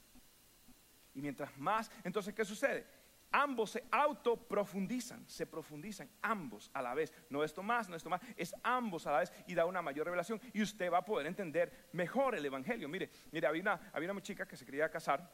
Y 1.15 1.23
mientras 1.23 1.57
más, 1.57 1.91
entonces, 2.05 2.35
¿qué 2.35 2.45
sucede? 2.45 2.87
ambos 3.33 3.71
se 3.71 3.85
autoprofundizan, 3.91 5.29
se 5.29 5.47
profundizan 5.47 6.09
ambos 6.23 6.71
a 6.73 6.81
la 6.81 6.95
vez. 6.95 7.13
No 7.29 7.45
esto 7.45 7.63
más, 7.63 7.89
no 7.89 7.97
esto 7.97 8.09
más, 8.09 8.21
es 8.37 8.55
ambos 8.63 9.07
a 9.07 9.13
la 9.13 9.19
vez 9.19 9.33
y 9.47 9.55
da 9.55 9.67
una 9.67 9.83
mayor 9.83 10.07
revelación 10.07 10.41
y 10.53 10.63
usted 10.63 10.91
va 10.91 10.99
a 10.99 11.05
poder 11.05 11.27
entender 11.27 11.89
mejor 11.93 12.35
el 12.35 12.45
Evangelio. 12.45 12.89
Mire, 12.89 13.11
mire, 13.33 13.47
había 13.47 13.63
una, 13.63 13.91
había 13.93 14.11
una 14.11 14.23
chica 14.23 14.47
que 14.47 14.57
se 14.57 14.65
quería 14.65 14.91
casar 14.91 15.31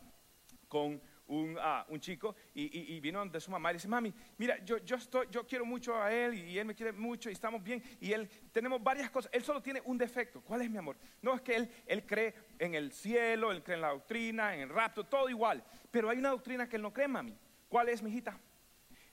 con 0.68 1.00
un, 1.26 1.56
ah, 1.60 1.86
un 1.88 2.00
chico 2.00 2.34
y, 2.54 2.94
y- 2.94 3.00
vino 3.00 3.24
de 3.26 3.40
su 3.40 3.50
mamá 3.50 3.70
y 3.70 3.74
le 3.74 3.76
dice, 3.78 3.88
mami, 3.88 4.12
mira, 4.38 4.62
yo, 4.64 4.78
yo, 4.78 4.96
estoy, 4.96 5.26
yo 5.30 5.46
quiero 5.46 5.64
mucho 5.64 6.00
a 6.00 6.12
él 6.12 6.34
y 6.34 6.58
él 6.58 6.66
me 6.66 6.74
quiere 6.74 6.92
mucho 6.92 7.30
y 7.30 7.32
estamos 7.32 7.62
bien 7.62 7.82
y 8.00 8.12
él, 8.12 8.28
tenemos 8.52 8.82
varias 8.82 9.10
cosas, 9.10 9.30
él 9.32 9.42
solo 9.42 9.62
tiene 9.62 9.80
un 9.84 9.96
defecto, 9.96 10.40
¿cuál 10.42 10.62
es 10.62 10.70
mi 10.70 10.78
amor? 10.78 10.96
No, 11.20 11.34
es 11.34 11.40
que 11.40 11.56
él, 11.56 11.70
él 11.86 12.04
cree 12.04 12.34
en 12.58 12.74
el 12.74 12.92
cielo, 12.92 13.52
él 13.52 13.62
cree 13.62 13.76
en 13.76 13.82
la 13.82 13.90
doctrina, 13.90 14.54
en 14.54 14.60
el 14.60 14.68
rapto, 14.68 15.04
todo 15.04 15.28
igual, 15.28 15.62
pero 15.90 16.10
hay 16.10 16.18
una 16.18 16.30
doctrina 16.30 16.68
que 16.68 16.76
él 16.76 16.82
no 16.82 16.92
cree, 16.92 17.08
mami. 17.08 17.36
¿Cuál 17.68 17.88
es, 17.88 18.02
mi 18.02 18.10
hijita? 18.10 18.38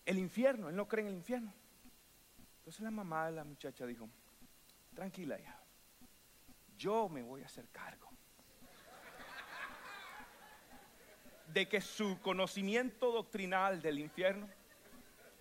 El 0.05 0.17
infierno, 0.17 0.69
él 0.69 0.75
no 0.75 0.87
cree 0.87 1.03
en 1.03 1.09
el 1.11 1.15
infierno. 1.15 1.53
Entonces 2.57 2.81
la 2.81 2.91
mamá 2.91 3.27
de 3.27 3.31
la 3.33 3.43
muchacha 3.43 3.85
dijo, 3.85 4.09
tranquila 4.93 5.39
hija, 5.39 5.59
yo 6.75 7.07
me 7.09 7.21
voy 7.21 7.41
a 7.43 7.45
hacer 7.45 7.69
cargo 7.69 8.08
de 11.53 11.67
que 11.67 11.81
su 11.81 12.19
conocimiento 12.21 13.11
doctrinal 13.11 13.81
del 13.81 13.99
infierno 13.99 14.47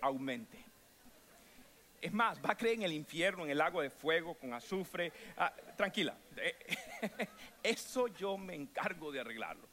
aumente. 0.01 0.65
Es 2.01 2.13
más, 2.13 2.39
va 2.39 2.53
a 2.53 2.57
creer 2.57 2.77
en 2.77 2.83
el 2.85 2.93
infierno, 2.93 3.45
en 3.45 3.51
el 3.51 3.61
agua 3.61 3.83
de 3.83 3.91
fuego, 3.91 4.35
con 4.35 4.55
azufre. 4.55 5.13
Ah, 5.37 5.53
tranquila, 5.77 6.17
eh, 6.37 6.57
eso 7.63 8.07
yo 8.09 8.39
me 8.39 8.55
encargo 8.55 9.11
de 9.11 9.21
arreglarlo. 9.21 9.69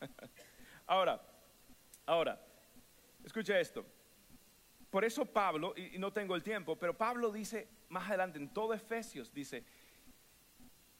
Ahora, 0.86 1.18
ahora, 2.04 2.38
escucha 3.24 3.58
esto. 3.58 3.86
Por 4.90 5.02
eso 5.02 5.24
Pablo, 5.24 5.72
y 5.74 5.96
y 5.96 5.98
no 5.98 6.12
tengo 6.12 6.36
el 6.36 6.42
tiempo, 6.42 6.76
pero 6.76 6.94
Pablo 6.94 7.32
dice 7.32 7.66
más 7.88 8.06
adelante 8.08 8.38
en 8.38 8.52
todo 8.52 8.74
Efesios, 8.74 9.32
dice 9.32 9.64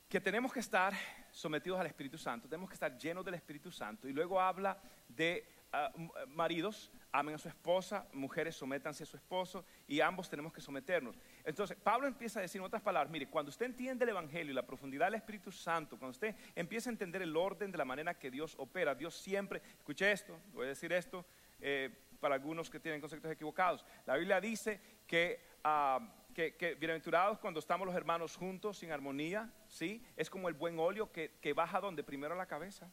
que 0.09 0.23
tenemos 0.23 0.55
que 0.55 0.61
estar 0.61 0.95
sometidos 1.35 1.81
al 1.81 1.87
Espíritu 1.87 2.17
Santo, 2.17 2.49
tenemos 2.49 2.71
que 2.71 2.75
estar 2.75 2.97
llenos 2.97 3.25
del 3.25 3.35
Espíritu 3.35 3.71
Santo. 3.71 4.09
Y 4.09 4.13
luego 4.13 4.41
habla 4.41 4.81
de 5.09 5.45
ah, 5.73 5.91
eh, 5.97 6.27
maridos, 6.29 6.93
amen 7.11 7.35
a 7.35 7.39
su 7.39 7.49
esposa, 7.49 8.07
mujeres, 8.13 8.55
sométanse 8.55 9.03
a 9.03 9.07
su 9.07 9.17
esposo, 9.17 9.65
y 9.89 10.01
ambos 10.01 10.31
tenemos 10.31 10.53
que 10.53 10.61
someternos. 10.61 11.19
Entonces, 11.45 11.77
Pablo 11.77 12.07
empieza 12.07 12.39
a 12.39 12.43
decir 12.43 12.61
en 12.61 12.67
otras 12.67 12.83
palabras, 12.83 13.11
mire, 13.11 13.27
cuando 13.27 13.51
usted 13.51 13.67
entiende 13.67 14.05
el 14.05 14.11
Evangelio 14.11 14.53
y 14.53 14.55
la 14.55 14.65
profundidad 14.65 15.07
del 15.07 15.17
Espíritu 15.17 15.51
Santo, 15.51 15.99
cuando 15.99 16.13
usted 16.13 16.37
empieza 16.55 16.89
a 16.89 16.93
entender 16.93 17.23
el 17.23 17.37
orden 17.37 17.73
de 17.73 17.79
la 17.79 17.85
manera 17.85 18.15
que 18.17 18.31
Dios 18.31 18.55
opera, 18.59 18.95
Dios 18.95 19.17
siempre, 19.17 19.61
escuche 19.77 20.13
esto, 20.13 20.39
voy 20.53 20.67
a 20.67 20.69
decir 20.69 20.93
esto, 20.93 21.27
eh, 21.61 21.91
para 22.21 22.37
algunos 22.37 22.71
que 22.71 22.79
tienen 22.79 23.01
conceptos 23.01 23.31
equivocados. 23.33 23.85
La 24.07 24.17
Biblia 24.17 24.41
dice 24.41 24.81
que, 25.07 25.59
ah, 25.65 25.99
que, 26.35 26.77
bienaventurados 26.79 27.39
cuando 27.39 27.61
estamos 27.61 27.87
los 27.87 27.97
hermanos 27.97 28.37
juntos, 28.37 28.79
sin 28.79 28.91
armonía, 28.91 29.51
¿sí? 29.69 30.05
Es 30.17 30.29
como 30.29 30.49
el 30.49 30.55
buen 30.55 30.79
óleo 30.79 31.11
que, 31.11 31.39
que 31.41 31.53
baja 31.53 31.81
donde 31.81 32.03
primero 32.03 32.35
la 32.35 32.47
cabeza. 32.47 32.91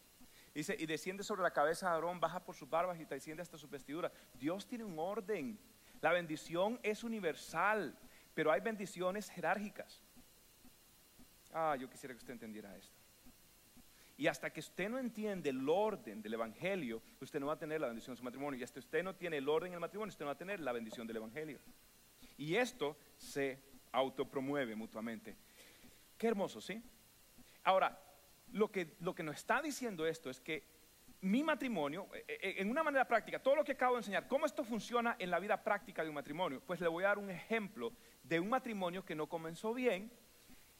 Dice, 0.53 0.75
y 0.77 0.85
desciende 0.85 1.23
sobre 1.23 1.41
la 1.41 1.51
cabeza 1.51 1.87
de 1.87 1.95
Aarón, 1.95 2.19
baja 2.19 2.43
por 2.43 2.55
sus 2.55 2.69
barbas 2.69 2.99
y 2.99 3.05
desciende 3.05 3.41
hasta 3.41 3.57
su 3.57 3.67
vestidura. 3.67 4.11
Dios 4.33 4.67
tiene 4.67 4.83
un 4.83 4.99
orden. 4.99 5.59
La 6.01 6.11
bendición 6.11 6.79
es 6.83 7.03
universal, 7.03 7.97
pero 8.33 8.51
hay 8.51 8.61
bendiciones 8.61 9.29
jerárquicas. 9.29 10.03
Ah, 11.53 11.75
yo 11.79 11.89
quisiera 11.89 12.13
que 12.13 12.19
usted 12.19 12.33
entendiera 12.33 12.75
esto. 12.77 12.95
Y 14.17 14.27
hasta 14.27 14.51
que 14.51 14.59
usted 14.59 14.89
no 14.89 14.99
entiende 14.99 15.49
el 15.49 15.67
orden 15.67 16.21
del 16.21 16.35
Evangelio, 16.35 17.01
usted 17.19 17.39
no 17.39 17.47
va 17.47 17.53
a 17.53 17.57
tener 17.57 17.81
la 17.81 17.87
bendición 17.87 18.13
de 18.13 18.19
su 18.19 18.23
matrimonio. 18.23 18.59
Y 18.59 18.63
hasta 18.63 18.79
usted 18.79 19.03
no 19.03 19.15
tiene 19.15 19.37
el 19.37 19.49
orden 19.49 19.69
en 19.69 19.75
el 19.75 19.79
matrimonio, 19.79 20.11
usted 20.11 20.25
no 20.25 20.27
va 20.27 20.33
a 20.33 20.37
tener 20.37 20.59
la 20.59 20.71
bendición 20.71 21.07
del 21.07 21.17
Evangelio. 21.17 21.59
Y 22.41 22.55
esto 22.55 22.97
se 23.17 23.59
autopromueve 23.91 24.75
mutuamente. 24.75 25.37
Qué 26.17 26.25
hermoso, 26.25 26.59
¿sí? 26.59 26.81
Ahora, 27.63 28.01
lo 28.53 28.71
que, 28.71 28.95
lo 29.01 29.13
que 29.13 29.21
nos 29.21 29.35
está 29.35 29.61
diciendo 29.61 30.07
esto 30.07 30.27
es 30.31 30.39
que 30.39 30.63
mi 31.21 31.43
matrimonio, 31.43 32.07
eh, 32.15 32.25
eh, 32.27 32.55
en 32.57 32.71
una 32.71 32.81
manera 32.81 33.07
práctica, 33.07 33.37
todo 33.37 33.57
lo 33.57 33.63
que 33.63 33.73
acabo 33.73 33.93
de 33.93 33.99
enseñar, 33.99 34.27
cómo 34.27 34.47
esto 34.47 34.63
funciona 34.63 35.15
en 35.19 35.29
la 35.29 35.37
vida 35.37 35.63
práctica 35.63 36.01
de 36.01 36.09
un 36.09 36.15
matrimonio, 36.15 36.63
pues 36.65 36.81
le 36.81 36.87
voy 36.87 37.03
a 37.03 37.09
dar 37.09 37.19
un 37.19 37.29
ejemplo 37.29 37.93
de 38.23 38.39
un 38.39 38.49
matrimonio 38.49 39.05
que 39.05 39.13
no 39.13 39.29
comenzó 39.29 39.71
bien, 39.71 40.11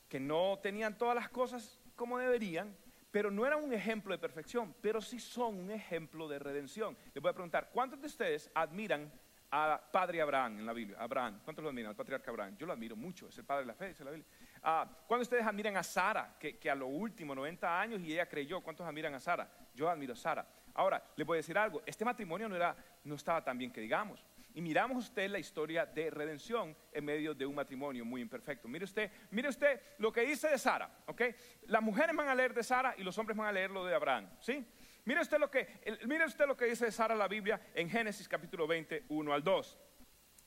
que 0.09 0.19
no 0.19 0.57
tenían 0.63 0.97
todas 0.97 1.13
las 1.13 1.29
cosas 1.29 1.79
como 1.95 2.17
deberían, 2.17 2.75
pero 3.11 3.29
no 3.29 3.45
eran 3.45 3.63
un 3.63 3.71
ejemplo 3.71 4.15
de 4.15 4.17
perfección, 4.17 4.73
pero 4.81 4.99
sí 4.99 5.19
son 5.19 5.59
un 5.59 5.69
ejemplo 5.69 6.27
de 6.27 6.39
redención. 6.39 6.97
Les 7.13 7.21
voy 7.21 7.29
a 7.29 7.33
preguntar, 7.33 7.69
¿cuántos 7.71 8.01
de 8.01 8.07
ustedes 8.07 8.49
admiran 8.55 9.11
a 9.51 9.79
Padre 9.91 10.21
Abraham 10.21 10.59
en 10.59 10.65
la 10.65 10.73
Biblia? 10.73 10.97
Abraham, 10.99 11.41
¿cuántos 11.43 11.63
lo 11.63 11.69
admiran? 11.69 11.89
Al 11.89 11.95
patriarca 11.95 12.31
Abraham. 12.31 12.55
Yo 12.57 12.65
lo 12.65 12.73
admiro 12.73 12.95
mucho, 12.95 13.27
es 13.27 13.37
el 13.37 13.45
padre 13.45 13.61
de 13.61 13.67
la 13.67 13.73
fe, 13.73 13.89
dice 13.89 14.03
la 14.03 14.11
Biblia. 14.11 14.27
Ah, 14.63 14.87
¿Cuántos 15.07 15.29
de 15.29 15.35
ustedes 15.35 15.47
admiran 15.47 15.77
a 15.77 15.83
Sara, 15.83 16.35
que, 16.39 16.57
que 16.57 16.69
a 16.69 16.75
lo 16.75 16.87
último, 16.87 17.35
90 17.35 17.79
años, 17.79 18.01
y 18.01 18.13
ella 18.13 18.27
creyó? 18.27 18.61
¿Cuántos 18.61 18.87
admiran 18.87 19.13
a 19.13 19.19
Sara? 19.19 19.49
Yo 19.75 19.89
admiro 19.89 20.13
a 20.13 20.15
Sara. 20.15 20.47
Ahora, 20.73 21.03
les 21.15 21.27
voy 21.27 21.35
a 21.35 21.39
decir 21.39 21.57
algo, 21.57 21.81
este 21.85 22.05
matrimonio 22.05 22.47
no, 22.47 22.55
era, 22.55 22.75
no 23.03 23.15
estaba 23.15 23.43
tan 23.43 23.57
bien 23.57 23.71
que 23.71 23.81
digamos. 23.81 24.25
Y 24.53 24.61
miramos 24.61 24.97
usted 24.97 25.29
la 25.29 25.39
historia 25.39 25.85
de 25.85 26.09
redención 26.09 26.75
en 26.91 27.05
medio 27.05 27.33
de 27.33 27.45
un 27.45 27.55
matrimonio 27.55 28.03
muy 28.03 28.21
imperfecto. 28.21 28.67
Mire 28.67 28.85
usted, 28.85 29.09
mire 29.31 29.47
usted 29.47 29.79
lo 29.97 30.11
que 30.11 30.21
dice 30.21 30.49
de 30.49 30.57
Sara, 30.57 30.89
¿ok? 31.05 31.21
Las 31.67 31.81
mujeres 31.81 32.15
van 32.15 32.27
a 32.27 32.35
leer 32.35 32.53
de 32.53 32.63
Sara 32.63 32.93
y 32.97 33.03
los 33.03 33.17
hombres 33.17 33.37
van 33.37 33.47
a 33.47 33.51
leer 33.51 33.71
lo 33.71 33.85
de 33.85 33.95
Abraham, 33.95 34.29
¿sí? 34.39 34.65
Mire 35.05 35.21
usted 35.21 35.39
lo 35.39 35.49
que, 35.49 35.99
mire 36.05 36.25
usted 36.25 36.45
lo 36.45 36.55
que 36.55 36.65
dice 36.65 36.91
Sara 36.91 37.15
la 37.15 37.27
Biblia 37.27 37.59
en 37.73 37.89
Génesis 37.89 38.27
capítulo 38.27 38.67
20, 38.67 39.05
1 39.09 39.33
al 39.33 39.43
2. 39.43 39.79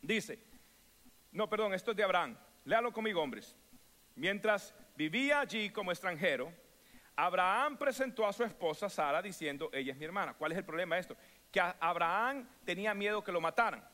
Dice, 0.00 0.38
no, 1.32 1.48
perdón, 1.48 1.74
esto 1.74 1.90
es 1.90 1.96
de 1.96 2.05
Abraham. 2.05 2.36
Léalo 2.64 2.92
conmigo, 2.92 3.20
hombres. 3.20 3.57
Mientras 4.14 4.74
vivía 4.94 5.40
allí 5.40 5.70
como 5.70 5.90
extranjero, 5.90 6.52
Abraham 7.16 7.76
presentó 7.76 8.26
a 8.26 8.32
su 8.32 8.44
esposa 8.44 8.88
Sara 8.88 9.20
diciendo, 9.20 9.70
ella 9.72 9.92
es 9.92 9.98
mi 9.98 10.05
hermana. 10.05 10.34
¿Cuál 10.34 10.52
es 10.52 10.59
el 10.59 10.64
problema 10.64 10.94
de 10.94 11.00
esto? 11.00 11.16
Que 11.50 11.61
Abraham 11.61 12.48
tenía 12.64 12.94
miedo 12.94 13.24
que 13.24 13.32
lo 13.32 13.40
mataran. 13.40 13.84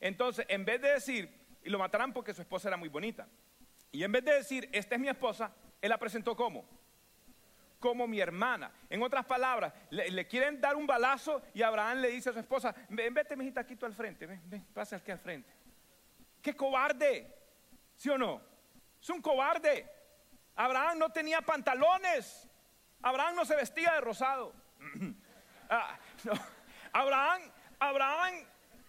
Entonces, 0.00 0.46
en 0.48 0.64
vez 0.64 0.80
de 0.80 0.94
decir, 0.94 1.32
y 1.62 1.70
lo 1.70 1.78
matarán 1.78 2.12
porque 2.12 2.34
su 2.34 2.40
esposa 2.40 2.68
era 2.68 2.76
muy 2.76 2.88
bonita, 2.88 3.28
y 3.92 4.02
en 4.02 4.10
vez 4.10 4.24
de 4.24 4.34
decir, 4.34 4.68
esta 4.72 4.94
es 4.96 5.00
mi 5.00 5.08
esposa, 5.08 5.54
él 5.80 5.90
la 5.90 5.98
presentó 5.98 6.34
como 6.34 6.79
como 7.80 8.06
mi 8.06 8.20
hermana. 8.20 8.70
En 8.88 9.02
otras 9.02 9.24
palabras, 9.24 9.72
le, 9.88 10.26
quieren 10.28 10.60
dar 10.60 10.76
un 10.76 10.86
balazo 10.86 11.42
y 11.54 11.62
Abraham 11.62 11.98
le 11.98 12.10
dice 12.10 12.30
a 12.30 12.32
su 12.32 12.38
esposa, 12.38 12.74
ven, 12.90 13.12
vete, 13.12 13.34
mijita, 13.34 13.62
aquí 13.62 13.76
al 13.82 13.94
frente, 13.94 14.26
ven, 14.26 14.40
ven, 14.44 14.64
pasa 14.72 14.96
aquí 14.96 15.10
al 15.10 15.18
frente. 15.18 15.50
¡Qué 16.40 16.54
cobarde! 16.54 17.34
¿Sí 17.96 18.08
o 18.10 18.18
no? 18.18 18.40
Es 19.00 19.10
un 19.10 19.20
cobarde. 19.20 19.90
Abraham 20.54 20.98
no 20.98 21.10
tenía 21.10 21.40
pantalones. 21.40 22.48
Abraham 23.02 23.34
no 23.36 23.44
se 23.44 23.56
vestía 23.56 23.94
de 23.94 24.00
rosado. 24.00 24.52
Ah. 25.72 25.96
Abraham, 26.92 27.42
Abraham, 27.78 28.34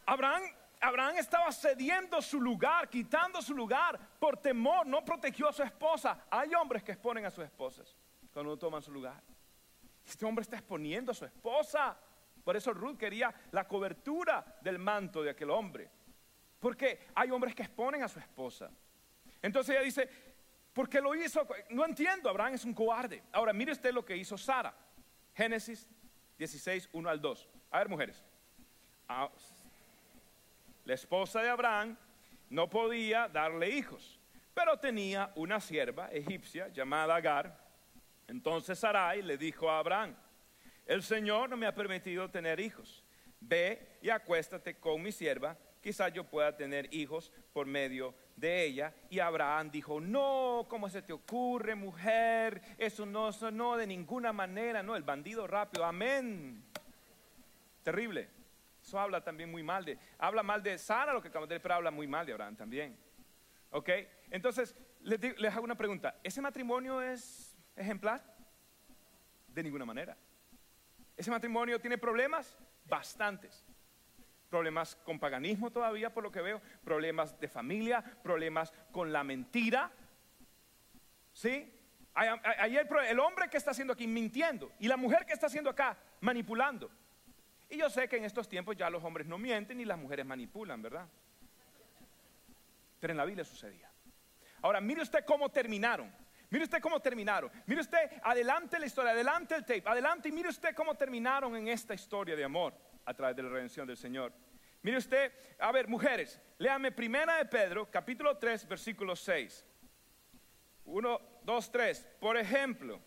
Abraham, 0.04 0.44
Abraham 0.80 1.18
estaba 1.18 1.52
cediendo 1.52 2.20
su 2.24 2.42
lugar, 2.42 2.90
quitando 2.90 3.40
su 3.40 3.54
lugar 3.54 4.00
por 4.18 4.36
temor, 4.38 4.88
no 4.88 5.06
protegió 5.06 5.50
a 5.50 5.54
su 5.54 5.62
esposa. 5.62 6.26
Hay 6.32 6.56
hombres 6.56 6.82
que 6.82 6.94
exponen 6.94 7.24
a 7.24 7.30
sus 7.30 7.44
esposas 7.44 7.96
cuando 8.32 8.52
no 8.52 8.58
toman 8.58 8.82
su 8.82 8.92
lugar. 8.92 9.22
Este 10.06 10.26
hombre 10.26 10.44
está 10.44 10.58
exponiendo 10.58 11.12
a 11.12 11.16
su 11.16 11.26
esposa. 11.26 11.98
Por 12.44 12.56
eso 12.56 12.74
Ruth 12.74 12.98
quería 12.98 13.34
la 13.52 13.68
cobertura 13.68 14.58
del 14.62 14.80
manto 14.80 15.22
de 15.22 15.30
aquel 15.30 15.50
hombre. 15.50 15.90
Porque 16.60 17.08
hay 17.16 17.30
hombres 17.32 17.56
que 17.56 17.64
exponen 17.64 18.04
a 18.04 18.08
su 18.08 18.20
esposa. 18.20 18.70
Entonces 19.42 19.76
ella 19.76 19.84
dice, 19.84 20.10
¿por 20.74 20.90
qué 20.90 21.02
lo 21.02 21.14
hizo? 21.16 21.48
No 21.70 21.86
entiendo, 21.86 22.30
Abraham 22.30 22.54
es 22.54 22.66
un 22.66 22.74
cobarde. 22.74 23.24
Ahora 23.32 23.54
mire 23.54 23.72
usted 23.72 23.94
lo 23.94 24.06
que 24.06 24.16
hizo 24.16 24.38
Sara. 24.38 24.74
Génesis 25.36 25.88
16, 26.38 26.90
1 26.94 27.10
al 27.10 27.22
2. 27.22 27.50
A 27.72 27.80
ver, 27.80 27.90
mujeres. 27.90 28.24
Ah, 29.08 29.30
La 30.86 30.94
esposa 30.94 31.42
de 31.42 31.50
Abraham 31.50 31.98
no 32.50 32.70
podía 32.70 33.28
darle 33.28 33.70
hijos, 33.70 34.20
pero 34.54 34.78
tenía 34.78 35.32
una 35.36 35.60
sierva 35.60 36.08
egipcia 36.12 36.68
llamada 36.70 37.16
Agar. 37.16 37.71
Entonces 38.32 38.80
Sarai 38.80 39.22
le 39.22 39.38
dijo 39.38 39.70
a 39.70 39.80
Abraham, 39.80 40.16
el 40.86 41.04
Señor 41.04 41.50
no 41.50 41.58
me 41.58 41.68
ha 41.68 41.76
permitido 41.76 42.30
tener 42.30 42.62
hijos. 42.62 43.04
Ve 43.42 43.98
y 44.02 44.10
acuéstate 44.10 44.76
con 44.76 45.02
mi 45.02 45.12
sierva, 45.12 45.58
quizás 45.82 46.14
yo 46.14 46.24
pueda 46.24 46.56
tener 46.56 46.88
hijos 46.94 47.30
por 47.52 47.68
medio 47.68 48.16
de 48.38 48.64
ella. 48.64 48.94
Y 49.10 49.20
Abraham 49.20 49.70
dijo, 49.70 50.00
no, 50.00 50.66
¿cómo 50.70 50.88
se 50.88 51.02
te 51.02 51.12
ocurre, 51.12 51.76
mujer? 51.76 52.62
Eso 52.78 53.06
no, 53.06 53.28
eso 53.30 53.52
no, 53.52 53.76
de 53.76 53.86
ninguna 53.86 54.32
manera, 54.32 54.82
no, 54.82 54.96
el 54.96 55.04
bandido 55.04 55.46
rápido, 55.46 55.84
amén. 55.84 56.64
Terrible. 57.84 58.30
Eso 58.82 58.98
habla 58.98 59.22
también 59.22 59.52
muy 59.52 59.62
mal 59.62 59.84
de, 59.84 59.98
habla 60.18 60.42
mal 60.42 60.64
de 60.64 60.78
Sara, 60.78 61.12
lo 61.12 61.22
que 61.22 61.28
acabamos 61.28 61.50
de 61.50 61.60
pero 61.60 61.76
habla 61.76 61.92
muy 61.92 62.08
mal 62.08 62.26
de 62.26 62.32
Abraham 62.32 62.56
también. 62.56 62.98
¿Ok? 63.72 63.90
Entonces, 64.30 64.74
les, 65.02 65.20
les 65.38 65.54
hago 65.54 65.66
una 65.66 65.76
pregunta. 65.76 66.16
¿Ese 66.24 66.42
matrimonio 66.42 67.02
es 67.02 67.51
ejemplar? 67.76 68.24
De 69.48 69.64
ninguna 69.64 69.86
manera. 69.86 70.18
¿Ese 71.18 71.30
matrimonio 71.30 71.80
tiene 71.80 71.98
problemas? 71.98 72.58
bastantes. 72.92 73.64
Problemas 74.50 74.96
con 74.98 75.18
paganismo 75.18 75.72
todavía, 75.72 76.14
por 76.14 76.24
lo 76.24 76.32
que 76.32 76.42
veo, 76.42 76.62
problemas 76.84 77.40
de 77.40 77.48
familia, 77.48 78.04
problemas 78.22 78.74
con 78.92 79.12
la 79.12 79.24
mentira. 79.24 79.90
¿Sí? 81.32 81.74
Ahí 82.14 82.76
el, 82.76 82.88
el 83.08 83.20
hombre 83.20 83.50
que 83.50 83.56
está 83.56 83.72
haciendo 83.72 83.94
aquí 83.94 84.06
mintiendo 84.06 84.74
y 84.80 84.90
la 84.90 84.98
mujer 84.98 85.26
que 85.26 85.32
está 85.32 85.48
haciendo 85.48 85.70
acá 85.70 85.98
manipulando. 86.20 86.92
Y 87.70 87.78
yo 87.78 87.90
sé 87.90 88.10
que 88.10 88.18
en 88.18 88.26
estos 88.26 88.50
tiempos 88.50 88.76
ya 88.76 88.90
los 88.90 89.02
hombres 89.02 89.26
no 89.26 89.38
mienten 89.38 89.80
y 89.80 89.86
las 89.86 89.98
mujeres 89.98 90.26
manipulan, 90.26 90.82
¿verdad? 90.82 91.08
Pero 93.00 93.12
en 93.12 93.18
la 93.18 93.24
Biblia 93.24 93.46
sucedía. 93.46 93.90
Ahora, 94.62 94.82
mire 94.82 95.02
usted 95.02 95.24
cómo 95.26 95.50
terminaron. 95.50 96.14
Mire 96.52 96.66
usted 96.66 96.82
cómo 96.82 97.00
terminaron. 97.00 97.50
Mire 97.66 97.80
usted, 97.80 98.12
adelante 98.24 98.78
la 98.78 98.86
historia, 98.86 99.14
adelante 99.14 99.56
el 99.56 99.66
tape, 99.66 99.84
adelante 99.86 100.28
y 100.28 100.34
mire 100.34 100.50
usted 100.50 100.76
cómo 100.76 100.96
terminaron 100.96 101.56
en 101.56 101.70
esta 101.70 101.94
historia 101.94 102.36
de 102.36 102.44
amor 102.44 102.74
a 103.06 103.14
través 103.14 103.38
de 103.38 103.44
la 103.44 103.50
redención 103.50 103.88
del 103.88 103.96
Señor. 103.96 104.34
Mire 104.82 104.98
usted, 104.98 105.32
a 105.60 105.72
ver, 105.72 105.88
mujeres, 105.88 106.42
léame 106.58 106.92
primera 106.92 107.38
de 107.38 107.46
Pedro, 107.46 107.90
capítulo 107.90 108.38
3, 108.38 108.68
versículo 108.68 109.16
6. 109.16 109.66
1, 110.84 111.22
2, 111.44 111.72
3. 111.72 112.08
Por 112.20 112.36
ejemplo, 112.36 113.00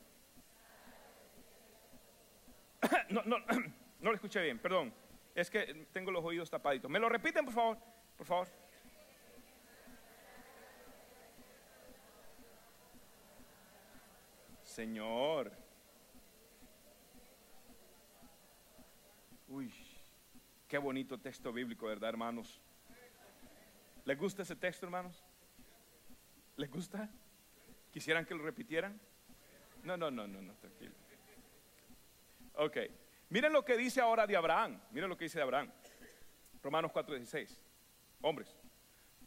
no, 3.11 3.23
no, 3.25 3.39
no 4.01 4.11
lo 4.11 4.15
escuché 4.15 4.41
bien, 4.41 4.59
perdón. 4.59 4.95
Es 5.35 5.51
que 5.51 5.87
tengo 5.93 6.11
los 6.11 6.25
oídos 6.25 6.49
tapaditos. 6.49 6.91
¿Me 6.91 6.99
lo 6.99 7.11
repiten, 7.11 7.45
por 7.45 7.53
favor? 7.53 7.79
Por 8.17 8.27
favor. 8.27 8.64
Señor. 14.75 15.53
Uy, 19.47 19.73
qué 20.67 20.79
bonito 20.79 21.17
texto 21.17 21.53
bíblico, 21.53 21.87
¿verdad, 21.87 22.09
hermanos? 22.09 22.61
¿Les 24.05 24.19
gusta 24.19 24.43
ese 24.43 24.57
texto, 24.57 24.85
hermanos? 24.85 25.25
¿Les 26.57 26.69
gusta? 26.69 27.09
¿Quisieran 27.93 28.27
que 28.27 28.35
lo 28.35 28.43
repitieran? 28.43 29.01
No, 29.85 29.97
no, 29.97 30.11
no, 30.11 30.27
no, 30.27 30.43
no, 30.43 30.55
tranquilo. 30.55 30.95
Ok, 32.55 32.77
miren 33.29 33.53
lo 33.53 33.65
que 33.65 33.77
dice 33.77 34.01
ahora 34.01 34.27
de 34.27 34.37
Abraham. 34.37 34.81
Miren 34.91 35.09
lo 35.09 35.17
que 35.17 35.27
dice 35.27 35.39
de 35.39 35.45
Abraham. 35.45 35.71
Romanos 36.65 36.91
4:16. 36.91 37.61
Hombres, 38.23 38.59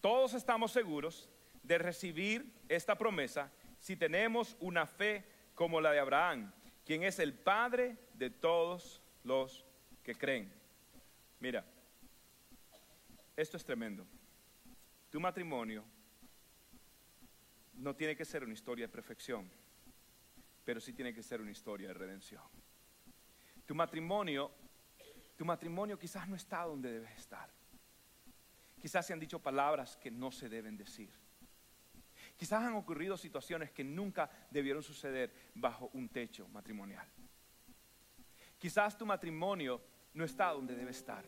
todos 0.02 0.34
estamos 0.34 0.74
seguros 0.74 1.30
de 1.64 1.78
recibir 1.78 2.54
esta 2.68 2.98
promesa 2.98 3.50
si 3.80 3.96
tenemos 3.96 4.58
una 4.60 4.86
fe 4.86 5.37
como 5.58 5.82
la 5.82 5.92
de 5.92 5.98
Abraham, 5.98 6.54
quien 6.86 7.02
es 7.02 7.18
el 7.18 7.34
padre 7.34 7.98
de 8.14 8.30
todos 8.30 9.02
los 9.24 9.66
que 10.04 10.14
creen. 10.14 10.54
Mira, 11.40 11.66
esto 13.36 13.58
es 13.58 13.66
tremendo. 13.66 14.06
Tu 15.10 15.20
matrimonio 15.20 15.84
no 17.74 17.96
tiene 17.96 18.16
que 18.16 18.24
ser 18.24 18.44
una 18.44 18.54
historia 18.54 18.86
de 18.86 18.94
perfección, 18.94 19.50
pero 20.64 20.80
sí 20.80 20.94
tiene 20.94 21.12
que 21.12 21.24
ser 21.24 21.42
una 21.42 21.50
historia 21.50 21.88
de 21.88 21.96
redención. 21.96 22.44
Tu 23.66 23.74
matrimonio, 23.74 24.52
tu 25.36 25.44
matrimonio 25.44 25.98
quizás 25.98 26.30
no 26.30 26.36
está 26.36 26.66
donde 26.66 26.92
debes 26.92 27.18
estar. 27.18 27.50
Quizás 28.80 29.08
se 29.08 29.12
han 29.12 29.20
dicho 29.20 29.40
palabras 29.40 29.98
que 29.98 30.12
no 30.12 30.32
se 30.32 30.50
deben 30.50 30.78
decir. 30.78 31.10
Quizás 32.38 32.64
han 32.64 32.76
ocurrido 32.76 33.18
situaciones 33.18 33.72
que 33.72 33.84
nunca 33.84 34.30
debieron 34.52 34.84
suceder 34.84 35.34
bajo 35.56 35.90
un 35.94 36.08
techo 36.08 36.48
matrimonial. 36.50 37.08
Quizás 38.60 38.96
tu 38.96 39.08
matrimonio 39.08 39.82
no 40.14 40.24
está 40.24 40.52
donde 40.52 40.76
debe 40.76 40.92
estar. 40.92 41.26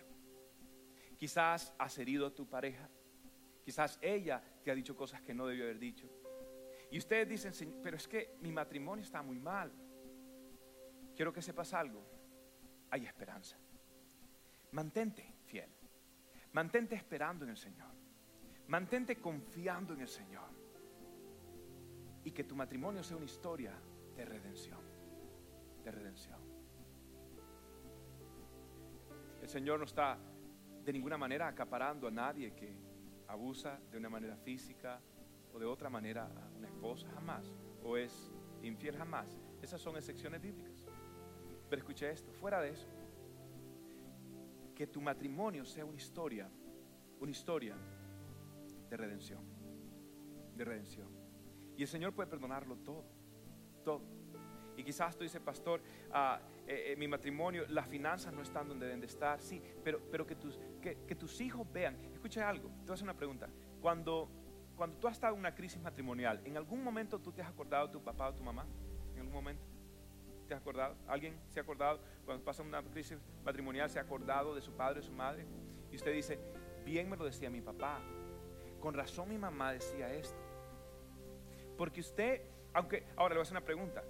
Quizás 1.18 1.74
has 1.80 1.97
herido 1.97 2.28
a 2.28 2.34
tu 2.34 2.47
pareja. 2.47 2.88
Quizás 3.66 3.97
ella 4.01 4.41
te 4.64 4.70
ha 4.70 4.76
dicho 4.76 4.95
cosas 4.95 5.22
que 5.22 5.34
no 5.34 5.47
debió 5.47 5.64
haber 5.64 5.80
dicho. 5.80 6.07
Y 6.91 6.99
ustedes 6.99 7.28
dicen, 7.28 7.80
pero 7.82 7.97
es 7.97 8.07
que 8.07 8.38
mi 8.41 8.51
matrimonio 8.51 9.03
está 9.03 9.24
muy 9.24 9.39
mal. 9.39 9.72
Quiero 11.16 11.34
que 11.34 11.41
sepas 11.41 11.74
algo. 11.74 12.05
Hay 12.91 13.05
esperanza. 13.05 13.57
Mantente 14.72 15.38
fiel. 15.45 15.70
Mantente 16.53 16.95
esperando 16.95 17.45
en 17.45 17.51
el 17.51 17.57
Señor. 17.57 17.89
Mantente 18.68 19.16
confiando 19.18 19.95
en 19.95 20.01
el 20.01 20.07
Señor 20.07 20.59
y 22.24 22.32
que 22.32 22.43
tu 22.43 22.55
matrimonio 22.55 23.03
sea 23.03 23.17
una 23.17 23.26
historia 23.26 23.74
de 24.15 24.26
redención, 24.26 24.80
de 25.84 25.91
redención. 25.91 26.39
El 29.41 29.47
Señor 29.47 29.80
no 29.80 29.86
está 29.86 30.17
de 30.84 30.93
ninguna 30.93 31.17
manera 31.17 31.47
acaparando 31.47 32.07
a 32.07 32.11
nadie 32.11 32.53
que 32.53 32.76
abusa 33.28 33.80
de 33.91 33.97
una 33.97 34.09
manera 34.09 34.36
física 34.38 34.99
o 35.53 35.59
de 35.59 35.65
otra 35.65 35.89
manera 35.89 36.26
a 36.26 36.57
una 36.57 36.67
esposa, 36.67 37.09
jamás, 37.11 37.53
o 37.84 37.95
es 37.97 38.32
infiel, 38.63 38.95
jamás. 38.97 39.39
Esas 39.61 39.82
son 39.82 39.95
excepciones 39.95 40.41
bíblicas. 40.41 40.86
Pero 41.70 41.80
escuche 41.80 42.09
esto, 42.09 42.32
fuera 42.34 42.61
de 42.61 42.72
eso, 42.72 42.88
que 44.76 44.88
tu 44.88 45.01
matrimonio 45.01 45.65
sea 45.65 45.86
una 45.86 45.97
historia, 45.97 46.49
una 47.20 47.32
historia 47.32 47.76
de 48.89 48.97
redención, 48.97 49.43
de 50.55 50.65
redención. 50.65 51.18
Y 51.80 51.84
el 51.84 51.88
Señor 51.88 52.12
puede 52.12 52.28
perdonarlo 52.28 52.76
todo, 52.76 53.06
todo. 53.86 54.02
Y 54.76 54.84
quizás 54.84 55.16
tú 55.16 55.24
dices, 55.24 55.40
pastor, 55.40 55.82
ah, 56.12 56.42
eh, 56.68 56.92
eh, 56.92 56.96
mi 56.98 57.08
matrimonio, 57.08 57.66
las 57.70 57.88
finanzas 57.88 58.34
no 58.34 58.42
están 58.42 58.68
donde 58.68 58.86
deben 58.86 59.00
de 59.00 59.08
estar, 59.08 59.40
sí, 59.40 59.62
pero, 59.82 60.02
pero 60.12 60.28
que, 60.28 60.36
tus, 60.36 60.60
que, 60.82 61.16
tus 61.16 61.40
hijos 61.40 61.66
vean. 61.72 61.96
Escucha 62.14 62.50
algo, 62.50 62.68
te 62.68 62.82
voy 62.82 62.90
a 62.90 62.94
hacer 62.96 63.06
una 63.06 63.16
pregunta. 63.16 63.48
Cuando, 63.80 64.30
cuando 64.76 64.98
tú 64.98 65.08
has 65.08 65.14
estado 65.14 65.36
en 65.36 65.40
una 65.40 65.56
crisis 65.56 65.80
matrimonial, 65.82 66.42
¿en 66.44 66.58
algún 66.58 66.84
momento 66.84 67.18
tú 67.18 67.32
te 67.32 67.42
has 67.42 67.48
acordado 67.48 67.88
de 67.88 67.94
tu 67.94 68.04
papá 68.04 68.28
o 68.28 68.34
tu 68.34 68.44
mamá? 68.44 68.66
¿En 69.14 69.20
algún 69.20 69.34
momento? 69.34 69.64
¿Te 70.50 70.56
has 70.56 70.60
acordado? 70.60 70.98
¿Alguien 71.08 71.40
se 71.48 71.62
ha 71.62 71.64
acordado? 71.64 72.02
Cuando 72.26 72.44
pasa 72.44 72.62
una 72.62 72.84
crisis 72.84 73.18
matrimonial, 73.46 73.90
¿se 73.90 74.00
ha 74.00 74.02
acordado 74.02 74.54
de 74.54 74.60
su 74.60 74.74
padre 74.74 75.00
o 75.00 75.04
su 75.04 75.14
madre? 75.14 75.46
Y 75.94 75.96
usted 75.96 76.14
dice, 76.14 76.42
bien 76.84 77.10
me 77.10 77.16
lo 77.16 77.24
decía 77.24 77.50
mi 77.50 77.62
papá. 77.62 78.02
Con 78.82 78.94
razón 78.94 79.30
mi 79.30 79.38
mamá 79.38 79.72
decía 79.72 80.14
esto. 80.14 80.49
Porque 81.80 82.02
usted, 82.02 82.42
aunque, 82.74 83.06
ahora 83.16 83.36
le 83.36 83.38
voy 83.38 83.40
a 83.40 83.44
hacer 83.44 83.54
una 83.56 83.66
pregunta. 83.66 84.04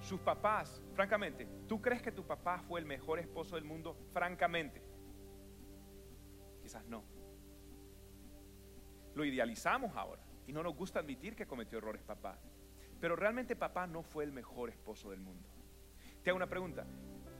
Sus 0.00 0.18
papás, 0.18 0.82
francamente, 0.92 1.46
¿tú 1.68 1.80
crees 1.80 2.02
que 2.02 2.10
tu 2.10 2.26
papá 2.26 2.58
fue 2.58 2.80
el 2.80 2.84
mejor 2.84 3.20
esposo 3.20 3.54
del 3.54 3.64
mundo? 3.64 3.96
Francamente. 4.12 4.82
Quizás 6.60 6.84
no. 6.86 7.04
Lo 9.14 9.24
idealizamos 9.24 9.96
ahora 9.96 10.20
y 10.48 10.52
no 10.52 10.64
nos 10.64 10.74
gusta 10.74 10.98
admitir 10.98 11.36
que 11.36 11.46
cometió 11.46 11.78
errores 11.78 12.02
papá. 12.02 12.40
Pero 13.00 13.14
realmente 13.14 13.54
papá 13.54 13.86
no 13.86 14.02
fue 14.02 14.24
el 14.24 14.32
mejor 14.32 14.70
esposo 14.70 15.10
del 15.10 15.20
mundo. 15.20 15.48
Te 16.24 16.30
hago 16.30 16.38
una 16.38 16.48
pregunta. 16.48 16.84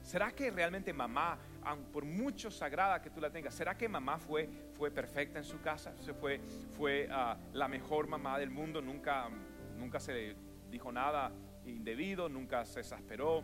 ¿Será 0.01 0.31
que 0.31 0.53
realmente 0.53 0.93
mamá, 0.93 1.41
por 1.93 2.05
mucho 2.05 2.53
sagrada 2.53 3.03
que 3.03 3.11
tú 3.11 3.21
la 3.21 3.31
tengas, 3.31 3.53
¿será 3.53 3.77
que 3.77 3.89
mamá 3.89 4.19
fue, 4.19 4.49
fue 4.75 4.93
perfecta 4.93 5.41
en 5.41 5.45
su 5.45 5.61
casa? 5.61 5.97
¿Se 5.99 6.15
fue, 6.15 6.41
fue 6.77 7.09
ah, 7.11 7.37
la 7.53 7.67
mejor 7.67 8.07
mamá 8.07 8.39
del 8.39 8.51
mundo? 8.51 8.81
Nunca 8.81 9.29
nunca 9.83 9.99
se 9.99 10.37
dijo 10.71 10.93
nada 10.93 11.33
indebido, 11.67 12.29
nunca 12.29 12.65
se 12.65 12.81
exasperó, 12.81 13.43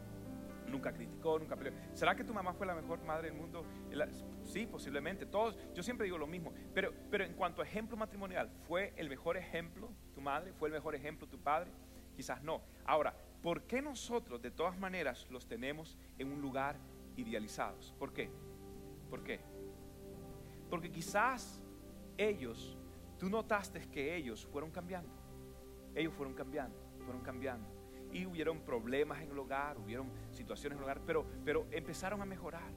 nunca 0.69 0.93
criticó, 0.93 1.39
nunca 1.39 1.57
peleó. 1.57 1.73
¿Será 1.95 2.15
que 2.15 2.25
tu 2.25 2.33
mamá 2.33 2.55
fue 2.55 2.67
la 2.67 2.75
mejor 2.75 3.03
madre 3.05 3.29
del 3.29 3.37
mundo? 3.37 3.65
Sí, 4.45 4.67
posiblemente. 4.67 5.27
Todos, 5.27 5.59
yo 5.75 5.83
siempre 5.83 6.05
digo 6.05 6.17
lo 6.17 6.27
mismo. 6.27 6.53
Pero, 6.73 6.93
pero 7.11 7.25
en 7.25 7.35
cuanto 7.35 7.61
a 7.61 7.65
ejemplo 7.65 7.97
matrimonial, 7.97 8.51
¿fue 8.67 8.95
el 8.97 9.09
mejor 9.09 9.37
ejemplo 9.37 9.91
tu 10.15 10.21
madre? 10.21 10.53
¿Fue 10.53 10.69
el 10.69 10.75
mejor 10.75 10.95
ejemplo 10.95 11.27
tu 11.29 11.39
padre? 11.41 11.73
Quizás 12.15 12.43
no. 12.43 12.63
Ahora, 12.85 13.15
¿por 13.43 13.65
qué 13.65 13.83
nosotros 13.83 14.41
de 14.41 14.51
todas 14.51 14.79
maneras 14.79 15.27
los 15.31 15.47
tenemos 15.47 15.99
en 16.19 16.33
un 16.33 16.41
lugar 16.41 16.77
idealizados? 17.17 17.95
¿Por 17.99 18.13
qué? 18.13 18.31
¿Por 19.11 19.25
qué? 19.25 19.41
Porque 20.71 20.91
quizás 20.91 21.61
ellos, 22.17 22.77
tú 23.19 23.29
notaste 23.29 23.81
que 23.91 24.17
ellos 24.17 24.47
fueron 24.47 24.71
cambiando 24.71 25.18
ellos 25.95 26.15
fueron 26.15 26.35
cambiando, 26.35 26.77
fueron 27.05 27.23
cambiando. 27.23 27.69
Y 28.13 28.25
hubieron 28.25 28.61
problemas 28.61 29.21
en 29.21 29.31
el 29.31 29.39
hogar, 29.39 29.77
hubieron 29.79 30.11
situaciones 30.31 30.77
en 30.77 30.79
el 30.79 30.85
hogar, 30.85 31.01
pero, 31.05 31.27
pero 31.45 31.67
empezaron 31.71 32.23
a 32.23 32.25
mejorar. 32.25 32.73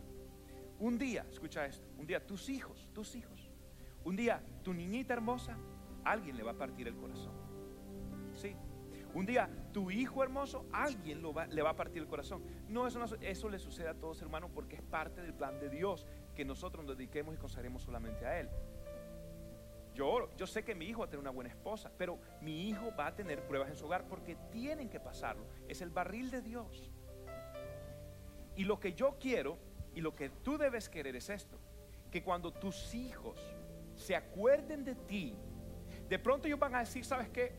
Un 0.79 0.97
día, 0.97 1.25
escucha 1.29 1.65
esto, 1.65 1.87
un 1.97 2.07
día 2.07 2.25
tus 2.25 2.49
hijos, 2.49 2.89
tus 2.93 3.15
hijos, 3.15 3.51
un 4.03 4.15
día 4.15 4.43
tu 4.63 4.73
niñita 4.73 5.13
hermosa, 5.13 5.55
alguien 6.03 6.35
le 6.35 6.43
va 6.43 6.51
a 6.51 6.57
partir 6.57 6.87
el 6.87 6.95
corazón. 6.95 7.33
Sí. 8.33 8.55
Un 9.13 9.25
día 9.25 9.49
tu 9.73 9.91
hijo 9.91 10.23
hermoso, 10.23 10.65
alguien 10.71 11.21
lo 11.21 11.33
le 11.49 11.61
va 11.61 11.71
a 11.71 11.75
partir 11.75 12.01
el 12.01 12.07
corazón. 12.07 12.43
No 12.67 12.87
eso, 12.87 13.03
eso 13.19 13.49
le 13.49 13.59
sucede 13.59 13.89
a 13.89 13.93
todos 13.93 14.21
hermanos 14.21 14.51
porque 14.53 14.77
es 14.77 14.81
parte 14.81 15.21
del 15.21 15.33
plan 15.33 15.59
de 15.59 15.69
Dios 15.69 16.07
que 16.35 16.45
nosotros 16.45 16.85
nos 16.85 16.97
dediquemos 16.97 17.35
y 17.35 17.37
consagremos 17.37 17.83
solamente 17.83 18.25
a 18.25 18.39
Él. 18.39 18.49
Yo 20.37 20.47
sé 20.47 20.63
que 20.63 20.73
mi 20.73 20.85
hijo 20.85 20.99
va 21.01 21.05
a 21.05 21.09
tener 21.09 21.21
una 21.21 21.31
buena 21.31 21.49
esposa, 21.49 21.91
pero 21.97 22.19
mi 22.41 22.67
hijo 22.67 22.91
va 22.97 23.07
a 23.07 23.15
tener 23.15 23.45
pruebas 23.45 23.69
en 23.69 23.75
su 23.75 23.85
hogar 23.85 24.07
porque 24.07 24.35
tienen 24.51 24.89
que 24.89 24.99
pasarlo. 24.99 25.45
Es 25.67 25.81
el 25.81 25.89
barril 25.89 26.31
de 26.31 26.41
Dios. 26.41 26.91
Y 28.55 28.63
lo 28.63 28.79
que 28.79 28.93
yo 28.93 29.17
quiero 29.19 29.57
Y 29.93 30.01
lo 30.01 30.15
que 30.15 30.29
tú 30.29 30.57
debes 30.57 30.87
querer 30.87 31.15
es 31.17 31.29
esto, 31.29 31.57
que 32.09 32.23
cuando 32.23 32.53
tus 32.53 32.93
hijos 32.95 33.37
se 33.95 34.15
acuerden 34.15 34.85
de 34.85 34.95
ti, 34.95 35.35
de 36.07 36.17
pronto 36.17 36.47
ellos 36.47 36.59
van 36.59 36.75
a 36.75 36.79
decir, 36.79 37.03
¿sabes 37.03 37.29
qué? 37.29 37.51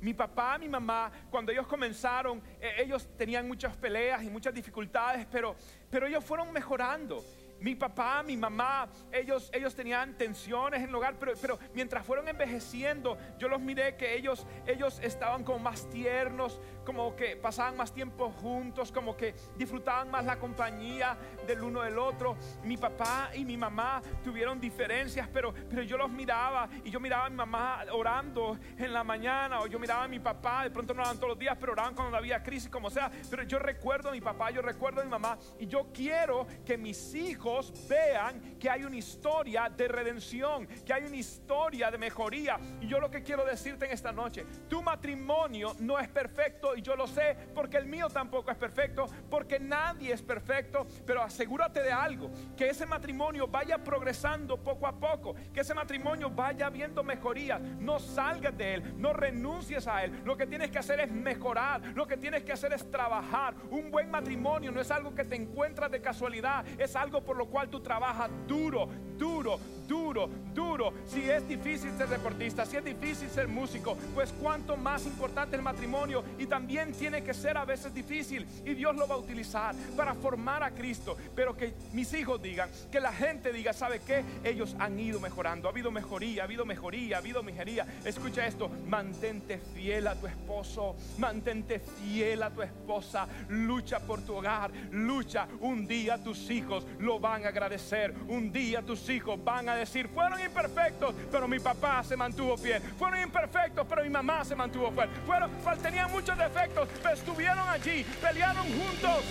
Mi 0.00 0.14
papá, 0.14 0.56
mi 0.58 0.68
mamá, 0.68 1.10
cuando 1.30 1.50
ellos 1.50 1.66
comenzaron, 1.66 2.40
eh, 2.60 2.74
ellos 2.78 3.08
tenían 3.16 3.48
muchas 3.48 3.76
peleas 3.76 4.22
y 4.22 4.30
muchas 4.30 4.54
dificultades, 4.54 5.26
pero, 5.30 5.56
pero 5.90 6.06
ellos 6.06 6.22
fueron 6.22 6.52
mejorando. 6.52 7.24
Mi 7.60 7.74
papá, 7.74 8.22
mi 8.22 8.36
mamá, 8.36 8.88
ellos, 9.10 9.50
ellos 9.52 9.74
tenían 9.74 10.16
tensiones 10.18 10.82
en 10.82 10.88
el 10.88 10.94
hogar, 10.94 11.14
pero, 11.18 11.32
pero 11.40 11.58
mientras 11.72 12.04
fueron 12.04 12.28
envejeciendo, 12.28 13.16
yo 13.38 13.48
los 13.48 13.60
miré 13.60 13.96
que 13.96 14.14
ellos, 14.16 14.46
ellos 14.66 14.98
estaban 15.02 15.44
como 15.44 15.60
más 15.60 15.88
tiernos, 15.88 16.60
como 16.84 17.16
que 17.16 17.36
pasaban 17.36 17.76
más 17.76 17.92
tiempo 17.92 18.30
juntos, 18.30 18.92
como 18.92 19.16
que 19.16 19.34
disfrutaban 19.56 20.10
más 20.10 20.24
la 20.24 20.38
compañía 20.38 21.16
del 21.46 21.62
uno 21.62 21.82
del 21.82 21.98
otro. 21.98 22.36
Mi 22.64 22.76
papá 22.76 23.30
y 23.34 23.44
mi 23.44 23.56
mamá 23.56 24.02
tuvieron 24.22 24.60
diferencias, 24.60 25.28
pero, 25.32 25.54
pero 25.68 25.82
yo 25.82 25.96
los 25.96 26.10
miraba 26.10 26.68
y 26.84 26.90
yo 26.90 27.00
miraba 27.00 27.26
a 27.26 27.30
mi 27.30 27.36
mamá 27.36 27.84
orando 27.92 28.58
en 28.76 28.92
la 28.92 29.04
mañana, 29.04 29.60
o 29.60 29.66
yo 29.66 29.78
miraba 29.78 30.04
a 30.04 30.08
mi 30.08 30.20
papá, 30.20 30.64
de 30.64 30.70
pronto 30.70 30.92
no 30.92 31.00
oraban 31.00 31.16
todos 31.16 31.30
los 31.30 31.38
días, 31.38 31.56
pero 31.58 31.72
oraban 31.72 31.94
cuando 31.94 32.16
había 32.16 32.42
crisis, 32.42 32.68
como 32.68 32.90
sea. 32.90 33.10
Pero 33.30 33.42
yo 33.44 33.58
recuerdo 33.58 34.10
a 34.10 34.12
mi 34.12 34.20
papá, 34.20 34.50
yo 34.50 34.60
recuerdo 34.60 35.00
a 35.00 35.04
mi 35.04 35.10
mamá, 35.10 35.38
y 35.58 35.66
yo 35.66 35.86
quiero 35.92 36.46
que 36.66 36.76
mis 36.76 37.14
hijos 37.14 37.43
vean 37.88 38.56
que 38.58 38.70
hay 38.70 38.84
una 38.84 38.96
historia 38.96 39.68
de 39.68 39.88
redención, 39.88 40.66
que 40.66 40.92
hay 40.92 41.04
una 41.04 41.16
historia 41.16 41.90
de 41.90 41.98
mejoría. 41.98 42.58
Y 42.80 42.86
yo 42.86 42.98
lo 43.00 43.10
que 43.10 43.22
quiero 43.22 43.44
decirte 43.44 43.86
en 43.86 43.92
esta 43.92 44.12
noche, 44.12 44.46
tu 44.68 44.82
matrimonio 44.82 45.74
no 45.80 45.98
es 45.98 46.08
perfecto 46.08 46.74
y 46.74 46.82
yo 46.82 46.96
lo 46.96 47.06
sé 47.06 47.36
porque 47.54 47.76
el 47.76 47.86
mío 47.86 48.08
tampoco 48.08 48.50
es 48.50 48.56
perfecto, 48.56 49.06
porque 49.30 49.60
nadie 49.60 50.12
es 50.12 50.22
perfecto, 50.22 50.86
pero 51.06 51.22
asegúrate 51.22 51.82
de 51.82 51.92
algo, 51.92 52.30
que 52.56 52.68
ese 52.68 52.86
matrimonio 52.86 53.46
vaya 53.46 53.78
progresando 53.78 54.62
poco 54.62 54.86
a 54.86 54.98
poco, 54.98 55.34
que 55.52 55.60
ese 55.60 55.74
matrimonio 55.74 56.30
vaya 56.30 56.70
viendo 56.70 57.02
mejoría, 57.02 57.58
no 57.58 57.98
salgas 57.98 58.56
de 58.56 58.74
él, 58.74 58.94
no 59.00 59.12
renuncies 59.12 59.86
a 59.86 60.04
él, 60.04 60.22
lo 60.24 60.36
que 60.36 60.46
tienes 60.46 60.70
que 60.70 60.78
hacer 60.78 61.00
es 61.00 61.10
mejorar, 61.10 61.82
lo 61.94 62.06
que 62.06 62.16
tienes 62.16 62.42
que 62.42 62.52
hacer 62.52 62.72
es 62.72 62.90
trabajar. 62.90 63.54
Un 63.70 63.90
buen 63.90 64.10
matrimonio 64.10 64.70
no 64.70 64.80
es 64.80 64.90
algo 64.90 65.14
que 65.14 65.24
te 65.24 65.36
encuentras 65.36 65.90
de 65.90 66.00
casualidad, 66.00 66.66
es 66.78 66.96
algo 66.96 67.22
por 67.22 67.33
lo 67.34 67.46
cual 67.46 67.68
tú 67.68 67.80
trabajas 67.80 68.30
duro, 68.46 68.88
duro, 69.18 69.58
duro, 69.86 70.28
duro. 70.54 70.92
Si 71.06 71.28
es 71.28 71.46
difícil 71.48 71.90
ser 71.96 72.08
deportista, 72.08 72.64
si 72.64 72.76
es 72.76 72.84
difícil 72.84 73.28
ser 73.28 73.48
músico, 73.48 73.96
pues 74.14 74.32
cuánto 74.40 74.76
más 74.76 75.06
importante 75.06 75.56
el 75.56 75.62
matrimonio 75.62 76.24
y 76.38 76.46
también 76.46 76.92
tiene 76.92 77.22
que 77.22 77.34
ser 77.34 77.56
a 77.56 77.64
veces 77.64 77.92
difícil 77.94 78.46
y 78.64 78.74
Dios 78.74 78.96
lo 78.96 79.06
va 79.06 79.14
a 79.14 79.18
utilizar 79.18 79.74
para 79.96 80.14
formar 80.14 80.62
a 80.62 80.70
Cristo. 80.70 81.16
Pero 81.34 81.56
que 81.56 81.74
mis 81.92 82.12
hijos 82.14 82.40
digan, 82.40 82.70
que 82.90 83.00
la 83.00 83.12
gente 83.12 83.52
diga, 83.52 83.72
¿sabe 83.72 84.00
qué? 84.00 84.24
Ellos 84.42 84.74
han 84.78 84.98
ido 84.98 85.20
mejorando, 85.20 85.68
ha 85.68 85.70
habido 85.70 85.90
mejoría, 85.90 86.42
ha 86.42 86.44
habido 86.44 86.64
mejoría, 86.64 87.16
ha 87.16 87.20
habido 87.20 87.42
mejoría. 87.42 87.86
Escucha 88.04 88.46
esto, 88.46 88.70
mantente 88.86 89.58
fiel 89.74 90.06
a 90.06 90.14
tu 90.14 90.26
esposo, 90.26 90.96
mantente 91.18 91.80
fiel 91.80 92.42
a 92.42 92.50
tu 92.50 92.62
esposa, 92.62 93.26
lucha 93.48 94.00
por 94.00 94.22
tu 94.22 94.34
hogar, 94.34 94.70
lucha. 94.90 95.46
Un 95.60 95.86
día 95.86 96.22
tus 96.22 96.50
hijos 96.50 96.86
lo 96.98 97.18
van 97.18 97.44
a 97.44 97.48
agradecer, 97.48 98.14
un 98.28 98.52
día 98.52 98.82
tus 98.82 99.03
hijos 99.08 99.42
van 99.42 99.68
a 99.68 99.76
decir, 99.76 100.08
fueron 100.08 100.40
imperfectos, 100.40 101.14
pero 101.30 101.48
mi 101.48 101.58
papá 101.58 102.02
se 102.02 102.16
mantuvo 102.16 102.56
fiel. 102.56 102.82
Fueron 102.98 103.20
imperfectos, 103.20 103.86
pero 103.88 104.02
mi 104.02 104.10
mamá 104.10 104.44
se 104.44 104.54
mantuvo 104.54 104.90
fiel. 104.92 105.08
Fueron, 105.26 105.50
tenían 105.82 106.10
muchos 106.10 106.36
defectos, 106.36 106.88
pero 107.02 107.14
estuvieron 107.14 107.68
allí, 107.68 108.04
pelearon 108.20 108.64
juntos, 108.64 109.24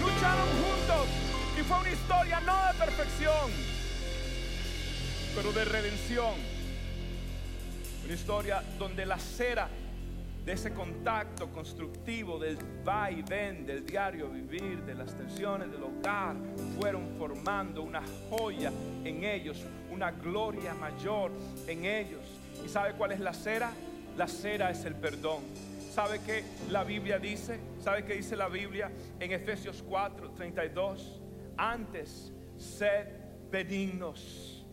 lucharon 0.00 0.48
juntos. 0.48 1.08
Y 1.58 1.62
fue 1.62 1.78
una 1.78 1.90
historia 1.90 2.40
no 2.40 2.66
de 2.66 2.74
perfección, 2.78 3.50
pero 5.34 5.52
de 5.52 5.64
redención. 5.64 6.34
Una 8.04 8.14
historia 8.14 8.62
donde 8.78 9.06
la 9.06 9.18
cera 9.18 9.68
de 10.50 10.56
ese 10.56 10.74
contacto 10.74 11.46
constructivo, 11.52 12.36
del 12.36 12.58
va 12.84 13.08
y 13.08 13.22
ven, 13.22 13.64
del 13.64 13.86
diario 13.86 14.28
vivir, 14.28 14.82
de 14.82 14.96
las 14.96 15.14
tensiones 15.14 15.70
del 15.70 15.80
hogar, 15.80 16.34
fueron 16.76 17.06
formando 17.16 17.84
una 17.84 18.02
joya 18.28 18.72
en 19.04 19.22
ellos, 19.22 19.64
una 19.92 20.10
gloria 20.10 20.74
mayor 20.74 21.30
en 21.68 21.84
ellos. 21.84 22.24
¿Y 22.64 22.68
sabe 22.68 22.94
cuál 22.94 23.12
es 23.12 23.20
la 23.20 23.32
cera? 23.32 23.70
La 24.16 24.26
cera 24.26 24.72
es 24.72 24.84
el 24.84 24.96
perdón. 24.96 25.44
¿Sabe 25.92 26.18
qué 26.26 26.42
la 26.68 26.82
Biblia 26.82 27.20
dice? 27.20 27.60
¿Sabe 27.78 28.04
qué 28.04 28.14
dice 28.14 28.34
la 28.34 28.48
Biblia 28.48 28.90
en 29.20 29.30
Efesios 29.30 29.84
4, 29.88 30.32
32? 30.32 31.20
Antes, 31.58 32.32
sed 32.56 33.06
benignos, 33.52 34.66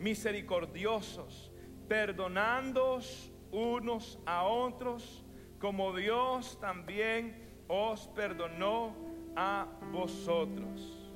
misericordiosos, 0.00 1.50
perdonándoos 1.88 3.27
unos 3.52 4.18
a 4.26 4.44
otros, 4.44 5.24
como 5.58 5.94
Dios 5.94 6.58
también 6.60 7.64
os 7.68 8.08
perdonó 8.08 8.94
a 9.36 9.66
vosotros. 9.92 11.10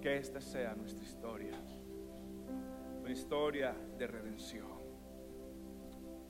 Que 0.00 0.16
esta 0.16 0.40
sea 0.40 0.74
nuestra 0.74 1.04
historia, 1.04 1.52
una 3.00 3.10
historia 3.10 3.74
de 3.98 4.06
redención. 4.06 4.78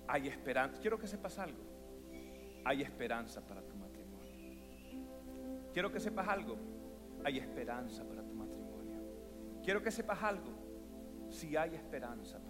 Hay 0.07 0.27
esperanza. 0.27 0.81
Quiero 0.81 0.99
que 0.99 1.07
sepas 1.07 1.39
algo. 1.39 1.63
Hay 2.65 2.83
esperanza 2.83 3.47
para 3.47 3.61
tu 3.63 3.77
matrimonio. 3.77 4.09
Quiero 5.73 5.93
que 5.93 6.01
sepas 6.01 6.27
algo. 6.29 6.57
Hay 7.25 7.39
esperanza 7.39 8.05
para 8.05 8.23
tu 8.23 8.35
matrimonio. 8.35 9.03
Quiero 9.63 9.83
que 9.83 9.91
sepas 9.91 10.23
algo. 10.23 11.29
Si 11.29 11.57
hay 11.57 11.75
esperanza 11.75 12.39
para 12.39 12.48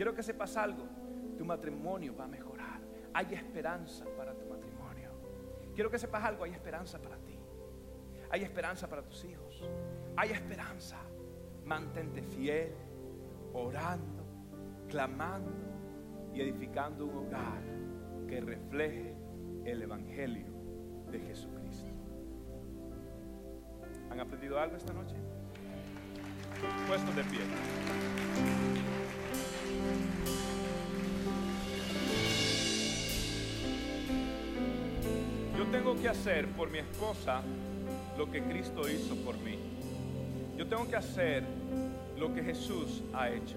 Quiero 0.00 0.14
que 0.14 0.22
sepas 0.22 0.56
algo, 0.56 0.84
tu 1.36 1.44
matrimonio 1.44 2.16
va 2.16 2.24
a 2.24 2.26
mejorar. 2.26 2.80
Hay 3.12 3.34
esperanza 3.34 4.06
para 4.16 4.32
tu 4.32 4.46
matrimonio. 4.46 5.10
Quiero 5.74 5.90
que 5.90 5.98
sepas 5.98 6.24
algo, 6.24 6.44
hay 6.44 6.52
esperanza 6.52 6.98
para 6.98 7.18
ti. 7.18 7.38
Hay 8.30 8.42
esperanza 8.42 8.88
para 8.88 9.02
tus 9.02 9.22
hijos. 9.26 9.62
Hay 10.16 10.30
esperanza. 10.30 10.96
Mantente 11.66 12.22
fiel, 12.22 12.72
orando, 13.52 14.24
clamando 14.88 15.52
y 16.32 16.40
edificando 16.40 17.04
un 17.04 17.26
hogar 17.26 17.60
que 18.26 18.40
refleje 18.40 19.14
el 19.66 19.82
Evangelio 19.82 20.46
de 21.10 21.20
Jesucristo. 21.20 21.92
¿Han 24.08 24.18
aprendido 24.18 24.58
algo 24.58 24.76
esta 24.76 24.94
noche? 24.94 25.16
Puestos 26.88 27.14
de 27.14 27.22
pie. 27.24 28.49
Tengo 35.80 35.98
que 35.98 36.10
hacer 36.10 36.46
por 36.48 36.68
mi 36.68 36.76
esposa 36.76 37.40
lo 38.18 38.30
que 38.30 38.42
Cristo 38.42 38.86
hizo 38.86 39.16
por 39.16 39.38
mí. 39.38 39.58
Yo 40.54 40.66
tengo 40.66 40.86
que 40.86 40.96
hacer 40.96 41.42
lo 42.18 42.34
que 42.34 42.42
Jesús 42.42 43.00
ha 43.14 43.30
hecho. 43.30 43.56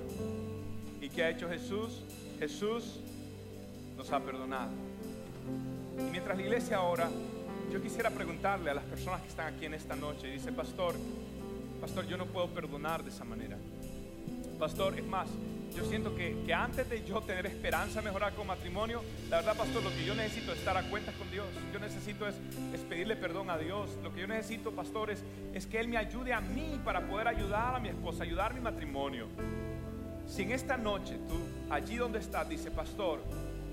¿Y 1.01 1.09
qué 1.09 1.26
ha 1.26 1.30
hecho 1.32 1.49
Jesús? 1.49 2.01
Jesús 2.39 3.01
nos 3.97 4.09
ha 4.13 4.21
perdonado. 4.21 4.71
Y 5.99 6.11
mientras 6.11 6.38
la 6.38 6.43
iglesia 6.43 6.78
ahora, 6.78 7.09
yo 7.74 7.82
quisiera 7.82 8.09
preguntarle 8.09 8.69
a 8.71 8.76
las 8.76 8.86
personas 8.86 9.21
que 9.21 9.28
están 9.28 9.53
aquí 9.53 9.65
en 9.65 9.74
esta 9.74 9.97
noche, 9.97 10.28
dice, 10.28 10.53
pastor, 10.53 10.95
pastor, 11.82 12.07
yo 12.07 12.15
no 12.15 12.26
puedo 12.28 12.47
perdonar 12.47 13.03
de 13.03 13.09
esa 13.09 13.26
manera. 13.26 13.57
Pastor, 14.57 14.97
es 14.97 15.05
más, 15.05 15.28
yo 15.76 15.86
siento 15.86 16.15
que, 16.15 16.53
antes 16.53 16.89
de 16.89 17.03
yo 17.03 17.21
tener 17.21 17.45
esperanza 17.45 17.99
de 17.99 18.05
mejorar 18.05 18.34
con 18.34 18.47
matrimonio, 18.47 19.01
la 19.30 19.38
verdad, 19.38 19.57
pastor, 19.57 19.84
lo 19.84 19.89
que 19.89 20.05
yo 20.05 20.13
necesito 20.15 20.51
es 20.51 20.59
estar 20.59 20.78
a 20.78 20.84
cuentas 20.84 21.15
con 21.15 21.30
Dios. 21.32 21.47
Yo 21.74 21.80
necesito 21.80 22.28
es, 22.28 22.36
pedirle 22.89 23.15
perdón 23.15 23.49
a 23.49 23.57
Dios. 23.57 23.89
Lo 24.03 24.13
que 24.13 24.21
yo 24.21 24.28
necesito, 24.28 24.71
pastor, 24.71 25.09
es, 25.11 25.65
que 25.65 25.80
Él 25.80 25.88
me 25.88 25.97
ayude 25.97 26.34
a 26.34 26.41
mí 26.41 26.80
para 26.84 27.01
poder 27.07 27.28
ayudar 27.28 27.76
a 27.76 27.80
mi 27.80 27.89
esposa, 27.89 28.24
ayudar 28.24 28.53
mi 28.53 28.61
matrimonio. 28.61 29.28
Si 30.28 30.43
en 30.43 30.51
esta 30.51 30.78
noche 30.78 31.17
tú, 31.28 31.38
allí 31.69 31.95
donde 31.95 32.19
estás, 32.19 32.47
dice, 32.47 32.71
pastor, 32.71 33.21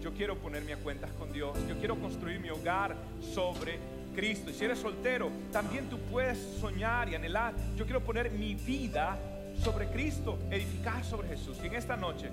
yo 0.00 0.12
quiero 0.12 0.36
ponerme 0.38 0.72
a 0.72 0.78
cuentas 0.78 1.10
con 1.12 1.32
Dios, 1.32 1.56
yo 1.68 1.78
quiero 1.78 1.96
construir 1.96 2.40
mi 2.40 2.50
hogar 2.50 2.96
sobre 3.34 3.78
Cristo. 4.14 4.50
Y 4.50 4.54
si 4.54 4.64
eres 4.64 4.78
soltero, 4.78 5.30
también 5.52 5.88
tú 5.88 5.98
puedes 6.10 6.38
soñar 6.60 7.08
y 7.08 7.14
anhelar. 7.14 7.54
Yo 7.76 7.84
quiero 7.84 8.00
poner 8.00 8.30
mi 8.30 8.54
vida 8.54 9.18
sobre 9.60 9.88
Cristo, 9.88 10.38
edificar 10.50 11.04
sobre 11.04 11.28
Jesús. 11.28 11.58
Y 11.62 11.66
en 11.66 11.74
esta 11.74 11.96
noche 11.96 12.30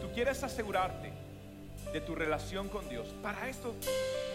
tú 0.00 0.08
quieres 0.14 0.42
asegurarte 0.42 1.12
de 1.92 2.00
tu 2.00 2.14
relación 2.14 2.68
con 2.68 2.88
Dios. 2.88 3.08
Para 3.22 3.48
esto 3.48 3.74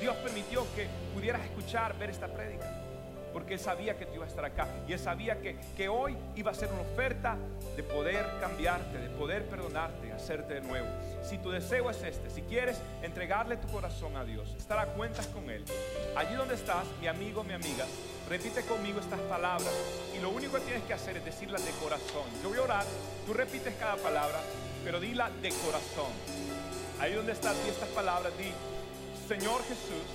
Dios 0.02 0.16
permitió 0.18 0.66
que 0.76 0.88
pudieras 1.14 1.42
escuchar, 1.44 1.98
ver 1.98 2.10
esta 2.10 2.28
prédica. 2.28 2.70
porque 3.32 3.56
Él 3.56 3.60
sabía 3.60 3.98
que 3.98 4.06
tú 4.06 4.14
ibas 4.16 4.28
a 4.28 4.30
estar 4.30 4.46
acá 4.46 4.68
y 4.88 4.94
Él 4.94 5.00
sabía 5.00 5.42
que, 5.42 5.58
que 5.76 5.90
hoy 5.90 6.16
iba 6.36 6.52
a 6.52 6.54
ser 6.54 6.70
una 6.72 6.82
oferta 6.82 7.36
de 7.76 7.82
poder 7.82 8.24
cambiarte, 8.40 9.00
de 9.00 9.10
poder 9.10 9.46
perdonarte, 9.46 10.12
hacerte 10.14 10.54
de 10.56 10.62
nuevo. 10.62 10.88
Si 11.24 11.40
tu 11.40 11.50
deseo 11.50 11.90
es 11.90 12.04
este, 12.04 12.30
si 12.30 12.44
quieres 12.44 12.80
entregarle 13.02 13.58
tu 13.58 13.68
corazón 13.70 14.16
a 14.16 14.24
Dios, 14.24 14.54
estar 14.56 14.78
a 14.78 14.86
cuentas 14.86 15.26
con 15.28 15.50
Él, 15.50 15.66
allí 16.16 16.36
donde 16.36 16.54
estás, 16.54 16.86
mi 17.02 17.08
amigo, 17.08 17.44
mi 17.44 17.54
amiga, 17.54 17.86
repite 18.30 18.62
conmigo 18.64 19.00
estas 19.00 19.20
palabras 19.22 19.74
y 20.16 20.20
lo 20.20 20.30
único 20.30 20.58
que 20.58 20.62
tienes 20.62 20.84
que 20.84 20.94
hacer 20.94 21.18
es 21.18 21.26
decirlas 21.26 21.66
de 21.66 21.72
corazón. 21.72 22.24
Yo 22.42 22.50
voy 22.50 22.58
a 22.58 22.62
orar, 22.62 22.86
tú 23.26 23.34
repites 23.34 23.74
cada 23.76 23.96
palabra, 23.98 24.42
pero 24.84 25.00
dila 25.00 25.30
de 25.42 25.50
corazón. 25.50 26.12
Ahí 27.00 27.14
donde 27.14 27.34
estás, 27.34 27.62
di 27.64 27.70
estas 27.70 27.90
palabras, 27.90 28.34
di, 28.38 28.52
Señor 29.28 29.62
Jesús, 29.64 30.08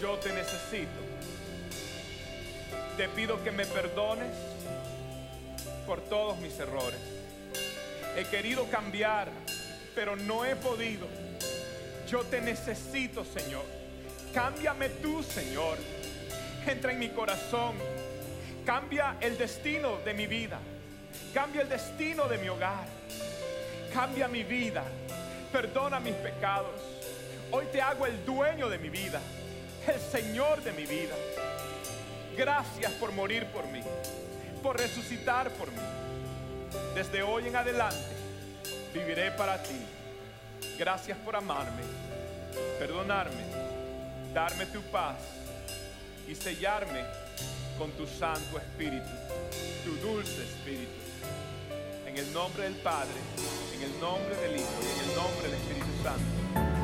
yo 0.00 0.16
te 0.18 0.32
necesito. 0.32 1.10
Te 2.96 3.08
pido 3.08 3.42
que 3.42 3.50
me 3.50 3.66
perdones 3.66 4.34
por 5.86 6.00
todos 6.02 6.38
mis 6.38 6.58
errores. 6.58 7.00
He 8.16 8.24
querido 8.24 8.66
cambiar, 8.70 9.30
pero 9.94 10.16
no 10.16 10.44
he 10.44 10.56
podido. 10.56 11.06
Yo 12.08 12.22
te 12.24 12.40
necesito, 12.40 13.24
Señor. 13.24 13.64
Cámbiame 14.34 14.88
tú, 14.88 15.22
Señor. 15.22 15.78
Entra 16.66 16.92
en 16.92 16.98
mi 16.98 17.08
corazón. 17.08 17.74
Cambia 18.64 19.16
el 19.20 19.38
destino 19.38 19.96
de 20.04 20.14
mi 20.14 20.26
vida. 20.26 20.58
Cambia 21.32 21.62
el 21.62 21.68
destino 21.68 22.28
de 22.28 22.38
mi 22.38 22.48
hogar. 22.48 22.84
Cambia 23.92 24.28
mi 24.28 24.44
vida. 24.44 24.84
Perdona 25.52 25.98
mis 26.00 26.14
pecados. 26.14 26.80
Hoy 27.50 27.66
te 27.72 27.80
hago 27.80 28.06
el 28.06 28.24
dueño 28.24 28.68
de 28.68 28.78
mi 28.78 28.90
vida. 28.90 29.20
El 29.86 30.00
Señor 30.00 30.62
de 30.62 30.72
mi 30.72 30.84
vida. 30.84 31.14
Gracias 32.36 32.92
por 32.92 33.12
morir 33.12 33.46
por 33.46 33.66
mí. 33.68 33.80
Por 34.62 34.78
resucitar 34.78 35.50
por 35.52 35.70
mí. 35.72 35.82
Desde 36.94 37.22
hoy 37.22 37.48
en 37.48 37.56
adelante 37.56 38.16
viviré 38.92 39.30
para 39.32 39.62
ti. 39.62 39.80
Gracias 40.78 41.16
por 41.18 41.34
amarme, 41.34 41.82
perdonarme, 42.78 43.42
darme 44.34 44.66
tu 44.66 44.80
paz 44.82 45.39
y 46.30 46.34
sellarme 46.36 47.04
con 47.76 47.90
tu 47.92 48.06
Santo 48.06 48.58
Espíritu, 48.58 49.08
tu 49.84 49.96
dulce 49.96 50.44
Espíritu. 50.44 50.92
En 52.06 52.16
el 52.16 52.32
nombre 52.32 52.64
del 52.64 52.74
Padre, 52.76 53.18
en 53.74 53.82
el 53.82 54.00
nombre 54.00 54.36
del 54.36 54.56
Hijo 54.56 54.78
y 54.80 55.00
en 55.00 55.10
el 55.10 55.16
nombre 55.16 55.48
del 55.48 55.54
Espíritu 55.54 56.02
Santo. 56.04 56.79